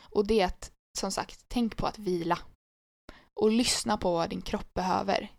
Och 0.00 0.26
det 0.26 0.40
är 0.40 0.46
att, 0.46 0.72
som 0.98 1.12
sagt, 1.12 1.44
tänk 1.48 1.76
på 1.76 1.86
att 1.86 1.98
vila. 1.98 2.38
Och 3.40 3.50
lyssna 3.50 3.96
på 3.96 4.12
vad 4.12 4.30
din 4.30 4.42
kropp 4.42 4.74
behöver. 4.74 5.32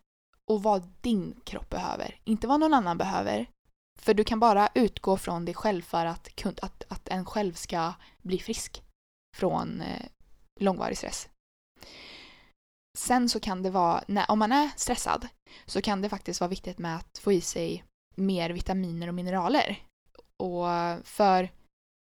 Och 0.46 0.64
vad 0.64 0.88
din 1.02 1.42
kropp 1.44 1.70
behöver. 1.70 2.20
Inte 2.24 2.48
vad 2.48 2.60
någon 2.60 2.74
annan 2.74 2.98
behöver. 2.98 3.50
För 4.00 4.14
du 4.14 4.24
kan 4.24 4.40
bara 4.40 4.70
utgå 4.74 5.18
från 5.18 5.46
dig 5.46 5.56
själv 5.56 5.82
för 5.82 6.06
att, 6.06 6.46
att, 6.62 6.84
att 6.88 7.08
en 7.08 7.26
själv 7.26 7.54
ska 7.54 7.94
bli 8.22 8.40
frisk 8.40 8.84
från 9.38 9.82
eh, 9.82 10.06
långvarig 10.60 10.98
stress. 10.98 11.30
Sen 12.98 13.30
så 13.30 13.40
kan 13.40 13.64
det 13.64 13.70
vara, 13.70 14.04
när, 14.08 14.32
om 14.32 14.40
man 14.40 14.52
är 14.52 14.70
stressad, 14.76 15.28
så 15.66 15.82
kan 15.82 16.02
det 16.02 16.10
faktiskt 16.10 16.40
vara 16.40 16.50
viktigt 16.50 16.78
med 16.78 16.96
att 16.96 17.18
få 17.18 17.32
i 17.32 17.42
sig 17.42 17.84
mer 18.20 18.50
vitaminer 18.50 19.08
och 19.08 19.14
mineraler. 19.14 19.80
Och 20.38 20.66
för, 21.04 21.50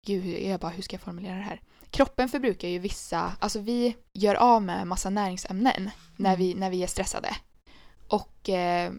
gud, 0.06 0.42
jag 0.42 0.60
bara, 0.60 0.70
hur 0.72 0.82
ska 0.82 0.94
jag 0.94 1.00
formulera 1.02 1.34
det 1.36 1.42
här? 1.42 1.60
Kroppen 1.90 2.28
förbrukar 2.28 2.68
ju 2.68 2.78
vissa, 2.78 3.36
alltså 3.40 3.58
vi 3.60 3.96
gör 4.12 4.34
av 4.34 4.62
med 4.62 4.86
massa 4.86 5.10
näringsämnen 5.10 5.90
när, 6.16 6.30
Mm. 6.34 6.38
vi, 6.38 6.54
när 6.54 6.70
vi 6.70 6.82
är 6.82 6.86
stressade. 6.86 7.36
Och 8.08 8.48
eh, 8.48 8.92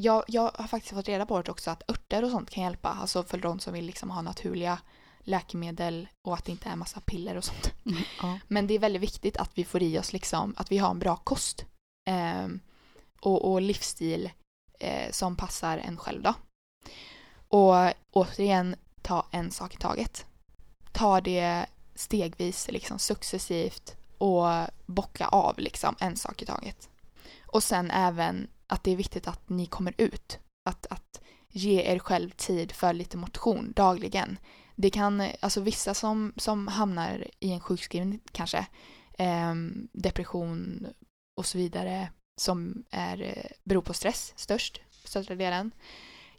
jag, 0.00 0.24
jag 0.28 0.42
har 0.54 0.66
faktiskt 0.66 0.94
fått 0.94 1.08
reda 1.08 1.26
på 1.26 1.42
det 1.42 1.50
också 1.50 1.70
att 1.70 1.90
örter 1.90 2.24
och 2.24 2.30
sånt 2.30 2.50
kan 2.50 2.64
hjälpa. 2.64 2.88
Alltså 2.88 3.22
för 3.22 3.38
de 3.38 3.58
som 3.60 3.72
vill 3.72 3.84
liksom 3.86 4.10
ha 4.10 4.22
naturliga 4.22 4.78
läkemedel 5.20 6.08
och 6.28 6.34
att 6.34 6.44
det 6.44 6.52
inte 6.52 6.68
är 6.68 6.76
massa 6.76 7.00
piller 7.00 7.36
och 7.36 7.44
sånt. 7.44 7.72
Ja. 8.22 8.38
Men 8.48 8.66
det 8.66 8.74
är 8.74 8.78
väldigt 8.78 9.02
viktigt 9.02 9.36
att 9.36 9.50
vi 9.58 9.64
får 9.64 9.82
i 9.82 9.98
oss 9.98 10.12
liksom, 10.12 10.54
att 10.56 10.72
vi 10.72 10.78
har 10.78 10.90
en 10.90 10.98
bra 10.98 11.16
kost. 11.16 11.64
ehm, 12.10 12.60
och, 13.20 13.52
och 13.52 13.62
livsstil 13.62 14.30
eh, 14.80 15.10
som 15.10 15.36
passar 15.36 15.78
en 15.78 15.96
själv 15.96 16.22
då. 16.22 16.34
Och 17.48 17.74
återigen, 18.10 18.76
ta 19.02 19.26
en 19.30 19.50
sak 19.50 19.74
i 19.74 19.76
taget. 19.76 20.26
Ta 20.92 21.20
det 21.20 21.66
stegvis, 21.94 22.68
liksom 22.70 22.98
successivt 22.98 23.96
och 24.18 24.46
bocka 24.86 25.26
av 25.26 25.58
liksom 25.58 25.96
en 26.00 26.16
sak 26.16 26.42
i 26.42 26.46
taget. 26.46 26.88
Och 27.46 27.62
sen 27.62 27.90
även 27.90 28.48
att 28.66 28.84
det 28.84 28.90
är 28.90 28.96
viktigt 28.96 29.28
att 29.28 29.48
ni 29.48 29.66
kommer 29.66 29.94
ut. 29.98 30.38
Att, 30.64 30.86
att 30.90 31.20
ge 31.48 31.82
er 31.82 31.98
själv 31.98 32.30
tid 32.30 32.72
för 32.72 32.92
lite 32.92 33.16
motion 33.16 33.72
dagligen. 33.76 34.38
Det 34.76 34.90
kan, 34.90 35.28
alltså 35.40 35.60
vissa 35.60 35.94
som, 35.94 36.32
som 36.36 36.68
hamnar 36.68 37.26
i 37.40 37.52
en 37.52 37.60
sjukskrivning 37.60 38.20
kanske, 38.32 38.66
eh, 39.18 39.54
depression 39.92 40.86
och 41.36 41.46
så 41.46 41.58
vidare 41.58 42.08
som 42.36 42.84
är, 42.90 43.22
eh, 43.22 43.50
beror 43.64 43.82
på 43.82 43.94
stress 43.94 44.32
störst, 44.36 44.80
största 45.04 45.34
delen, 45.34 45.70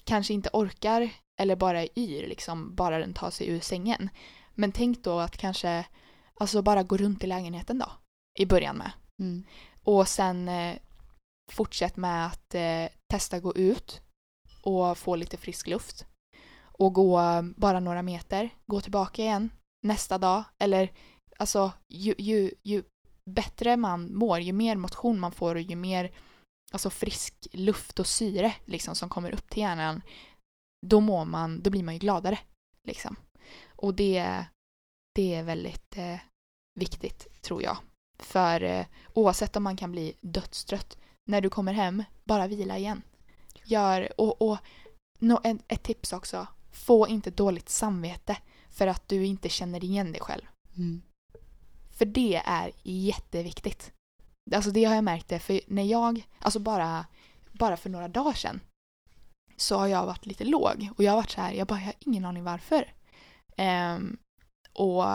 kanske 0.09 0.33
inte 0.33 0.49
orkar 0.53 1.09
eller 1.41 1.55
bara 1.55 1.81
är 1.81 1.99
yr, 1.99 2.27
liksom, 2.27 2.75
bara 2.75 2.99
den 2.99 3.13
tar 3.13 3.29
sig 3.29 3.47
ur 3.47 3.59
sängen. 3.59 4.09
Men 4.55 4.71
tänk 4.71 5.03
då 5.03 5.19
att 5.19 5.37
kanske 5.37 5.85
alltså 6.39 6.61
bara 6.61 6.83
gå 6.83 6.97
runt 6.97 7.23
i 7.23 7.27
lägenheten 7.27 7.79
då, 7.79 7.91
i 8.39 8.45
början 8.45 8.77
med. 8.77 8.91
Mm. 9.19 9.43
Och 9.83 10.07
sen 10.07 10.49
eh, 10.49 10.75
fortsätt 11.51 11.97
med 11.97 12.25
att 12.25 12.55
eh, 12.55 12.85
testa 13.13 13.39
gå 13.39 13.55
ut 13.55 14.01
och 14.63 14.97
få 14.97 15.15
lite 15.15 15.37
frisk 15.37 15.67
luft. 15.67 16.05
Och 16.61 16.93
gå 16.93 17.19
eh, 17.19 17.41
bara 17.41 17.79
några 17.79 18.01
meter, 18.01 18.49
gå 18.65 18.81
tillbaka 18.81 19.21
igen 19.21 19.49
nästa 19.83 20.17
dag. 20.17 20.43
Eller 20.59 20.91
alltså 21.37 21.71
ju, 21.87 22.15
ju, 22.17 22.51
ju 22.63 22.83
bättre 23.25 23.77
man 23.77 24.13
mår, 24.13 24.39
ju 24.39 24.53
mer 24.53 24.75
motion 24.75 25.19
man 25.19 25.31
får 25.31 25.55
och 25.55 25.61
ju 25.61 25.75
mer 25.75 26.11
alltså, 26.71 26.89
frisk 26.89 27.47
luft 27.51 27.99
och 27.99 28.07
syre 28.07 28.55
liksom, 28.65 28.95
som 28.95 29.09
kommer 29.09 29.31
upp 29.31 29.49
till 29.49 29.61
hjärnan, 29.61 30.01
då 30.85 30.99
mår 30.99 31.25
man, 31.25 31.61
då 31.61 31.69
blir 31.69 31.83
man 31.83 31.93
ju 31.93 31.99
gladare. 31.99 32.39
Liksom. 32.83 33.15
Och 33.67 33.93
det, 33.93 34.45
det 35.15 35.35
är 35.35 35.43
väldigt 35.43 35.97
eh, 35.97 36.19
viktigt, 36.79 37.41
tror 37.41 37.63
jag. 37.63 37.77
För 38.19 38.61
eh, 38.63 38.85
oavsett 39.13 39.55
om 39.55 39.63
man 39.63 39.77
kan 39.77 39.91
bli 39.91 40.13
dödstrött, 40.21 40.97
när 41.29 41.41
du 41.41 41.49
kommer 41.49 41.73
hem, 41.73 42.03
bara 42.23 42.47
vila 42.47 42.77
igen. 42.77 43.01
Gör, 43.63 44.21
och, 44.21 44.41
och 44.41 44.57
no, 45.19 45.39
ett, 45.43 45.57
ett 45.67 45.83
tips 45.83 46.13
också, 46.13 46.47
få 46.71 47.07
inte 47.07 47.31
dåligt 47.31 47.69
samvete 47.69 48.37
för 48.69 48.87
att 48.87 49.07
du 49.07 49.25
inte 49.25 49.49
känner 49.49 49.83
igen 49.83 50.11
dig 50.11 50.21
själv. 50.21 50.45
Mm. 50.77 51.01
För 51.91 52.05
det 52.05 52.41
är 52.45 52.71
jätteviktigt. 52.83 53.91
Alltså 54.53 54.71
det 54.71 54.85
har 54.85 54.95
jag 54.95 55.03
märkt 55.03 55.27
det, 55.27 55.39
för 55.39 55.61
när 55.67 55.83
jag, 55.83 56.27
alltså 56.39 56.59
bara, 56.59 57.05
bara 57.51 57.77
för 57.77 57.89
några 57.89 58.07
dagar 58.07 58.33
sedan 58.33 58.59
så 59.57 59.77
har 59.77 59.87
jag 59.87 60.05
varit 60.05 60.25
lite 60.25 60.45
låg 60.45 60.89
och 60.97 61.03
jag 61.03 61.11
har 61.11 61.17
varit 61.17 61.31
så 61.31 61.41
här, 61.41 61.53
jag 61.53 61.67
bara, 61.67 61.79
jag 61.79 61.85
har 61.85 61.93
ingen 61.99 62.25
aning 62.25 62.43
varför. 62.43 62.93
Um, 63.57 64.17
och 64.73 65.05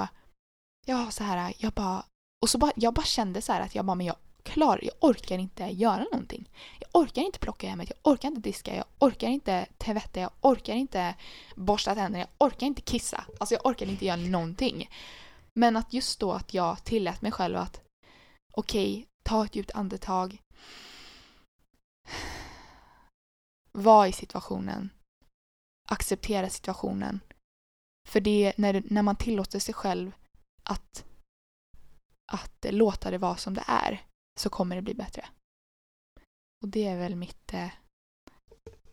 jag 0.87 0.97
har 0.97 1.11
så 1.11 1.25
här, 1.25 1.55
jag 1.59 1.73
bara, 1.73 2.05
och 2.43 2.49
så 2.49 2.59
bara, 2.59 2.73
jag 2.77 2.95
bara 2.95 3.05
kände 3.05 3.43
så 3.43 3.53
här 3.53 3.61
att 3.61 3.75
jag 3.75 3.85
bara, 3.85 3.95
men 3.95 4.07
jag 4.07 4.17
klar, 4.43 4.81
jag 4.83 4.95
orkar 5.01 5.39
inte 5.39 5.65
göra 5.65 6.05
någonting. 6.13 6.51
Jag 6.81 7.03
orkar 7.03 7.23
inte 7.23 7.39
plocka 7.39 7.69
hemmet, 7.69 7.91
jag 7.91 8.13
orkar 8.13 8.29
inte 8.29 8.41
diska, 8.41 8.77
jag 8.77 8.85
orkar 8.99 9.29
inte 9.29 9.67
tvätta, 9.79 10.21
jag 10.21 10.31
orkar 10.41 10.75
inte 10.75 11.15
borsta 11.57 11.95
tänderna, 11.95 12.19
jag 12.19 12.49
orkar 12.49 12.67
inte 12.67 12.83
kissa. 12.83 13.25
Alltså 13.41 13.55
jag 13.55 13.67
orkar 13.67 13.87
inte 13.87 14.05
göra 14.05 14.17
någonting. 14.17 14.91
Men 15.53 15.77
att 15.77 15.93
just 15.93 16.21
då 16.21 16.33
att 16.33 16.55
jag 16.55 16.85
tillät 16.85 17.23
mig 17.23 17.33
själv 17.33 17.57
att 17.57 17.81
okej, 18.53 19.07
ta 19.25 19.45
ett 19.45 19.57
djupt 19.57 19.71
andetag. 19.71 20.43
Var 23.73 24.07
i 24.07 24.13
situationen. 24.13 24.91
Acceptera 25.89 26.51
situationen. 26.51 27.21
För 28.09 28.21
det 28.21 28.53
när, 28.57 28.83
när 28.91 29.03
man 29.03 29.17
tillåter 29.17 29.59
sig 29.59 29.75
själv 29.75 30.13
att, 30.63 31.05
att 32.33 32.67
låta 32.71 33.11
det 33.11 33.19
vara 33.19 33.37
som 33.37 33.55
det 33.55 33.65
är 33.67 34.03
så 34.41 34.51
kommer 34.51 34.77
det 34.77 34.83
bli 34.83 34.95
bättre. 34.95 35.29
Och 36.63 36.69
det 36.69 36.87
är 36.87 36.99
väl 36.99 37.17
mitt 37.17 37.55
eh, 37.55 37.71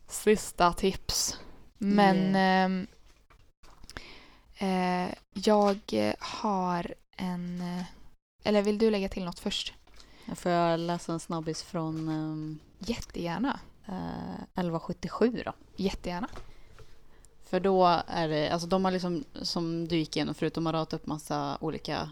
sista 0.08 0.74
tips. 0.74 1.40
Men 1.78 2.36
ehm, 2.36 2.88
eh, 4.58 5.16
jag 5.34 6.16
har 6.20 6.94
en... 7.18 7.62
eh, 7.62 7.86
Eller 8.44 8.62
vill 8.62 8.78
du 8.78 8.92
lägga 8.92 9.10
till 9.10 9.26
något 9.26 9.40
först? 9.40 9.74
Får 10.36 10.52
jag 10.52 10.80
läsa 10.80 11.14
en 11.14 11.20
snabbis 11.20 11.64
från 11.64 12.10
um, 12.10 12.60
Jättegärna. 12.80 13.60
eh, 13.88 14.34
1177 14.34 15.42
då? 15.46 15.54
Jättegärna. 15.76 16.28
För 17.46 17.60
då 17.60 18.02
är 18.08 18.28
det, 18.28 18.50
alltså 18.50 18.68
de 18.68 18.86
har 18.86 18.92
liksom, 18.92 19.24
som 19.42 19.88
du 19.88 19.98
gick 19.98 20.16
igenom 20.16 20.36
förut, 20.36 20.54
de 20.54 20.66
har 20.66 20.74
ratat 20.74 20.94
upp 20.94 21.06
massa 21.08 21.58
olika 21.62 22.10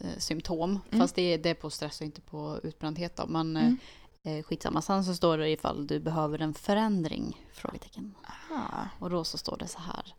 eh, 0.00 0.18
symptom. 0.18 0.80
Mm. 0.90 1.00
Fast 1.00 1.14
det 1.14 1.22
är, 1.22 1.38
det 1.38 1.50
är 1.50 1.54
på 1.54 1.70
stress 1.70 2.00
och 2.00 2.06
inte 2.06 2.20
på 2.20 2.60
utbrändhet 2.62 3.16
då. 3.16 3.26
Men 3.26 3.56
Mm. 3.56 3.78
eh, 4.22 4.42
skitsamma. 4.44 4.82
Sen 4.82 5.04
så 5.04 5.14
står 5.14 5.38
det 5.38 5.50
ifall 5.50 5.86
du 5.86 6.00
behöver 6.00 6.38
en 6.42 6.54
förändring? 6.54 7.46
Frågetecken. 7.52 8.14
Aha. 8.50 8.88
Och 8.98 9.10
då 9.10 9.24
så 9.24 9.38
står 9.38 9.56
det 9.56 9.68
så 9.68 9.78
här. 9.78 10.14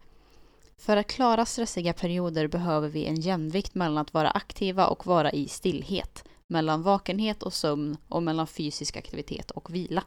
För 0.78 0.98
att 0.98 1.08
klara 1.08 1.46
stressiga 1.46 1.94
perioder 1.94 2.48
behöver 2.48 2.90
vi 2.90 3.06
en 3.06 3.16
jämvikt 3.22 3.76
mellan 3.76 3.98
att 3.98 4.14
vara 4.14 4.30
aktiva 4.32 4.88
och 4.88 5.06
vara 5.08 5.32
i 5.32 5.48
stillhet. 5.48 6.24
Mellan 6.48 6.82
vakenhet 6.84 7.44
och 7.44 7.54
sömn 7.54 7.98
och 8.08 8.24
mellan 8.24 8.48
fysisk 8.48 8.98
aktivitet 8.98 9.52
och 9.52 9.76
vila. 9.76 10.04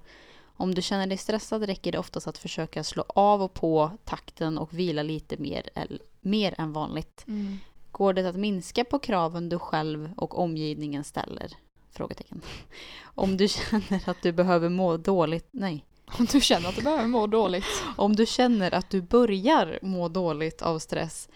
Om 0.61 0.75
du 0.75 0.83
känner 0.83 1.07
dig 1.07 1.17
stressad 1.17 1.63
räcker 1.63 1.93
det 1.93 1.99
oftast 1.99 2.29
att 2.29 2.39
försöka 2.39 2.85
slå 2.85 3.05
av 3.09 3.43
och 3.43 3.55
på 3.55 3.91
takten 4.05 4.59
och 4.59 4.75
vila 4.75 5.03
lite 5.03 5.37
mer, 5.37 5.71
eller, 5.75 5.99
mer 6.21 6.55
än 6.59 6.73
vanligt. 6.73 7.25
Mm. 7.29 7.59
Går 7.91 8.13
det 8.13 8.29
att 8.29 8.37
minska 8.37 8.85
på 8.85 8.99
kraven 8.99 9.49
du 9.49 9.59
själv 9.59 10.11
och 10.17 10.39
omgivningen 10.39 11.05
ställer? 11.05 11.53
Frågetecken. 11.93 12.41
Om 13.15 13.37
du 13.37 13.49
känner 13.49 14.09
att 14.09 14.23
du 14.23 14.33
behöver 14.33 14.69
må 14.69 14.97
dåligt, 14.97 15.49
nej. 15.51 15.85
Om 16.19 16.25
du 16.25 16.41
känner 16.41 16.69
att 16.69 16.77
du 16.77 16.83
behöver 16.83 17.07
må 17.07 17.27
dåligt. 17.27 17.85
Om 17.97 18.17
du 18.17 18.27
känner 18.27 18.75
att 18.75 18.91
du 18.91 19.03
börjar 19.03 19.79
må 19.83 20.09
dåligt 20.09 20.63
av 20.63 20.79
stress 20.79 21.29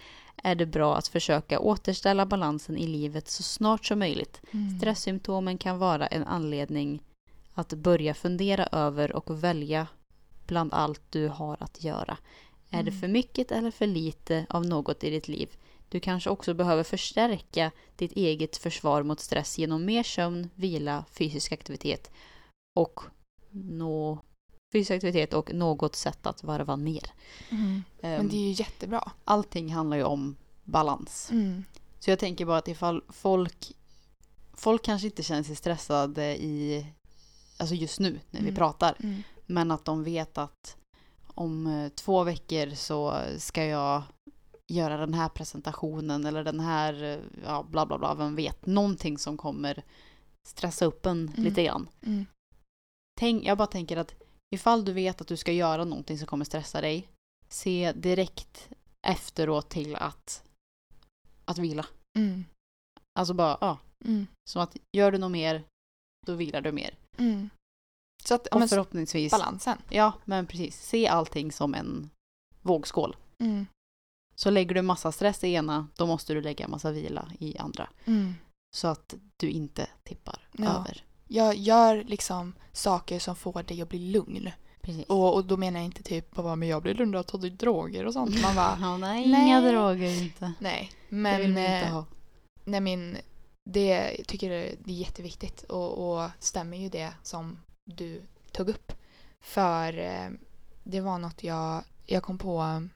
är 0.43 0.55
det 0.55 0.67
bra 0.67 0.97
att 0.97 1.09
försöka 1.09 1.59
återställa 1.61 2.27
balansen 2.27 2.77
i 2.77 2.87
livet 2.87 3.29
så 3.29 3.43
snart 3.43 3.87
som 3.87 3.99
möjligt. 3.99 4.41
Mm. 4.51 4.79
Stresssymptomen 4.79 5.59
kan 5.59 5.79
vara 5.79 6.07
en 6.07 6.25
anledning 6.25 7.03
att 7.55 7.73
börja 7.73 8.15
fundera 8.15 8.67
över 8.67 9.17
och 9.17 9.45
välja 9.45 9.87
bland 10.47 10.75
allt 10.75 11.03
du 11.11 11.29
har 11.29 11.57
att 11.61 11.85
göra. 11.85 12.17
Är 12.71 12.83
det 12.83 12.91
Mm. 12.91 13.01
för 13.01 13.09
mycket 13.09 13.53
eller 13.53 13.71
för 13.71 13.87
lite 13.87 14.47
av 14.49 14.67
något 14.67 15.05
i 15.05 15.11
ditt 15.11 15.29
liv? 15.29 15.49
Du 15.89 16.01
kanske 16.01 16.31
också 16.31 16.55
behöver 16.55 16.83
förstärka 16.83 17.71
ditt 17.97 18.13
eget 18.13 18.57
försvar 18.57 19.03
mot 19.03 19.21
stress 19.21 19.59
genom 19.59 19.85
mer 19.85 20.03
sömn, 20.03 20.51
vila, 20.55 21.05
fysisk 21.11 21.53
aktivitet 21.53 22.11
och 22.77 23.01
nå 23.51 24.19
fysisk 24.75 24.91
aktivitet 24.91 25.35
och 25.35 25.55
något 25.55 25.97
sätt 25.97 26.27
att 26.27 26.45
varva 26.45 26.77
ner. 26.77 27.11
Mm. 27.51 27.83
Men 28.01 28.21
Ehm, 28.21 28.29
det 28.29 28.37
är 28.37 28.41
ju 28.49 28.51
jättebra. 28.53 29.13
Allting 29.25 29.73
handlar 29.73 29.97
ju 29.97 30.03
om 30.05 30.37
balans. 30.65 31.29
Mm. 31.33 31.65
Så 32.01 32.11
jag 32.11 32.19
tänker 32.19 32.47
bara 32.47 32.59
att 32.59 32.69
ifall 32.69 33.03
folk 33.09 33.73
Folk 34.57 34.83
kanske 34.85 35.07
inte 35.07 35.23
känner 35.23 35.43
sig 35.43 35.57
stressade 35.57 36.37
i 36.45 36.87
Alltså 37.59 37.75
just 37.75 38.01
nu 38.01 38.21
när 38.31 38.41
vi 38.41 38.47
Mm. 38.49 38.55
pratar. 38.55 38.97
Mm. 39.03 39.23
Men 39.47 39.71
att 39.71 39.85
de 39.85 40.05
vet 40.05 40.39
att 40.39 40.77
om 41.35 41.67
eh, 41.67 41.89
två 41.89 42.25
veckor 42.25 42.75
så 42.75 43.21
ska 43.39 43.65
jag 43.65 44.03
göra 44.73 44.97
den 44.97 45.15
här 45.15 45.29
presentationen 45.29 46.25
eller 46.27 46.45
den 46.45 46.61
här, 46.61 47.03
eh, 47.05 47.19
ja 47.45 47.67
bla 47.71 47.87
bla 47.87 47.99
bla, 47.99 48.15
vem 48.15 48.35
vet, 48.37 48.67
någonting 48.67 49.19
som 49.19 49.37
kommer 49.37 49.83
stressa 50.49 50.85
upp 50.85 51.07
en 51.07 51.29
Mm. 51.29 51.45
lite 51.45 51.63
grann. 51.65 51.89
Mm. 52.07 52.27
Tänk, 53.21 53.45
jag 53.45 53.59
bara 53.59 53.67
tänker 53.67 53.97
att 53.97 54.15
ifall 54.55 54.85
du 54.85 54.93
vet 54.93 55.21
att 55.21 55.29
du 55.29 55.37
ska 55.37 55.53
göra 55.53 55.85
någonting 55.85 56.19
som 56.19 56.27
kommer 56.27 56.45
stressa 56.45 56.81
dig, 56.81 57.09
se 57.49 57.93
direkt 57.93 58.69
efteråt 59.07 59.69
till 59.69 59.97
att, 59.97 60.45
att 61.45 61.59
vila. 61.59 61.87
Mm. 62.19 62.45
Alltså 63.19 63.35
bara, 63.35 63.59
ja, 63.61 63.79
Mm. 64.05 64.27
som 64.51 64.63
att 64.63 64.77
gör 64.97 65.13
du 65.13 65.19
något 65.19 65.31
mer, 65.31 65.65
då 66.27 66.35
vilar 66.35 66.61
du 66.61 66.73
mer. 66.73 66.95
Mm. 67.19 67.51
Så 68.25 68.35
att, 68.35 68.47
Och 68.47 68.69
förhoppningsvis, 68.71 69.31
balansen. 69.33 69.79
ja 69.91 70.13
men 70.25 70.47
precis, 70.47 70.83
se 70.87 71.09
allting 71.09 71.53
som 71.53 71.75
en 71.75 72.11
vågskål. 72.63 73.17
Mm. 73.39 73.67
Så 74.37 74.51
lägger 74.51 74.75
du 74.75 74.83
massa 74.83 75.13
stress 75.13 75.45
i 75.45 75.53
ena, 75.55 75.89
då 75.97 76.07
måste 76.07 76.35
du 76.35 76.41
lägga 76.43 76.69
massa 76.69 76.91
vila 76.91 77.33
i 77.39 77.59
andra. 77.59 77.89
Mm. 78.05 78.35
Så 78.77 78.89
att 78.89 79.15
du 79.37 79.51
inte 79.51 79.89
tippar 80.03 80.49
Ja. 80.53 80.65
över. 80.65 81.05
Jag 81.27 81.55
gör 81.55 82.05
liksom 82.05 82.55
saker 82.73 83.19
som 83.19 83.37
får 83.37 83.63
dig 83.63 83.83
att 83.83 83.89
bli 83.89 83.99
lugn. 83.99 84.51
Precis. 84.81 85.07
Och, 85.07 85.35
och 85.35 85.45
då 85.45 85.57
menar 85.57 85.81
jag 85.81 85.85
inte 85.85 86.03
typ 86.03 86.31
bara 86.35 86.57
men 86.57 86.69
jag 86.69 86.83
blir 86.83 86.95
lunda 86.95 87.21
och 87.21 87.27
tagit 87.27 87.59
droger 87.59 88.07
och 88.07 88.13
sånt. 88.13 88.43
Man 88.43 88.55
bara 88.55 88.79
ja, 88.81 88.97
nej, 88.97 89.29
nej. 89.29 89.47
inga 89.47 89.61
droger 89.61 90.23
inte. 90.23 90.53
nej. 90.59 90.91
det 91.09 91.17
Men 91.17 91.41
vill 91.41 91.55
vi 91.55 91.61
inte 91.61 91.87
eh, 91.87 91.93
ha. 91.93 92.07
nej 92.65 92.81
men 92.81 93.17
det 93.65 94.15
jag 94.19 94.27
tycker 94.27 94.51
det 94.51 94.93
är 94.93 94.97
jätteviktigt 94.97 95.63
och, 95.63 96.19
och 96.19 96.31
stämmer 96.39 96.77
ju 96.77 96.89
det 96.89 97.13
som 97.23 97.59
du 97.85 98.23
tog 98.53 98.69
upp. 98.69 98.93
För 99.41 99.99
eh, 99.99 100.31
det 100.83 101.01
var 101.01 101.19
något 101.19 101.45
jag, 101.45 101.85
jag 102.07 102.23
kom 102.23 102.39
på, 102.39 102.89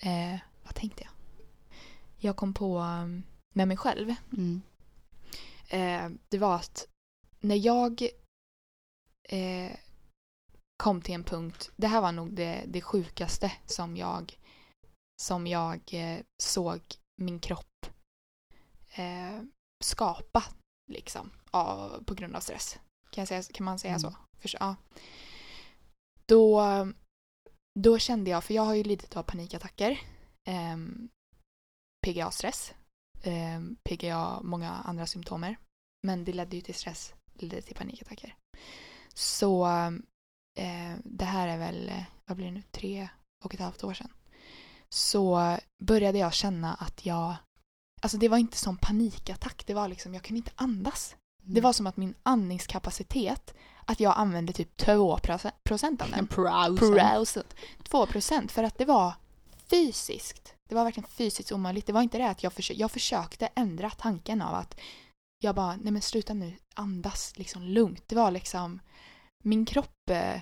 eh, 0.00 0.38
vad 0.64 0.74
tänkte 0.74 1.02
jag? 1.02 1.12
Jag 2.18 2.36
kom 2.36 2.54
på 2.54 2.78
eh, 2.78 3.06
med 3.54 3.68
mig 3.68 3.76
själv. 3.76 4.14
Mm. 4.32 4.62
Eh, 5.68 6.10
det 6.28 6.38
var 6.38 6.54
att 6.54 6.86
när 7.44 7.66
jag 7.66 8.02
eh, 9.28 9.76
kom 10.76 11.02
till 11.02 11.14
en 11.14 11.24
punkt, 11.24 11.70
det 11.76 11.86
här 11.86 12.00
var 12.00 12.12
nog 12.12 12.32
det, 12.32 12.64
det 12.66 12.80
sjukaste 12.82 13.52
som 13.66 13.96
jag, 13.96 14.38
som 15.22 15.46
jag 15.46 15.80
eh, 15.92 16.20
såg 16.42 16.80
min 17.16 17.40
kropp 17.40 17.86
eh, 18.94 19.42
skapa 19.84 20.44
liksom, 20.92 21.30
av, 21.50 22.04
på 22.04 22.14
grund 22.14 22.36
av 22.36 22.40
stress. 22.40 22.78
Kan, 23.10 23.22
jag 23.22 23.28
säga, 23.28 23.42
kan 23.42 23.64
man 23.64 23.78
säga 23.78 23.94
Mm. 23.94 24.00
så? 24.00 24.16
För, 24.38 24.50
ja. 24.60 24.76
Då, 26.26 26.62
då 27.80 27.98
kände 27.98 28.30
jag, 28.30 28.44
för 28.44 28.54
jag 28.54 28.62
har 28.62 28.74
ju 28.74 28.82
lidit 28.82 29.16
av 29.16 29.22
panikattacker, 29.22 30.00
eh, 30.48 30.76
PGA-stress, 32.06 32.74
eh, 33.22 33.60
PGA, 33.84 34.40
många 34.42 34.70
andra 34.70 35.06
symptomer. 35.06 35.56
Men 36.02 36.24
det 36.24 36.32
ledde 36.32 36.56
ju 36.56 36.62
till 36.62 36.74
stress, 36.74 37.14
ledde 37.34 37.62
till 37.62 37.76
panikattacker. 37.76 38.34
Så 39.14 39.66
eh, 40.58 40.94
det 41.04 41.24
här 41.24 41.48
är 41.48 41.58
väl, 41.58 41.92
vad 42.26 42.36
blir 42.36 42.46
det 42.46 42.52
nu, 42.52 42.62
tre 42.70 43.08
och 43.44 43.54
ett 43.54 43.60
halvt 43.60 43.84
år 43.84 43.94
sedan. 43.94 44.12
Så 44.88 45.56
började 45.84 46.18
jag 46.18 46.32
känna 46.34 46.74
att 46.74 47.06
jag, 47.06 47.34
alltså 48.02 48.18
det 48.18 48.28
var 48.28 48.38
inte 48.38 48.56
som 48.56 48.76
panikattack, 48.76 49.66
det 49.66 49.74
var 49.74 49.88
liksom, 49.88 50.14
jag 50.14 50.22
kunde 50.22 50.38
inte 50.38 50.52
andas. 50.54 51.16
Det 51.42 51.60
var 51.60 51.72
som 51.72 51.86
att 51.86 51.96
min 51.96 52.14
andningskapacitet, 52.22 53.54
att 53.84 54.00
jag 54.00 54.14
använde 54.16 54.52
typ 54.52 54.76
2 54.76 55.18
procent 55.64 56.02
av 56.02 56.10
den. 56.10 56.18
Procent. 56.76 57.54
2 57.82 58.06
procent 58.06 58.52
för 58.52 58.62
att 58.64 58.78
det 58.78 58.84
var 58.84 59.12
fysiskt. 59.66 60.54
Det 60.68 60.74
var 60.74 60.84
verkligen 60.84 61.08
fysiskt 61.08 61.52
omöjligt. 61.52 61.86
Det 61.86 61.92
var 61.92 62.02
inte 62.02 62.18
det 62.18 62.30
att 62.30 62.42
jag, 62.42 62.52
försö- 62.52 62.74
jag 62.76 62.90
försökte 62.90 63.46
ändra 63.54 63.90
tanken 63.90 64.42
av 64.42 64.54
att 64.54 64.80
jag 65.44 65.54
bara, 65.54 65.76
nej 65.76 65.92
men 65.92 66.02
sluta 66.02 66.34
nu, 66.34 66.52
andas 66.74 67.32
liksom 67.36 67.62
lugnt. 67.62 68.02
Det 68.08 68.14
var 68.14 68.30
liksom, 68.30 68.80
min 69.42 69.66
kropp 69.66 70.10
eh, 70.10 70.40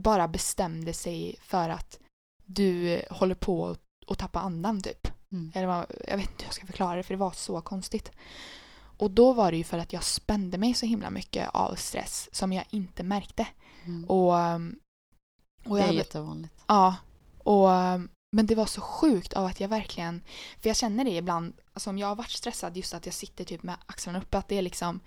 bara 0.00 0.28
bestämde 0.28 0.92
sig 0.92 1.36
för 1.40 1.68
att 1.68 1.98
du 2.44 3.02
håller 3.10 3.34
på 3.34 3.66
att- 4.06 4.18
tappa 4.18 4.40
andan 4.40 4.80
typ. 4.80 5.08
Mm. 5.32 5.52
Eller 5.54 5.66
vad, 5.66 5.86
jag 6.08 6.16
vet 6.16 6.30
inte 6.30 6.42
hur 6.42 6.48
jag 6.48 6.54
ska 6.54 6.66
förklara 6.66 6.96
det 6.96 7.02
för 7.02 7.14
det 7.14 7.18
var 7.18 7.30
så 7.30 7.60
konstigt. 7.60 8.10
Och 8.98 9.10
då 9.10 9.32
var 9.32 9.50
det 9.50 9.56
ju 9.56 9.64
för 9.64 9.78
att 9.78 9.92
jag 9.92 10.02
spände 10.04 10.58
mig 10.58 10.74
så 10.74 10.86
himla 10.86 11.10
mycket 11.10 11.48
av 11.54 11.74
stress 11.74 12.28
som 12.32 12.52
jag 12.52 12.64
inte 12.70 13.02
märkte. 13.02 13.46
Mm. 13.84 14.04
Och, 14.04 14.38
ehm, 14.38 14.78
och 15.64 15.74
det 15.76 15.78
jag 15.78 15.78
är 15.78 15.86
hade, 15.86 15.98
jättevanligt. 15.98 16.64
Ja. 16.66 16.96
Och, 17.38 17.72
ehm, 17.72 18.08
men 18.36 18.46
det 18.46 18.54
var 18.54 18.66
så 18.66 18.80
sjukt 18.80 19.32
av 19.32 19.46
att 19.46 19.60
jag 19.60 19.68
verkligen, 19.68 20.22
för 20.60 20.68
jag 20.68 20.76
känner 20.76 21.04
det 21.04 21.10
ibland, 21.10 21.60
alltså 21.72 21.90
om 21.90 21.98
jag 21.98 22.06
har 22.06 22.16
varit 22.16 22.30
stressad 22.30 22.76
just 22.76 22.94
att 22.94 23.06
jag 23.06 23.14
sitter 23.14 23.44
typ 23.44 23.62
med 23.62 23.76
axlarna 23.86 24.18
uppe, 24.18 24.38
att 24.38 24.48
det 24.48 24.58
är 24.58 24.62
liksom 24.62 25.00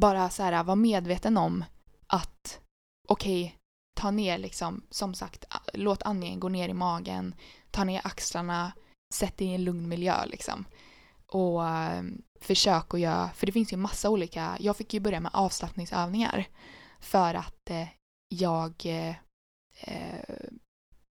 bara 0.00 0.30
så 0.30 0.42
här, 0.42 0.64
vara 0.64 0.76
medveten 0.76 1.36
om 1.36 1.64
att 2.06 2.60
okej, 3.08 3.56
ta 4.00 4.10
ner 4.10 4.38
liksom, 4.38 4.82
som 4.90 5.14
sagt, 5.14 5.44
låt 5.72 6.02
andningen 6.02 6.40
gå 6.40 6.48
ner 6.48 6.68
i 6.68 6.74
magen, 6.74 7.34
ta 7.70 7.84
ner 7.84 8.00
axlarna, 8.04 8.72
sätt 9.14 9.36
dig 9.36 9.46
i 9.48 9.54
en 9.54 9.64
lugn 9.64 9.88
miljö 9.88 10.26
liksom. 10.26 10.64
Och 11.26 11.68
ehm, 11.68 12.22
försök 12.40 12.94
att 12.94 13.00
göra, 13.00 13.30
för 13.30 13.46
det 13.46 13.52
finns 13.52 13.72
ju 13.72 13.76
massa 13.76 14.10
olika, 14.10 14.56
jag 14.60 14.76
fick 14.76 14.94
ju 14.94 15.00
börja 15.00 15.20
med 15.20 15.30
avslappningsövningar 15.34 16.46
för 17.00 17.34
att 17.34 17.70
eh, 17.70 17.88
jag 18.28 18.74
eh, 18.84 19.14
eh 19.80 20.48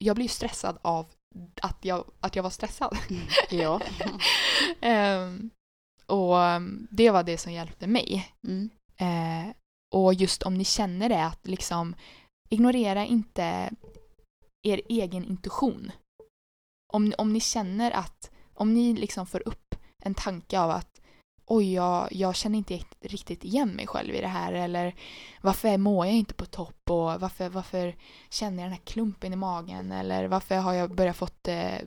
jag 0.02 0.16
blir 0.16 0.28
stressad 0.28 0.78
av 0.82 1.06
att 1.62 1.84
jag, 1.84 2.04
att 2.20 2.36
jag 2.36 2.42
var 2.42 2.50
stressad. 2.50 2.98
ja. 3.50 3.80
Ehm, 4.80 5.50
och 6.06 6.42
ehm, 6.42 6.88
det 6.90 7.10
var 7.10 7.22
det 7.22 7.38
som 7.38 7.52
hjälpte 7.52 7.86
mig. 7.86 8.32
Mm. 8.46 8.70
Eh, 8.96 9.54
och 9.94 10.14
just 10.14 10.42
om 10.42 10.54
ni 10.54 10.64
känner 10.64 11.08
det 11.08 11.24
att 11.24 11.46
liksom 11.46 11.94
ignorera 12.50 13.06
inte 13.06 13.70
er 14.62 14.80
egen 14.88 15.24
intuition. 15.24 15.92
Om, 16.92 17.14
om 17.18 17.32
ni 17.32 17.40
känner 17.40 17.90
att, 17.90 18.30
om 18.54 18.74
ni 18.74 18.92
liksom 18.94 19.26
får 19.26 19.48
upp 19.48 19.74
en 20.04 20.14
tanke 20.14 20.60
av 20.60 20.70
att 20.70 21.01
oj, 21.46 21.74
jag, 21.74 22.08
jag 22.10 22.36
känner 22.36 22.58
inte 22.58 22.80
riktigt 23.00 23.44
igen 23.44 23.68
mig 23.68 23.86
själv 23.86 24.14
i 24.14 24.20
det 24.20 24.26
här 24.26 24.52
eller 24.52 24.94
varför 25.40 25.78
mår 25.78 26.06
jag 26.06 26.14
inte 26.14 26.34
på 26.34 26.46
topp 26.46 26.90
och 26.90 27.20
varför, 27.20 27.48
varför 27.48 27.96
känner 28.30 28.56
jag 28.56 28.64
den 28.64 28.72
här 28.72 28.84
klumpen 28.84 29.32
i 29.32 29.36
magen 29.36 29.92
eller 29.92 30.28
varför 30.28 30.56
har 30.56 30.72
jag 30.72 30.94
börjat 30.94 31.16
fått 31.16 31.48
eh, 31.48 31.78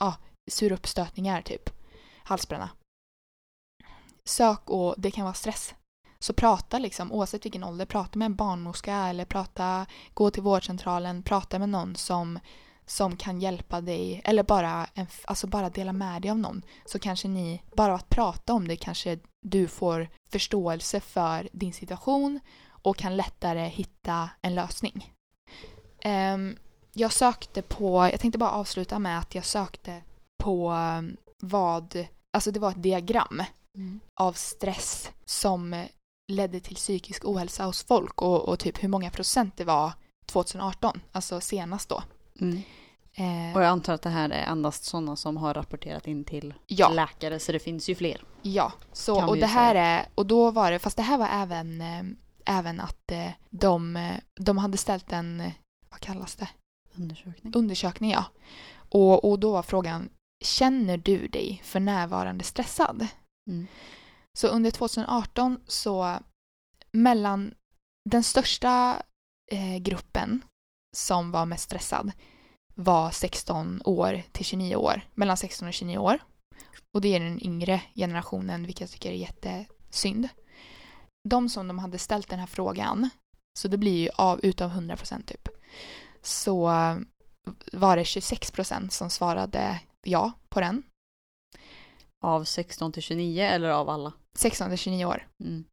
ja, 0.00 0.14
sura 0.50 0.74
uppstötningar 0.74 1.42
typ, 1.42 1.70
halsbränna. 2.22 2.70
Sök 4.24 4.70
och 4.70 4.94
det 4.98 5.10
kan 5.10 5.24
vara 5.24 5.34
stress. 5.34 5.74
Så 6.18 6.32
prata 6.32 6.78
liksom, 6.78 7.12
oavsett 7.12 7.44
vilken 7.44 7.64
ålder, 7.64 7.86
prata 7.86 8.18
med 8.18 8.26
en 8.26 8.36
barnmorska 8.36 8.94
eller 8.94 9.24
prata, 9.24 9.86
gå 10.14 10.30
till 10.30 10.42
vårdcentralen, 10.42 11.22
prata 11.22 11.58
med 11.58 11.68
någon 11.68 11.96
som, 11.96 12.38
som 12.86 13.16
kan 13.16 13.40
hjälpa 13.40 13.80
dig 13.80 14.20
eller 14.24 14.42
bara, 14.42 14.86
en, 14.94 15.06
alltså 15.24 15.46
bara 15.46 15.70
dela 15.70 15.92
med 15.92 16.22
dig 16.22 16.30
av 16.30 16.38
någon. 16.38 16.62
Så 16.84 16.98
kanske 16.98 17.28
ni, 17.28 17.62
bara 17.76 17.94
att 17.94 18.08
prata 18.08 18.52
om 18.52 18.68
det 18.68 18.76
kanske 18.76 19.18
du 19.42 19.68
får 19.68 20.08
förståelse 20.28 21.00
för 21.00 21.48
din 21.52 21.72
situation 21.72 22.40
och 22.68 22.96
kan 22.96 23.16
lättare 23.16 23.68
hitta 23.68 24.30
en 24.40 24.54
lösning. 24.54 25.12
Ehm, 26.02 26.56
jag 26.92 27.12
sökte 27.12 27.62
på, 27.62 28.08
jag 28.12 28.20
tänkte 28.20 28.38
bara 28.38 28.50
avsluta 28.50 28.98
med 28.98 29.18
att 29.18 29.34
jag 29.34 29.44
sökte 29.44 30.02
på 30.38 30.70
um, 30.72 31.16
vad, 31.38 32.06
alltså 32.32 32.50
det 32.50 32.60
var 32.60 32.70
ett 32.70 32.82
diagram 32.82 33.42
Mm. 33.76 34.00
av 34.14 34.32
stress 34.32 35.10
som 35.24 35.86
ledde 36.28 36.60
till 36.60 36.76
psykisk 36.76 37.24
ohälsa 37.24 37.64
hos 37.64 37.82
folk 37.82 38.22
och, 38.22 38.48
och 38.48 38.58
typ 38.58 38.82
hur 38.84 38.88
många 38.88 39.10
procent 39.10 39.56
det 39.56 39.64
var 39.64 39.92
2018, 40.26 41.00
alltså 41.12 41.40
senast 41.40 41.88
då. 41.88 42.02
Mm. 42.40 42.62
Eh, 43.14 43.56
Och 43.56 43.62
jag 43.62 43.68
antar 43.68 43.94
att 43.94 44.02
det 44.02 44.10
här 44.10 44.30
är 44.30 44.44
endast 44.52 44.84
sådana 44.84 45.16
som 45.16 45.36
har 45.36 45.54
rapporterat 45.54 46.06
in 46.06 46.24
till 46.24 46.54
ja, 46.66 46.88
läkare 46.88 47.38
så 47.38 47.52
det 47.52 47.58
finns 47.58 47.88
ju 47.88 47.94
fler. 47.94 48.24
ja. 48.42 48.72
Så, 48.92 49.28
och 49.28 49.36
det 49.36 49.46
här 49.46 49.74
säga. 49.74 49.84
är, 49.84 50.06
och 50.14 50.26
då 50.26 50.50
var 50.50 50.70
det, 50.70 50.78
fast 50.78 50.96
det 50.96 51.02
här 51.02 51.18
var 51.18 51.28
även, 51.28 51.80
eh, 51.80 52.02
även 52.58 52.80
att 52.80 53.12
eh, 53.12 53.30
de, 53.50 54.10
de 54.40 54.58
hade 54.58 54.76
ställt 54.76 55.12
en, 55.12 55.42
vad 55.90 56.00
kallas 56.00 56.34
det? 56.36 56.48
Undersökning. 56.94 57.52
Undersökning, 57.56 58.10
ja. 58.10 58.24
Och, 58.88 59.30
och 59.30 59.38
då 59.38 59.52
var 59.52 59.62
frågan, 59.62 60.08
känner 60.44 60.96
du 60.96 61.28
dig 61.28 61.60
för 61.64 61.80
närvarande 61.80 62.44
stressad? 62.44 63.06
Mm. 63.50 63.66
Så 64.38 64.48
under 64.48 64.70
2018 64.70 65.60
så 65.66 66.18
mellan 66.92 67.54
den 68.10 68.22
största 68.22 69.02
eh, 69.52 69.76
gruppen 69.78 70.42
som 70.96 71.30
var 71.30 71.46
mest 71.46 71.64
stressad 71.64 72.12
var 72.74 73.10
16 73.10 73.82
år 73.84 74.22
till 74.32 74.44
29 74.44 74.76
år. 74.76 75.02
Mellan 75.14 75.36
16 75.36 75.68
och 75.68 75.74
29 75.74 75.98
år. 75.98 76.18
Och 76.94 77.00
det 77.00 77.14
är 77.14 77.20
den 77.20 77.46
yngre 77.46 77.82
generationen, 77.94 78.66
vilket 78.66 78.80
jag 78.80 78.90
tycker 78.90 79.10
är 79.10 79.14
jättesynd. 79.14 80.28
De 81.28 81.48
som 81.48 81.68
de 81.68 81.78
hade 81.78 81.98
ställt 81.98 82.28
den 82.28 82.38
här 82.38 82.46
frågan, 82.46 83.10
så 83.58 83.68
det 83.68 83.78
blir 83.78 83.98
ju 83.98 84.08
av 84.14 84.40
utav 84.42 84.70
100 84.70 84.96
procent 84.96 85.26
typ, 85.26 85.48
så 86.22 86.70
eh, 86.70 86.98
var 87.72 87.96
det 87.96 88.04
26 88.04 88.50
procent 88.50 88.92
som 88.92 89.10
svarade 89.10 89.80
ja 90.06 90.32
på 90.48 90.60
den. 90.60 90.82
Av 92.24 92.44
16 92.44 92.92
till 92.92 93.02
29 93.02 93.42
eller 93.42 93.68
av 93.68 93.88
alla? 93.88 94.12
16 94.38 94.68
till 94.68 94.78
29 94.78 95.04
år. 95.04 95.28
Mm. 95.44 95.64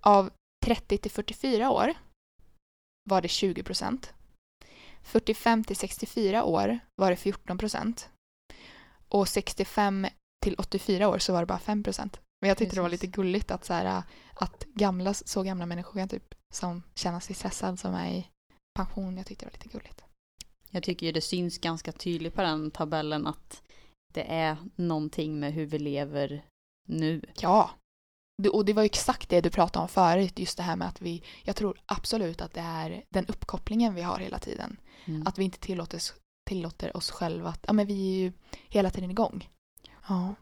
Av 0.00 0.30
30 0.64 0.98
till 0.98 1.10
44 1.10 1.70
år 1.70 1.94
var 3.10 3.22
det 3.22 3.28
20 3.28 3.62
procent. 3.62 4.12
45 5.04 5.64
till 5.64 5.76
64 5.76 6.44
år 6.44 6.78
var 6.96 7.10
det 7.10 7.16
14 7.16 7.58
procent. 7.58 8.10
Och 9.08 9.28
65 9.28 10.06
till 10.44 10.54
84 10.58 11.08
år 11.08 11.18
så 11.18 11.32
var 11.32 11.40
det 11.40 11.46
bara 11.46 11.58
5 11.58 11.82
procent. 11.82 12.20
Men 12.40 12.48
jag 12.48 12.58
tyckte 12.58 12.76
det 12.76 12.82
var 12.82 12.88
Precis. 12.88 13.02
lite 13.02 13.16
gulligt 13.16 13.50
att, 13.50 13.64
så 13.64 13.72
här, 13.72 14.02
att 14.34 14.64
gamla, 14.64 15.14
så 15.14 15.42
gamla 15.42 15.66
människor 15.66 16.00
kan 16.00 16.08
typ, 16.08 16.34
som 16.52 16.82
känner 16.94 17.20
sig 17.20 17.36
stressade 17.36 17.76
som 17.76 17.94
är 17.94 18.10
i 18.10 18.28
pension, 18.78 19.16
jag 19.16 19.26
tyckte 19.26 19.44
det 19.44 19.48
var 19.48 19.58
lite 19.58 19.78
gulligt. 19.78 20.04
Jag 20.70 20.82
tycker 20.82 21.06
ju 21.06 21.12
det 21.12 21.20
syns 21.20 21.58
ganska 21.58 21.92
tydligt 21.92 22.34
på 22.34 22.42
den 22.42 22.70
tabellen 22.70 23.26
att 23.26 23.62
det 24.12 24.32
är 24.32 24.56
någonting 24.76 25.40
med 25.40 25.52
hur 25.52 25.66
vi 25.66 25.78
lever 25.78 26.44
nu. 26.88 27.22
Ja, 27.40 27.70
och 28.52 28.64
det 28.64 28.72
var 28.72 28.82
ju 28.82 28.86
exakt 28.86 29.28
det 29.28 29.40
du 29.40 29.50
pratade 29.50 29.82
om 29.82 29.88
förut, 29.88 30.38
just 30.38 30.56
det 30.56 30.62
här 30.62 30.76
med 30.76 30.88
att 30.88 31.02
vi, 31.02 31.22
jag 31.42 31.56
tror 31.56 31.80
absolut 31.86 32.40
att 32.40 32.54
det 32.54 32.60
är 32.60 33.04
den 33.08 33.26
uppkopplingen 33.26 33.94
vi 33.94 34.02
har 34.02 34.18
hela 34.18 34.38
tiden. 34.38 34.76
Mm. 35.04 35.26
Att 35.26 35.38
vi 35.38 35.44
inte 35.44 35.58
tillåter, 35.58 36.00
tillåter 36.48 36.96
oss 36.96 37.10
själva 37.10 37.48
att, 37.48 37.64
ja 37.66 37.72
men 37.72 37.86
vi 37.86 37.94
är 37.94 38.22
ju 38.22 38.32
hela 38.68 38.90
tiden 38.90 39.10
igång. 39.10 39.48
Ja. 40.08 40.34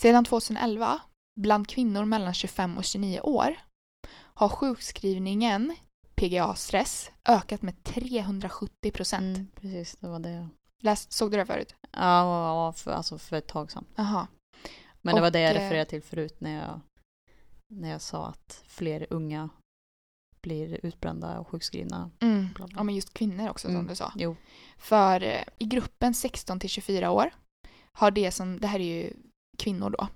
Sedan 0.00 0.24
2011, 0.24 1.00
bland 1.40 1.68
kvinnor 1.68 2.04
mellan 2.04 2.34
25 2.34 2.78
och 2.78 2.84
29 2.84 3.20
år, 3.20 3.56
har 4.34 4.48
sjukskrivningen, 4.48 5.76
PGA-stress, 6.14 7.10
ökat 7.28 7.62
med 7.62 7.84
370 7.84 8.90
procent. 8.90 9.36
Mm, 9.36 9.48
precis, 9.54 9.96
det 10.00 10.08
var 10.08 10.18
det. 10.18 10.48
Läs, 10.82 11.12
såg 11.12 11.30
du 11.30 11.36
det 11.36 11.46
förut? 11.46 11.74
Ja, 11.92 12.72
för, 12.76 12.90
alltså 12.90 13.18
för 13.18 13.36
ett 13.36 13.46
tag 13.46 13.72
sedan. 13.72 13.84
Jaha. 13.94 14.26
Men 15.02 15.14
det 15.14 15.20
var 15.20 15.28
Och, 15.28 15.32
det 15.32 15.40
jag 15.40 15.56
eh, 15.56 15.60
refererade 15.60 15.90
till 15.90 16.02
förut 16.02 16.40
när 16.40 16.64
jag, 16.64 16.80
när 17.74 17.90
jag 17.90 18.00
sa 18.00 18.26
att 18.26 18.62
fler 18.66 19.06
unga 19.10 19.48
blir 20.40 20.80
utbrända 20.86 21.38
och 21.38 21.48
sjukskrivna. 21.48 22.10
Mm. 22.20 22.48
Ja 22.76 22.82
men 22.82 22.94
just 22.94 23.14
kvinnor 23.14 23.48
också 23.48 23.66
som 23.68 23.74
Mm. 23.74 23.86
du 23.86 23.94
sa. 23.94 24.12
Jo. 24.16 24.36
För 24.78 25.22
eh, 25.22 25.42
i 25.58 25.64
gruppen 25.64 26.14
16 26.14 26.60
till 26.60 26.70
24 26.70 27.10
år 27.10 27.30
har 27.92 28.10
det 28.10 28.30
som, 28.30 28.60
det 28.60 28.66
här 28.66 28.80
är 28.80 29.02
ju 29.02 29.12
kvinnor 29.58 29.90
då, 29.90 30.08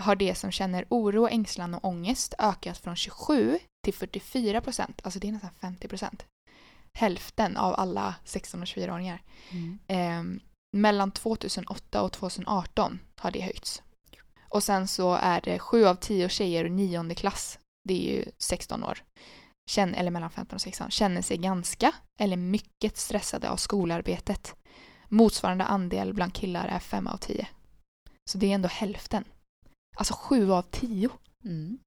har 0.00 0.16
det 0.16 0.34
som 0.34 0.50
känner 0.50 0.86
oro, 0.90 1.28
ängslan 1.28 1.74
och 1.74 1.84
ångest 1.84 2.34
ökat 2.38 2.78
från 2.78 2.96
27 2.96 3.58
till 3.84 3.94
44 3.94 4.60
procent. 4.60 5.00
Alltså 5.04 5.20
det 5.20 5.28
är 5.28 5.32
nästan 5.32 5.50
50 5.60 5.88
procent. 5.88 6.26
Hälften 6.98 7.56
av 7.56 7.74
alla 7.74 8.14
16 8.24 8.60
och 8.62 8.66
24-åringar. 8.66 9.22
Mm. 9.50 9.78
Eh, 9.86 10.40
mellan 10.76 11.10
2008 11.10 12.02
och 12.02 12.12
2018 12.12 12.98
har 13.16 13.30
det 13.30 13.40
höjts. 13.40 13.82
Och 14.54 14.62
sen 14.62 14.88
så 14.88 15.14
är 15.14 15.40
det 15.40 15.58
7 15.58 15.84
av 15.86 15.94
10 15.94 16.28
tjejer 16.28 16.64
i 16.64 16.70
nionde 16.70 17.14
klass, 17.14 17.58
det 17.88 17.94
är 17.94 18.16
ju 18.16 18.24
16 18.38 18.84
år, 18.84 18.98
känner, 19.70 19.98
eller 19.98 20.10
mellan 20.10 20.30
15 20.30 20.54
och 20.56 20.60
16, 20.60 20.90
känner 20.90 21.22
sig 21.22 21.36
ganska 21.36 21.94
eller 22.20 22.36
mycket 22.36 22.96
stressade 22.96 23.50
av 23.50 23.56
skolarbetet. 23.56 24.54
Motsvarande 25.08 25.64
andel 25.64 26.14
bland 26.14 26.34
killar 26.34 26.68
är 26.68 26.78
5 26.78 27.06
av 27.06 27.16
10. 27.16 27.48
Så 28.30 28.38
det 28.38 28.46
är 28.50 28.54
ändå 28.54 28.68
hälften. 28.68 29.24
Alltså 29.96 30.14
7 30.14 30.52
av 30.52 30.62
10. 30.62 31.08
Mm. 31.44 31.78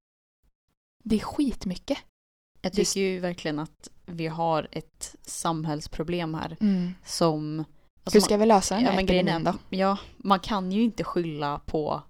Det 1.04 1.14
är 1.16 1.20
skitmycket. 1.20 1.98
Jag 2.60 2.72
tycker 2.72 3.00
ju 3.00 3.20
verkligen 3.20 3.58
att 3.58 3.88
vi 4.06 4.26
har 4.26 4.68
ett 4.72 5.16
samhällsproblem 5.22 6.34
här 6.34 6.56
Mm. 6.60 6.94
som... 7.04 7.58
alltså 8.04 8.16
Hur 8.16 8.20
man- 8.20 8.24
ska 8.24 8.36
vi 8.36 8.46
lösa 8.46 8.74
den 8.74 8.84
ja, 8.84 8.90
här 8.90 8.96
men 8.96 9.06
grejen 9.06 9.44
då? 9.44 9.54
ja, 9.70 9.98
man 10.16 10.40
kan 10.40 10.72
ju 10.72 10.82
inte 10.82 11.04
skylla 11.04 11.58
på 11.66 12.02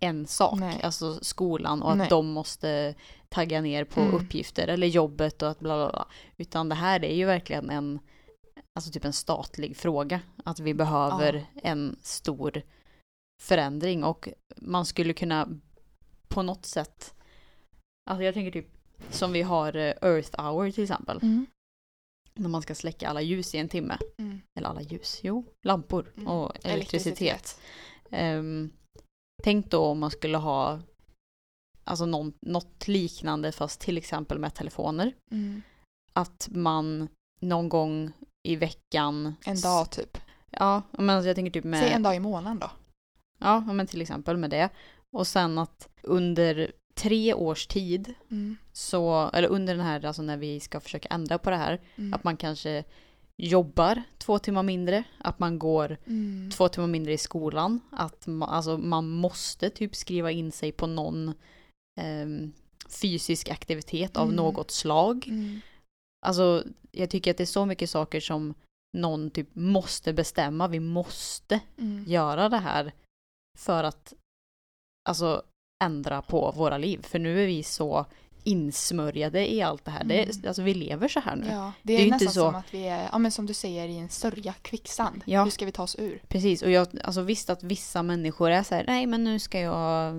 en 0.00 0.26
sak, 0.26 0.58
Nej. 0.58 0.80
alltså 0.82 1.24
skolan 1.24 1.82
och 1.82 1.90
att 1.92 1.98
Nej. 1.98 2.06
de 2.10 2.26
måste 2.26 2.94
tagga 3.28 3.60
ner 3.60 3.84
på 3.84 4.00
Mm. 4.00 4.14
uppgifter 4.14 4.68
eller 4.68 4.86
jobbet 4.86 5.42
och 5.42 5.50
att 5.50 5.60
bla 5.60 5.76
bla 5.76 5.90
bla. 5.92 6.08
Utan 6.36 6.68
det 6.68 6.74
här 6.74 7.04
är 7.04 7.14
ju 7.14 7.24
verkligen 7.24 7.70
en, 7.70 7.98
alltså 8.74 8.90
typ 8.90 9.04
en 9.04 9.12
statlig 9.12 9.76
fråga. 9.76 10.20
Att 10.44 10.60
vi 10.60 10.74
behöver 10.74 11.34
Ja. 11.54 11.60
en 11.62 11.96
stor 12.02 12.62
förändring 13.42 14.04
och 14.04 14.28
man 14.56 14.86
skulle 14.86 15.12
kunna 15.12 15.48
på 16.28 16.42
något 16.42 16.66
sätt, 16.66 17.14
alltså 18.10 18.22
jag 18.22 18.34
tänker 18.34 18.50
typ 18.60 18.68
som 19.10 19.32
vi 19.32 19.42
har 19.42 19.76
eh, 19.76 19.94
Earth 20.02 20.42
Hour 20.42 20.70
till 20.70 20.82
exempel. 20.84 21.18
Mm. 21.22 21.46
När 22.34 22.48
man 22.48 22.62
ska 22.62 22.74
släcka 22.74 23.08
alla 23.08 23.22
ljus 23.22 23.54
i 23.54 23.58
en 23.58 23.68
timme. 23.68 23.98
Mm. 24.18 24.40
Eller 24.58 24.68
alla 24.68 24.82
ljus, 24.82 25.20
jo, 25.22 25.44
lampor 25.62 26.12
Mm. 26.16 26.28
och 26.28 26.52
elektricitet. 26.64 27.60
Ehm, 28.10 28.70
tänk 29.44 29.70
då 29.70 29.84
om 29.84 29.98
man 29.98 30.10
skulle 30.10 30.38
ha 30.38 30.80
alltså 31.84 32.06
någon, 32.06 32.32
något 32.40 32.88
liknande 32.88 33.52
fast 33.52 33.80
till 33.80 33.98
exempel 33.98 34.38
med 34.38 34.54
telefoner. 34.54 35.12
Mm. 35.30 35.62
Att 36.12 36.48
man 36.50 37.08
någon 37.40 37.68
gång 37.68 38.12
i 38.42 38.56
veckan. 38.56 39.34
En 39.46 39.60
dag 39.60 39.90
typ. 39.90 40.18
Ja, 40.50 40.82
men 40.90 41.24
jag 41.26 41.36
tänker 41.36 41.52
typ 41.52 41.64
med. 41.64 41.80
Säg 41.80 41.92
en 41.92 42.02
dag 42.02 42.16
i 42.16 42.20
månaden 42.20 42.58
då. 42.58 42.70
Ja, 43.38 43.60
men 43.60 43.86
till 43.86 44.02
exempel 44.02 44.36
med 44.36 44.50
det. 44.50 44.68
Och 45.16 45.26
sen 45.26 45.58
att 45.58 45.88
under 46.02 46.72
tre 46.94 47.34
års 47.34 47.66
tid 47.66 48.14
Mm. 48.30 48.56
så, 48.72 49.30
eller 49.32 49.48
under 49.48 49.76
den 49.76 49.86
här, 49.86 50.04
alltså 50.04 50.22
när 50.22 50.36
vi 50.36 50.60
ska 50.60 50.80
försöka 50.80 51.08
ändra 51.08 51.38
på 51.38 51.50
det 51.50 51.56
här, 51.56 51.80
Mm. 51.96 52.14
att 52.14 52.24
man 52.24 52.36
kanske 52.36 52.84
jobbar 53.42 54.02
två 54.18 54.38
timmar 54.38 54.62
mindre, 54.62 55.04
att 55.18 55.38
man 55.38 55.58
går 55.58 55.96
Mm. 56.06 56.50
två 56.50 56.68
timmar 56.68 56.88
mindre 56.88 57.12
i 57.12 57.18
skolan, 57.18 57.80
att 57.90 58.26
man, 58.26 58.48
alltså, 58.48 58.78
man 58.78 59.08
måste 59.08 59.70
typ 59.70 59.96
skriva 59.96 60.30
in 60.30 60.52
sig 60.52 60.72
på 60.72 60.86
någon 60.86 61.34
ehm, 62.00 62.52
fysisk 62.88 63.48
aktivitet 63.48 64.16
av 64.16 64.24
Mm. 64.24 64.36
något 64.36 64.70
slag. 64.70 65.28
Mm. 65.28 65.60
Alltså, 66.26 66.64
jag 66.92 67.10
tycker 67.10 67.30
att 67.30 67.36
det 67.36 67.44
är 67.44 67.46
så 67.46 67.66
mycket 67.66 67.90
saker 67.90 68.20
som 68.20 68.54
någon 68.96 69.30
typ 69.30 69.48
måste 69.54 70.12
bestämma. 70.12 70.68
Vi 70.68 70.80
måste 70.80 71.60
Mm. 71.78 72.04
göra 72.06 72.48
det 72.48 72.56
här 72.58 72.92
för 73.58 73.84
att 73.84 74.14
alltså 75.08 75.42
ändra 75.84 76.22
på 76.22 76.52
våra 76.56 76.78
liv. 76.78 77.02
För 77.02 77.18
nu 77.18 77.42
är 77.42 77.46
vi 77.46 77.62
så 77.62 78.06
insmörjade 78.44 79.52
i 79.54 79.62
allt 79.62 79.84
det 79.84 79.90
här. 79.90 80.04
Det 80.04 80.18
är, 80.20 80.24
Mm. 80.24 80.48
alltså 80.48 80.62
vi 80.62 80.74
lever 80.74 81.08
så 81.08 81.20
här 81.20 81.36
nu. 81.36 81.46
Ja, 81.46 81.72
det 81.82 81.92
Det 81.92 81.96
är, 81.96 82.00
är 82.00 82.04
ju 82.04 82.10
nästan 82.10 82.24
inte 82.26 82.34
så- 82.34 82.40
som 82.50 82.54
att 82.54 82.74
vi 82.74 82.88
är, 82.88 83.08
ja 83.12 83.18
men 83.18 83.32
som 83.32 83.46
du 83.46 83.54
säger, 83.54 83.88
i 83.88 83.98
en 83.98 84.08
sörja, 84.08 84.52
kvicksand. 84.62 85.22
Ja. 85.26 85.44
Hur 85.44 85.50
ska 85.50 85.64
vi 85.66 85.72
ta 85.72 85.82
oss 85.82 85.96
ur? 85.98 86.22
Precis, 86.28 86.62
och 86.62 86.70
jag, 86.70 86.86
alltså 87.04 87.20
visst 87.22 87.50
att 87.50 87.62
vissa 87.62 88.02
människor 88.02 88.50
är 88.50 88.62
så 88.62 88.74
här, 88.74 88.84
nej 88.86 89.06
men 89.06 89.24
nu 89.24 89.38
ska 89.38 89.60
jag 89.60 90.14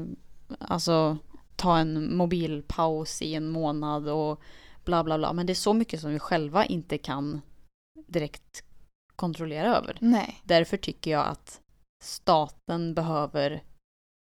alltså 0.60 1.18
ta 1.56 1.78
en 1.78 2.18
mobilpaus 2.18 3.22
i 3.22 3.36
en 3.36 3.50
månad 3.50 4.08
och 4.10 4.42
bla 4.84 5.04
bla 5.04 5.18
bla. 5.18 5.34
Men 5.34 5.46
det 5.46 5.54
är 5.54 5.56
så 5.56 5.74
mycket 5.74 6.02
som 6.02 6.12
vi 6.12 6.20
själva 6.20 6.66
inte 6.66 6.98
kan 6.98 7.42
direkt 8.08 8.64
kontrollera 9.16 9.76
över. 9.78 9.98
Nej. 10.02 10.42
Därför 10.44 10.78
tycker 10.78 11.12
jag 11.12 11.26
att 11.28 11.62
staten 12.04 12.94
behöver 12.94 13.64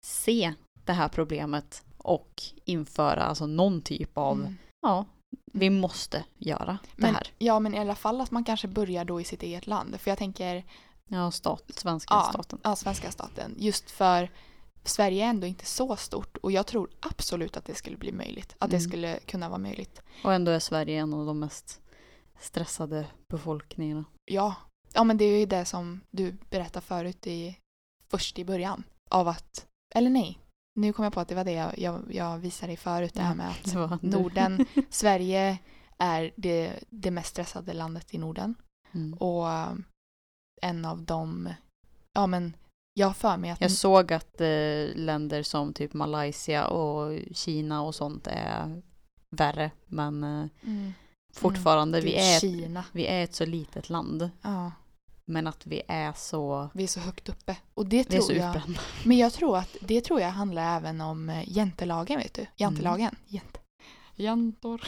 se 0.07 0.55
det 0.84 0.93
här 0.93 1.09
problemet 1.09 1.84
och 2.09 2.43
införa 2.65 3.23
alltså 3.23 3.47
någon 3.47 3.83
typ 3.83 4.19
av, 4.19 4.41
Mm. 4.41 4.57
ja, 4.81 5.05
vi 5.53 5.71
måste 5.71 6.25
göra 6.39 6.79
det 6.97 7.03
Men, 7.03 7.15
här. 7.15 7.27
ja, 7.39 7.61
men 7.61 7.75
i 7.75 7.79
alla 7.79 7.95
fall 7.95 8.21
att 8.21 8.31
man 8.31 8.45
kanske 8.45 8.69
börjar 8.69 9.05
då 9.05 9.21
i 9.21 9.25
sitt 9.25 9.43
eget 9.43 9.67
land. 9.67 10.01
För 10.01 10.11
jag 10.11 10.19
tänker, 10.19 10.65
Ja, 11.11 11.31
stat, 11.31 11.63
svenska 11.77 12.15
Ja. 12.15 12.29
staten. 12.33 12.61
ja, 12.65 12.77
svenska 12.77 13.11
staten, 13.11 13.55
just 13.59 13.91
för 13.91 14.31
Sverige 14.85 15.25
är 15.25 15.29
ändå 15.31 15.47
inte 15.47 15.67
så 15.67 15.97
stort 15.97 16.37
och 16.37 16.53
jag 16.53 16.67
tror 16.67 16.91
absolut 17.01 17.57
att 17.57 17.65
det 17.65 17.75
skulle 17.75 17.97
bli 17.97 18.13
möjligt. 18.13 18.55
Att 18.59 18.71
det 18.71 18.77
Mm. 18.77 18.89
skulle 18.91 19.19
kunna 19.19 19.49
vara 19.49 19.59
möjligt. 19.59 20.03
Och 20.25 20.33
ändå 20.35 20.51
är 20.51 20.59
Sverige 20.59 20.99
en 21.01 21.15
av 21.15 21.27
de 21.27 21.39
mest 21.39 21.81
stressade 22.41 23.07
befolkningarna. 23.29 24.05
Ja, 24.25 24.55
ja 24.95 25.05
men 25.05 25.17
det 25.19 25.25
är 25.25 25.39
ju 25.39 25.47
det 25.47 25.65
som 25.65 26.01
du 26.11 26.33
berättade 26.51 26.87
förut 26.87 27.27
i, 27.27 27.57
först 28.11 28.39
i 28.39 28.45
början. 28.45 28.85
Av 29.11 29.29
att, 29.29 29.67
eller 29.95 30.11
nej, 30.11 30.39
nu 30.79 30.93
kom 30.93 31.05
jag 31.05 31.12
på 31.12 31.20
att 31.20 31.29
det 31.29 31.35
var 31.35 31.45
det 31.45 31.53
jag, 31.53 31.79
jag, 31.79 32.03
jag 32.11 32.39
visade 32.39 32.70
dig 32.70 32.76
förut. 32.76 33.14
Det 33.14 33.22
här 33.22 33.35
med 33.35 33.51
att. 33.51 34.03
Norden, 34.03 34.66
Sverige 34.91 35.59
är 35.99 36.33
det, 36.37 36.72
det 36.91 37.11
mest 37.11 37.29
stressade 37.31 37.72
landet 37.72 38.14
i 38.14 38.18
Norden. 38.18 38.55
Mm. 38.93 39.14
Och 39.14 39.51
eh, 39.51 39.72
en 40.62 40.85
av 40.85 41.03
dem, 41.03 41.49
ja 42.12 42.26
men 42.26 42.57
jag 42.95 43.16
för 43.16 43.37
mig 43.37 43.51
att 43.51 43.61
Jag 43.61 43.70
såg 43.70 44.12
att 44.12 44.41
eh, 44.41 44.87
länder 44.95 45.43
som 45.43 45.72
typ 45.72 45.93
Malaysia 45.95 46.66
och 46.66 47.18
Kina 47.33 47.83
och 47.83 47.95
sånt 47.95 48.26
är 48.26 48.83
värre. 49.37 49.70
Men 49.87 50.24
eh, 50.24 50.47
Mm, 50.62 50.93
fortfarande, 51.35 52.01
det 52.01 52.05
vi, 52.05 52.14
är 52.14 52.37
är, 52.37 52.41
Kina. 52.41 52.85
vi 52.93 53.07
är 53.07 53.24
ett 53.24 53.35
så 53.35 53.47
litet 53.47 53.91
land. 53.91 54.31
Ja, 54.43 54.72
Men 55.29 55.47
att 55.47 55.66
vi 55.66 55.83
är 55.89 56.12
så, 56.12 56.70
vi 56.74 56.83
är 56.83 56.87
så 56.89 57.01
högt 57.01 57.29
uppe. 57.29 57.57
Och 57.74 57.87
det 57.87 57.97
vi 57.97 58.01
är 58.01 58.05
tror 58.05 58.20
så 58.20 58.33
jag, 58.33 58.57
utbrända. 58.57 58.81
men 59.05 59.16
jag 59.18 59.33
tror 59.33 59.57
att 59.57 59.76
det 59.81 60.01
tror 60.01 60.20
jag 60.20 60.29
handlar 60.31 60.76
även 60.76 61.01
om 61.01 61.29
eh, 61.29 61.57
jantelagen 61.57 62.18
vet 62.18 62.35
du. 62.35 62.47
Jantelagen. 62.57 63.16
Jant. 63.26 63.59
Jantor. 64.16 64.83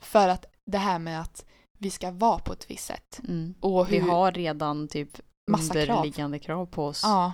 För 0.00 0.28
att 0.28 0.46
det 0.66 0.78
här 0.78 0.98
med 0.98 1.20
att 1.20 1.44
vi 1.78 1.90
ska 1.90 2.10
vara 2.10 2.38
på 2.38 2.52
ett 2.52 2.70
visst 2.70 2.84
sätt. 2.86 3.20
Mm. 3.28 3.54
Och 3.60 3.86
hur, 3.86 4.00
Vi 4.00 4.08
har 4.10 4.32
redan 4.32 4.88
typ 4.88 5.20
Massa 5.50 5.74
krav. 5.74 5.96
underliggande 5.96 6.38
krav. 6.38 6.66
på 6.66 6.86
oss. 6.86 7.00
Ja, 7.04 7.32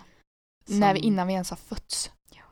som- 0.66 0.80
när 0.80 0.94
vi, 0.94 1.00
innan 1.00 1.26
vi 1.26 1.32
ens 1.32 1.50
har 1.50 1.56
fötts. 1.56 2.10
Ja. 2.30 2.42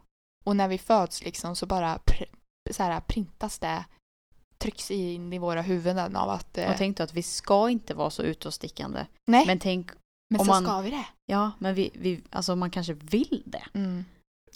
Och 0.45 0.57
när 0.57 0.69
vi 0.69 0.79
föds 0.79 1.25
liksom 1.25 1.57
så 1.57 1.67
bara 1.67 1.97
pr- 1.97 2.35
så 2.71 2.83
här, 2.83 3.01
printas 3.01 3.59
det, 3.59 3.85
trycks 4.59 4.91
in 4.91 5.33
i 5.33 5.39
våra 5.39 5.63
huvuden 5.63 6.17
av 6.17 6.31
att... 6.31 6.59
Eh, 6.59 6.71
Och 6.71 6.75
tänk 6.79 6.97
då 6.97 7.03
att 7.03 7.15
vi 7.15 7.23
ska 7.23 7.71
inte 7.71 7.95
vara 7.95 8.11
så 8.11 8.23
utåtstickande. 8.23 8.99
nej, 8.99 9.07
men, 9.25 9.47
Men 9.47 9.59
tänk, 9.59 9.91
om 10.35 10.39
så 10.39 10.45
man- 10.45 10.63
ska 10.65 10.81
vi 10.81 10.91
det. 10.91 11.07
ja 11.27 11.51
men 11.59 11.75
vi, 11.75 11.91
vi, 11.95 12.21
alltså 12.31 12.57
man 12.57 12.71
kanske 12.71 12.93
vill 12.93 13.43
det. 13.47 13.63
Mm. 13.75 14.05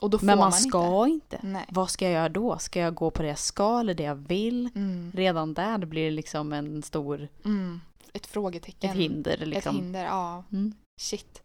Och 0.01 0.11
då 0.11 0.19
får 0.19 0.27
Men 0.27 0.39
man 0.39 0.49
inte. 0.49 0.59
ska 0.69 1.07
inte. 1.07 1.41
Nej. 1.43 1.67
Vad 1.69 1.91
ska 1.91 2.05
jag 2.05 2.15
göra 2.15 2.29
då? 2.29 2.59
Ska 2.59 2.81
jag 2.81 2.95
gå 2.95 3.11
på 3.11 3.23
det 3.23 3.29
jag 3.29 3.39
ska 3.39 3.81
eller 3.81 3.95
det 3.95 4.03
jag 4.03 4.15
vill? 4.15 4.71
Mm. 4.75 5.13
Redan 5.15 5.55
där 5.55 5.79
blir 5.79 6.05
det 6.05 6.11
liksom 6.11 6.53
en 6.53 6.83
stor, 6.83 7.29
Mm. 7.45 7.81
Ett 8.13 8.27
frågetecken. 8.27 8.91
ett 8.91 8.97
hinder 8.97 9.37
liksom. 9.47 9.77
Ett 9.77 9.83
hinder, 9.83 10.05
ja. 10.05 10.45
Mm. 10.53 10.75
Shit. 11.01 11.43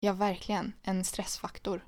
Ja, 0.00 0.12
verkligen. 0.12 0.72
En 0.82 1.04
stressfaktor. 1.04 1.84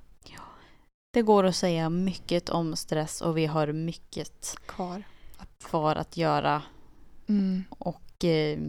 Det 1.13 1.21
går 1.21 1.43
att 1.43 1.55
säga 1.55 1.89
mycket 1.89 2.49
om 2.49 2.75
stress 2.75 3.21
och 3.21 3.37
vi 3.37 3.45
har 3.45 3.71
mycket 3.71 4.55
Kvar. 4.65 5.03
Kvar 5.63 5.95
att 5.95 6.17
göra. 6.17 6.61
Mm. 7.29 7.63
Och 7.69 8.23
eh, 8.25 8.59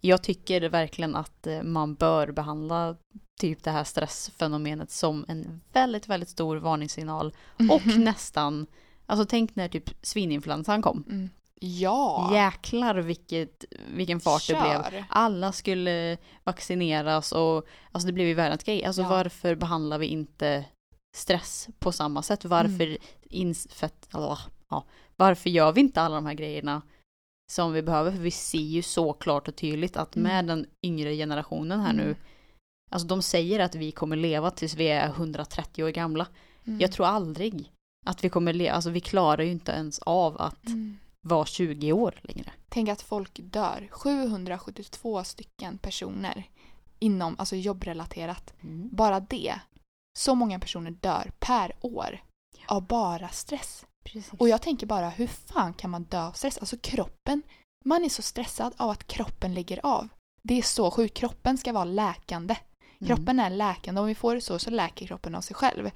jag 0.00 0.22
tycker 0.22 0.60
verkligen 0.68 1.16
att 1.16 1.46
eh, 1.46 1.62
man 1.62 1.94
bör 1.94 2.32
behandla 2.32 2.96
typ 3.40 3.62
det 3.64 3.70
här 3.70 3.84
stressfenomenet 3.84 4.90
som 4.90 5.24
en 5.28 5.60
väldigt, 5.72 6.08
väldigt 6.08 6.28
stor 6.28 6.56
varningssignal. 6.56 7.34
Och 7.70 7.86
nästan, 7.86 8.66
alltså 9.06 9.26
tänk 9.26 9.56
när 9.56 9.68
typ 9.68 9.90
svininfluensan 10.02 10.82
kom. 10.82 11.04
Mm. 11.08 11.30
Ja. 11.62 12.30
Jäklar 12.34 12.94
vilket, 12.94 13.64
vilken 13.94 14.20
fart 14.20 14.46
det 14.48 14.54
blev. 14.54 14.82
Kör. 14.82 15.04
Alla 15.08 15.52
skulle 15.52 16.16
vaccineras 16.44 17.32
och 17.32 17.66
alltså 17.92 18.06
det 18.06 18.12
blev 18.12 18.26
ju 18.26 18.34
världens 18.34 18.64
grej. 18.64 18.84
Alltså 18.84 19.02
Ja. 19.02 19.08
varför 19.08 19.54
behandlar 19.54 19.98
vi 19.98 20.06
inte 20.06 20.64
stress 21.16 21.68
på 21.78 21.92
samma 21.92 22.22
sätt? 22.22 22.44
Varför, 22.44 22.86
Mm. 22.86 22.98
ins, 23.22 23.68
för 23.70 23.86
att, 23.86 24.08
ja, 24.12 24.38
ja, 24.70 24.84
varför 25.20 25.50
gör 25.50 25.72
vi 25.72 25.80
inte 25.80 26.00
alla 26.02 26.14
de 26.14 26.26
här 26.26 26.34
grejerna 26.34 26.82
som 27.52 27.72
vi 27.72 27.82
behöver? 27.82 28.10
För 28.10 28.18
vi 28.18 28.30
ser 28.30 28.58
ju 28.58 28.82
så 28.82 29.12
klart 29.12 29.48
och 29.48 29.56
tydligt 29.56 29.96
att 29.96 30.16
Mm. 30.16 30.32
med 30.32 30.46
den 30.46 30.66
yngre 30.82 31.14
generationen 31.16 31.80
här 31.80 31.92
nu, 31.92 32.02
Mm. 32.02 32.16
alltså 32.90 33.08
de 33.08 33.22
säger 33.22 33.60
att 33.60 33.74
vi 33.74 33.92
kommer 33.92 34.16
leva 34.16 34.50
tills 34.50 34.74
vi 34.74 34.88
är 34.88 35.08
130 35.08 35.84
år 35.84 35.88
gamla. 35.90 36.26
Mm. 36.66 36.80
Jag 36.80 36.92
tror 36.92 37.06
aldrig 37.06 37.70
att 38.06 38.24
vi 38.24 38.28
kommer 38.28 38.52
leva, 38.52 38.74
alltså 38.74 38.90
vi 38.90 39.00
klarar 39.00 39.42
ju 39.42 39.50
inte 39.50 39.72
ens 39.72 39.98
av 39.98 40.40
att 40.40 40.66
Mm. 40.66 40.98
vara 41.20 41.44
20 41.46 41.92
år 41.92 42.20
längre. 42.22 42.52
Tänk 42.68 42.88
att 42.88 43.02
folk 43.02 43.40
dör. 43.42 43.88
772 43.90 45.24
stycken 45.24 45.78
personer 45.78 46.44
inom, 46.98 47.36
alltså 47.38 47.56
jobbrelaterat. 47.56 48.54
Bara 48.92 49.20
det. 49.20 49.54
Så 50.18 50.34
många 50.34 50.58
personer 50.58 50.90
dör 50.90 51.32
per 51.38 51.72
år 51.80 52.20
av 52.66 52.86
bara 52.86 53.28
stress. 53.28 53.86
Precis. 54.04 54.32
Och 54.38 54.48
jag 54.48 54.62
tänker 54.62 54.86
bara, 54.86 55.08
hur 55.08 55.26
fan 55.26 55.74
kan 55.74 55.90
man 55.90 56.04
dö 56.04 56.22
av 56.26 56.32
stress? 56.32 56.58
Alltså 56.58 56.76
kroppen, 56.76 57.42
man 57.84 58.04
är 58.04 58.08
så 58.08 58.22
stressad 58.22 58.74
av 58.76 58.90
att 58.90 59.06
kroppen 59.06 59.54
lägger 59.54 59.86
av. 59.86 60.08
Det 60.42 60.58
är 60.58 60.62
så 60.62 60.90
sjukt. 60.90 61.16
Kroppen 61.16 61.58
ska 61.58 61.72
vara 61.72 61.84
läkande. 61.84 62.56
Mm. 62.98 63.06
Kroppen 63.08 63.40
är 63.40 63.50
läkande. 63.50 64.00
Om 64.00 64.06
vi 64.06 64.14
får 64.14 64.34
det 64.34 64.40
så, 64.40 64.58
så 64.58 64.70
läker 64.70 65.06
kroppen 65.06 65.34
av 65.34 65.40
sig 65.40 65.56
själv. 65.56 65.90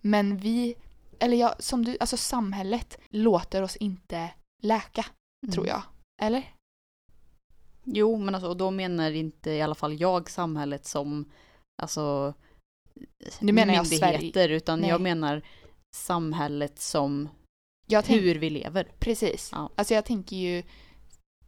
Men 0.00 0.36
vi, 0.36 0.74
eller 1.18 1.36
jag, 1.36 1.62
som 1.62 1.84
du, 1.84 1.96
alltså 2.00 2.16
samhället 2.16 2.98
låter 3.10 3.62
oss 3.62 3.76
inte 3.76 4.30
läka, 4.62 5.06
Mm. 5.46 5.52
tror 5.52 5.66
jag. 5.66 5.82
Eller? 6.22 6.54
Jo, 7.84 8.16
men 8.18 8.34
alltså, 8.34 8.54
då 8.54 8.70
menar 8.70 9.10
inte 9.10 9.50
i 9.50 9.62
alla 9.62 9.74
fall 9.74 10.00
jag 10.00 10.30
samhället 10.30 10.86
som 10.86 11.30
alltså 11.82 12.34
Nu 13.40 13.52
menar 13.52 13.74
jag 13.74 13.90
myndigheter, 13.90 14.48
utan 14.48 14.80
Nej. 14.80 14.90
jag 14.90 15.00
menar 15.00 15.42
samhället 15.96 16.78
som 16.80 17.28
tänk, 17.88 18.22
hur 18.22 18.34
vi 18.34 18.50
lever. 18.50 18.88
Precis. 18.98 19.48
Ja. 19.52 19.70
Alltså 19.76 19.94
jag 19.94 20.04
tänker 20.04 20.36
ju 20.36 20.62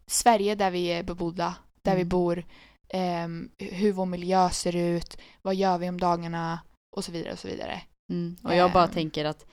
Sverige 0.07 0.55
där 0.55 0.71
vi 0.71 0.87
är 0.87 1.03
bebodda, 1.03 1.55
där 1.83 1.93
vi 1.95 2.01
Mm. 2.01 2.09
bor, 2.09 2.45
ehm, 2.89 3.51
hur 3.59 3.93
vår 3.93 4.07
miljö 4.07 4.51
ser 4.51 4.77
ut, 4.77 5.17
vad 5.43 5.55
gör 5.55 5.79
vi 5.79 5.89
om 5.89 6.01
dagarna 6.01 6.61
och 6.97 7.05
så 7.05 7.13
vidare 7.13 7.33
och 7.33 7.39
så 7.39 7.49
vidare. 7.49 7.83
Mm. 8.13 8.37
Och 8.45 8.55
jag 8.55 8.73
bara 8.73 8.85
Ehm. 8.85 8.91
tänker 8.91 9.25
att 9.25 9.47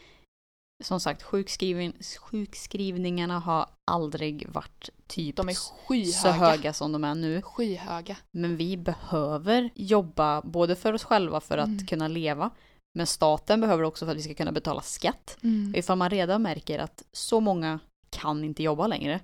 som 0.83 0.99
sagt 0.99 1.23
sjukskrivning, 1.23 1.93
sjukskrivningarna 2.19 3.39
har 3.39 3.69
aldrig 3.91 4.49
varit 4.49 4.89
typ 5.07 5.35
De 5.35 5.49
är 5.49 5.53
skyhöga. 5.87 6.11
så 6.13 6.29
höga 6.31 6.73
som 6.73 6.91
de 6.91 7.03
är 7.03 7.15
nu. 7.15 7.41
Skyhöga. 7.41 8.17
Men 8.31 8.57
vi 8.57 8.77
behöver 8.77 9.69
jobba 9.75 10.41
både 10.41 10.75
för 10.75 10.93
oss 10.93 11.03
själva 11.03 11.39
för 11.41 11.57
att 11.57 11.67
Mm. 11.67 11.85
kunna 11.85 12.07
leva. 12.07 12.49
Men 12.97 13.07
staten 13.07 13.61
behöver 13.61 13.83
också 13.83 14.05
för 14.05 14.11
att 14.11 14.17
vi 14.17 14.21
ska 14.21 14.33
kunna 14.33 14.51
betala 14.51 14.81
skatt. 14.81 15.37
Mm. 15.43 15.73
Ifall 15.75 15.97
man 15.97 16.09
redan 16.09 16.41
märker 16.41 16.79
att 16.79 17.03
så 17.11 17.39
många 17.39 17.79
kan 18.09 18.43
inte 18.43 18.63
jobba 18.63 18.87
längre. 18.87 19.19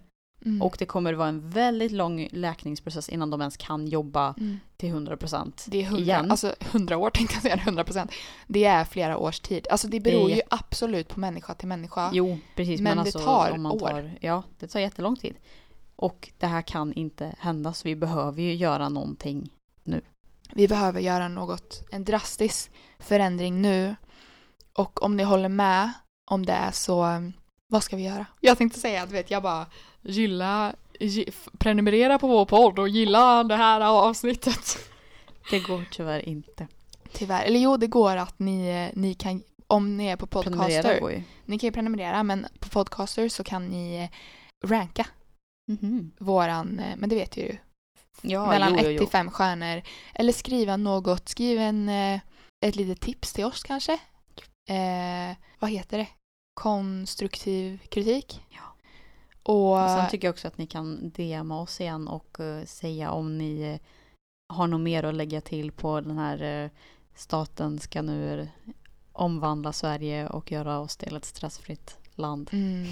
Mm. 0.45 0.61
Och 0.61 0.75
det 0.79 0.85
kommer 0.85 1.13
vara 1.13 1.27
en 1.27 1.49
väldigt 1.49 1.91
lång 1.91 2.27
läkningsprocess 2.31 3.09
innan 3.09 3.29
de 3.29 3.41
ens 3.41 3.57
kan 3.57 3.87
jobba 3.87 4.33
Mm. 4.37 4.59
till 4.77 4.89
100%. 4.89 5.65
Det 5.67 5.77
är 5.81 5.85
hundra, 5.85 6.01
igen. 6.03 6.31
alltså 6.31 6.55
hundra 6.71 6.97
år 6.97 7.09
tänkte 7.09 7.35
jag 7.35 7.41
säga, 7.41 7.57
hundra 7.65 7.83
procent. 7.83 8.11
Det 8.47 8.65
är 8.65 8.85
flera 8.85 9.17
års 9.17 9.39
tid. 9.39 9.67
Alltså 9.71 9.87
det 9.87 9.99
beror 9.99 10.29
Det 10.29 10.35
ju 10.35 10.41
absolut 10.49 11.07
på 11.07 11.19
människa 11.19 11.53
till 11.53 11.67
människa. 11.67 12.09
Jo, 12.13 12.37
precis. 12.55 12.81
Men 12.81 12.83
Men, 12.83 12.97
det 12.97 13.01
alltså, 13.01 13.19
tar 13.19 13.51
om 13.51 13.61
man 13.61 13.71
år. 13.71 13.79
tar, 13.79 14.17
Ja, 14.21 14.43
det 14.59 14.67
tar 14.67 14.79
jättelång 14.79 15.15
tid. 15.15 15.35
Och 15.95 16.31
det 16.39 16.47
här 16.47 16.61
kan 16.61 16.93
inte 16.93 17.35
hända, 17.39 17.73
så 17.73 17.87
vi 17.87 17.95
behöver 17.95 18.41
ju 18.41 18.55
göra 18.55 18.89
någonting. 18.89 19.49
Vi 20.55 20.67
behöver 20.67 21.01
göra 21.01 21.27
något, 21.27 21.83
en 21.91 22.03
drastisk 22.03 22.71
förändring 22.99 23.61
nu. 23.61 23.95
Och 24.73 25.03
om 25.03 25.15
ni 25.15 25.23
håller 25.23 25.49
med 25.49 25.91
om 26.31 26.45
det 26.45 26.69
så, 26.73 27.05
um, 27.05 27.33
vad 27.67 27.83
ska 27.83 27.95
vi 27.95 28.03
göra? 28.03 28.25
Jag 28.39 28.57
tänkte 28.57 28.79
säga 28.79 29.03
att 29.03 29.11
vet 29.11 29.31
jag 29.31 29.43
bara 29.43 29.65
gilla, 30.01 30.75
prenumerera 31.57 32.19
på 32.19 32.27
vår 32.27 32.45
podd 32.45 32.79
och 32.79 32.89
gilla 32.89 33.43
det 33.43 33.55
här 33.55 33.81
avsnittet. 33.81 34.77
Det 35.49 35.59
går 35.59 35.85
tyvärr 35.91 36.29
inte. 36.29 36.67
Tyvärr. 37.13 37.43
Eller 37.45 37.59
jo, 37.59 37.77
det 37.77 37.87
går 37.87 38.15
att 38.17 38.39
ni, 38.39 38.69
eh, 38.69 38.99
ni 38.99 39.13
kan, 39.13 39.43
om 39.67 39.97
ni 39.97 40.07
är 40.07 40.15
på 40.15 40.27
podcaster, 40.27 41.23
ni 41.45 41.59
kan 41.59 41.67
ju 41.67 41.71
prenumerera 41.71 42.23
men 42.23 42.47
på 42.59 42.69
podcaster 42.69 43.29
så 43.29 43.43
kan 43.43 43.67
ni 43.67 43.95
eh, 43.95 44.09
ranka 44.69 45.05
Mhm. 45.67 46.11
våran, 46.19 46.79
eh, 46.79 46.95
men 46.97 47.09
det 47.09 47.15
vet 47.15 47.37
ju, 47.37 47.57
Ja, 48.23 48.47
mellan 48.47 48.71
jo, 48.71 48.77
1 48.79 48.85
jo, 48.85 48.91
jo. 48.91 48.99
till 48.99 49.07
5 49.07 49.31
stjärnor. 49.31 49.81
Eller 50.13 50.33
skriva 50.33 50.77
något, 50.77 51.29
skriv 51.29 51.59
en, 51.59 51.89
eh, 51.89 52.19
ett 52.65 52.75
litet 52.75 53.01
tips 53.01 53.33
till 53.33 53.45
oss 53.45 53.63
kanske. 53.63 53.93
Eh, 54.69 55.37
vad 55.59 55.69
heter 55.69 55.97
det? 55.97 56.07
Konstruktiv 56.53 57.77
kritik. 57.89 58.41
Ja. 58.49 58.75
Och, 59.43 59.83
Och 59.83 59.89
sen 59.89 60.09
tycker 60.09 60.27
jag 60.27 60.33
också 60.33 60.47
att 60.47 60.57
ni 60.57 60.67
kan 60.67 61.11
DMa 61.15 61.61
oss 61.61 61.81
igen 61.81 62.07
och 62.07 62.39
eh, 62.39 62.65
säga 62.65 63.11
om 63.11 63.37
ni 63.37 63.61
eh, 63.61 63.79
har 64.53 64.67
något 64.67 64.81
mer 64.81 65.03
att 65.03 65.15
lägga 65.15 65.41
till 65.41 65.71
på 65.71 66.01
den 66.01 66.17
här 66.17 66.63
eh, 66.63 66.69
staten 67.15 67.79
ska 67.79 68.01
nu 68.01 68.47
omvandla 69.11 69.73
Sverige 69.73 70.27
och 70.27 70.51
göra 70.51 70.79
oss 70.79 70.97
till 70.97 71.15
ett 71.15 71.25
stressfritt 71.25 71.97
land. 72.15 72.49
mm, 72.53 72.85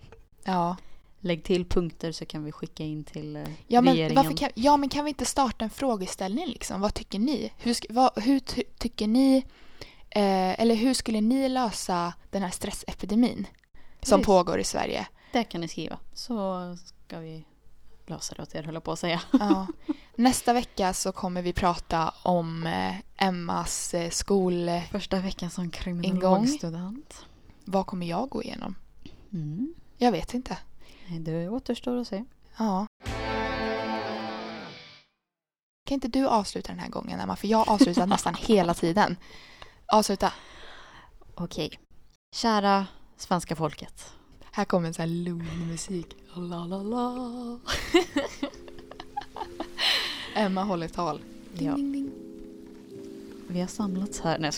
ja. 0.44 0.76
Lägg 1.28 1.44
till 1.44 1.64
punkter 1.64 2.12
så 2.12 2.26
kan 2.26 2.44
vi 2.44 2.52
skicka 2.52 2.84
in 2.84 3.04
till 3.04 3.36
eh, 3.36 3.42
Ja 3.66 3.80
men, 3.80 3.94
regeringen. 3.94 4.36
kan, 4.36 4.50
ja 4.54 4.76
men 4.76 4.88
kan 4.88 5.04
vi 5.04 5.08
inte 5.08 5.24
starta 5.24 5.64
en 5.64 5.70
frågeställning 5.70 6.46
liksom? 6.46 6.80
Vad 6.80 6.94
tycker 6.94 7.18
ni? 7.18 7.52
Hur, 7.58 7.76
vad, 7.88 8.22
hur 8.22 8.38
ty, 8.38 8.62
tycker 8.78 9.06
ni, 9.06 9.36
eh, 10.10 10.60
eller 10.60 10.74
hur 10.74 10.94
skulle 10.94 11.20
ni 11.20 11.48
lösa 11.48 12.12
den 12.30 12.42
här 12.42 12.50
stressepidemin 12.50 13.46
som 14.00 14.18
Precis. 14.18 14.26
pågår 14.26 14.58
i 14.58 14.64
Sverige? 14.64 15.06
Det 15.32 15.44
kan 15.44 15.60
ni 15.60 15.68
skriva. 15.68 15.98
Så 16.14 16.76
ska 16.76 17.18
vi 17.18 17.44
lösa 18.06 18.34
det 18.34 18.42
åt 18.42 18.54
er, 18.54 18.62
höll 18.62 18.74
jag 18.74 18.84
på 18.84 18.92
att 18.92 18.98
säga. 18.98 19.20
Ja. 19.32 19.66
Nästa 20.14 20.52
vecka 20.52 20.92
så 20.92 21.12
kommer 21.12 21.42
vi 21.42 21.52
prata 21.52 22.14
om 22.22 22.66
eh, 22.66 23.26
Emmas 23.28 23.94
eh, 23.94 24.10
skol... 24.10 24.70
Första 24.90 25.20
veckan 25.20 25.50
som 25.50 25.70
kriminologstudent. 25.70 27.26
Vad 27.64 27.86
kommer 27.86 28.06
jag 28.06 28.28
gå 28.28 28.42
igenom? 28.42 28.74
Mm. 29.32 29.74
Jag 29.96 30.12
vet 30.12 30.34
inte. 30.34 30.58
Det 31.10 31.48
återstår 31.48 31.96
att 31.96 32.08
se. 32.08 32.24
Ja. 32.58 32.86
Kan 35.86 35.94
inte 35.94 36.08
du 36.08 36.26
avsluta 36.26 36.68
den 36.72 36.78
här 36.78 36.88
gången 36.88 37.20
Emma? 37.20 37.36
För 37.36 37.48
jag 37.48 37.68
avslutar 37.68 38.06
nästan 38.16 38.34
hela 38.34 38.74
tiden. 38.74 39.16
Avsluta. 39.92 40.32
Okej. 41.34 41.70
Kära 42.36 42.86
svenska 43.16 43.56
folket. 43.56 44.12
Här 44.52 44.64
kommer 44.64 44.88
en 44.88 44.94
sån 44.94 45.00
här 45.02 45.08
lugn 45.08 45.68
musik. 45.70 46.16
La, 46.34 46.64
la, 46.66 46.82
la. 46.82 47.58
Emma 50.34 50.62
håller 50.62 50.88
tal. 50.88 51.20
Ding, 51.54 51.66
Ja. 51.68 51.74
ding, 51.74 51.92
ding. 51.92 52.10
Vi 53.48 53.60
har 53.60 53.66
samlats 53.68 54.20
här. 54.20 54.38
Nej. 54.38 54.52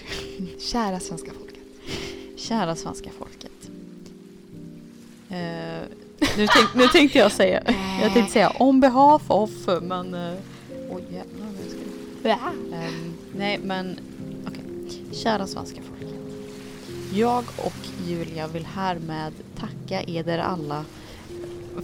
Kära 0.61 1.01
svenska 1.01 1.30
folket. 1.32 1.62
Kära 2.36 2.76
svenska 2.76 3.11
folket. 3.11 3.70
Eh, 5.28 5.82
nu, 6.36 6.46
tänk, 6.46 6.74
nu 6.74 6.88
tänkte 6.88 7.18
jag 7.18 7.32
säga, 7.32 7.62
jag 8.02 8.12
tänkte 8.12 8.32
säga 8.32 8.52
on 8.58 8.80
behalf 8.80 9.22
of, 9.30 9.50
men... 9.82 10.14
Oj 10.90 11.02
jävlar 11.10 11.46
jag 12.22 12.38
ska... 12.38 12.76
Ehm, 12.76 13.14
nej 13.36 13.58
men, 13.58 13.98
okej. 14.46 14.64
Kära 15.12 15.46
svenska 15.46 15.80
folket. 15.82 16.14
Jag 17.12 17.44
och 17.56 18.08
Julia 18.08 18.46
vill 18.46 18.66
härmed 18.66 19.32
tacka 19.56 20.02
eder 20.02 20.38
alla 20.38 20.84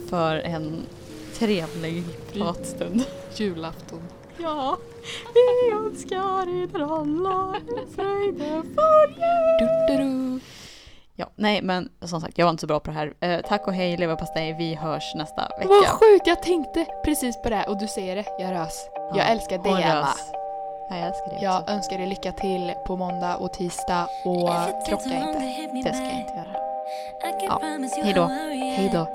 för 0.09 0.35
en 0.35 0.85
trevlig 1.33 2.03
pratstund. 2.33 3.03
Julafton. 3.35 4.01
Ja, 4.37 4.77
vi 5.33 5.71
önskar 5.75 6.63
eder 6.63 6.99
alla 6.99 7.55
en 7.55 7.95
fröjdefull 7.95 9.15
jul. 9.89 10.39
Ja, 11.19 11.25
nej 11.35 11.61
men 11.61 11.89
som 12.05 12.21
sagt 12.21 12.37
jag 12.37 12.45
var 12.45 12.51
inte 12.51 12.61
så 12.61 12.67
bra 12.67 12.79
på 12.79 12.91
det 12.91 12.97
här. 12.97 13.13
Eh, 13.21 13.41
tack 13.41 13.67
och 13.67 13.73
hej 13.73 13.97
leverpastej, 13.97 14.53
vi 14.53 14.75
hörs 14.75 15.15
nästa 15.15 15.41
vecka. 15.41 15.67
Vad 15.67 15.85
sjukt, 15.87 16.27
jag 16.27 16.43
tänkte 16.43 16.85
precis 17.05 17.41
på 17.41 17.49
det 17.49 17.63
och 17.67 17.77
du 17.77 17.87
säger 17.87 18.15
det, 18.15 18.25
jag 18.39 18.51
rös. 18.51 18.89
Ja, 18.93 19.17
jag 19.17 19.31
älskar 19.31 19.57
dig 19.57 19.83
Emma. 19.83 20.07
Ja, 20.89 20.97
jag 20.97 21.07
älskar 21.07 21.29
dig 21.29 21.39
Jag 21.41 21.61
också. 21.61 21.73
önskar 21.73 21.97
dig 21.97 22.07
lycka 22.07 22.31
till 22.31 22.73
på 22.87 22.95
måndag 22.95 23.35
och 23.37 23.53
tisdag 23.53 24.07
och 24.25 24.49
krocka 24.87 25.15
inte. 25.15 25.39
Det 25.89 25.93
ska 25.95 26.03
jag 26.03 26.19
inte 26.19 26.33
göra. 26.33 26.53
Ja, 27.41 27.59
hejdå. 28.03 28.25
Hejdå. 28.77 29.07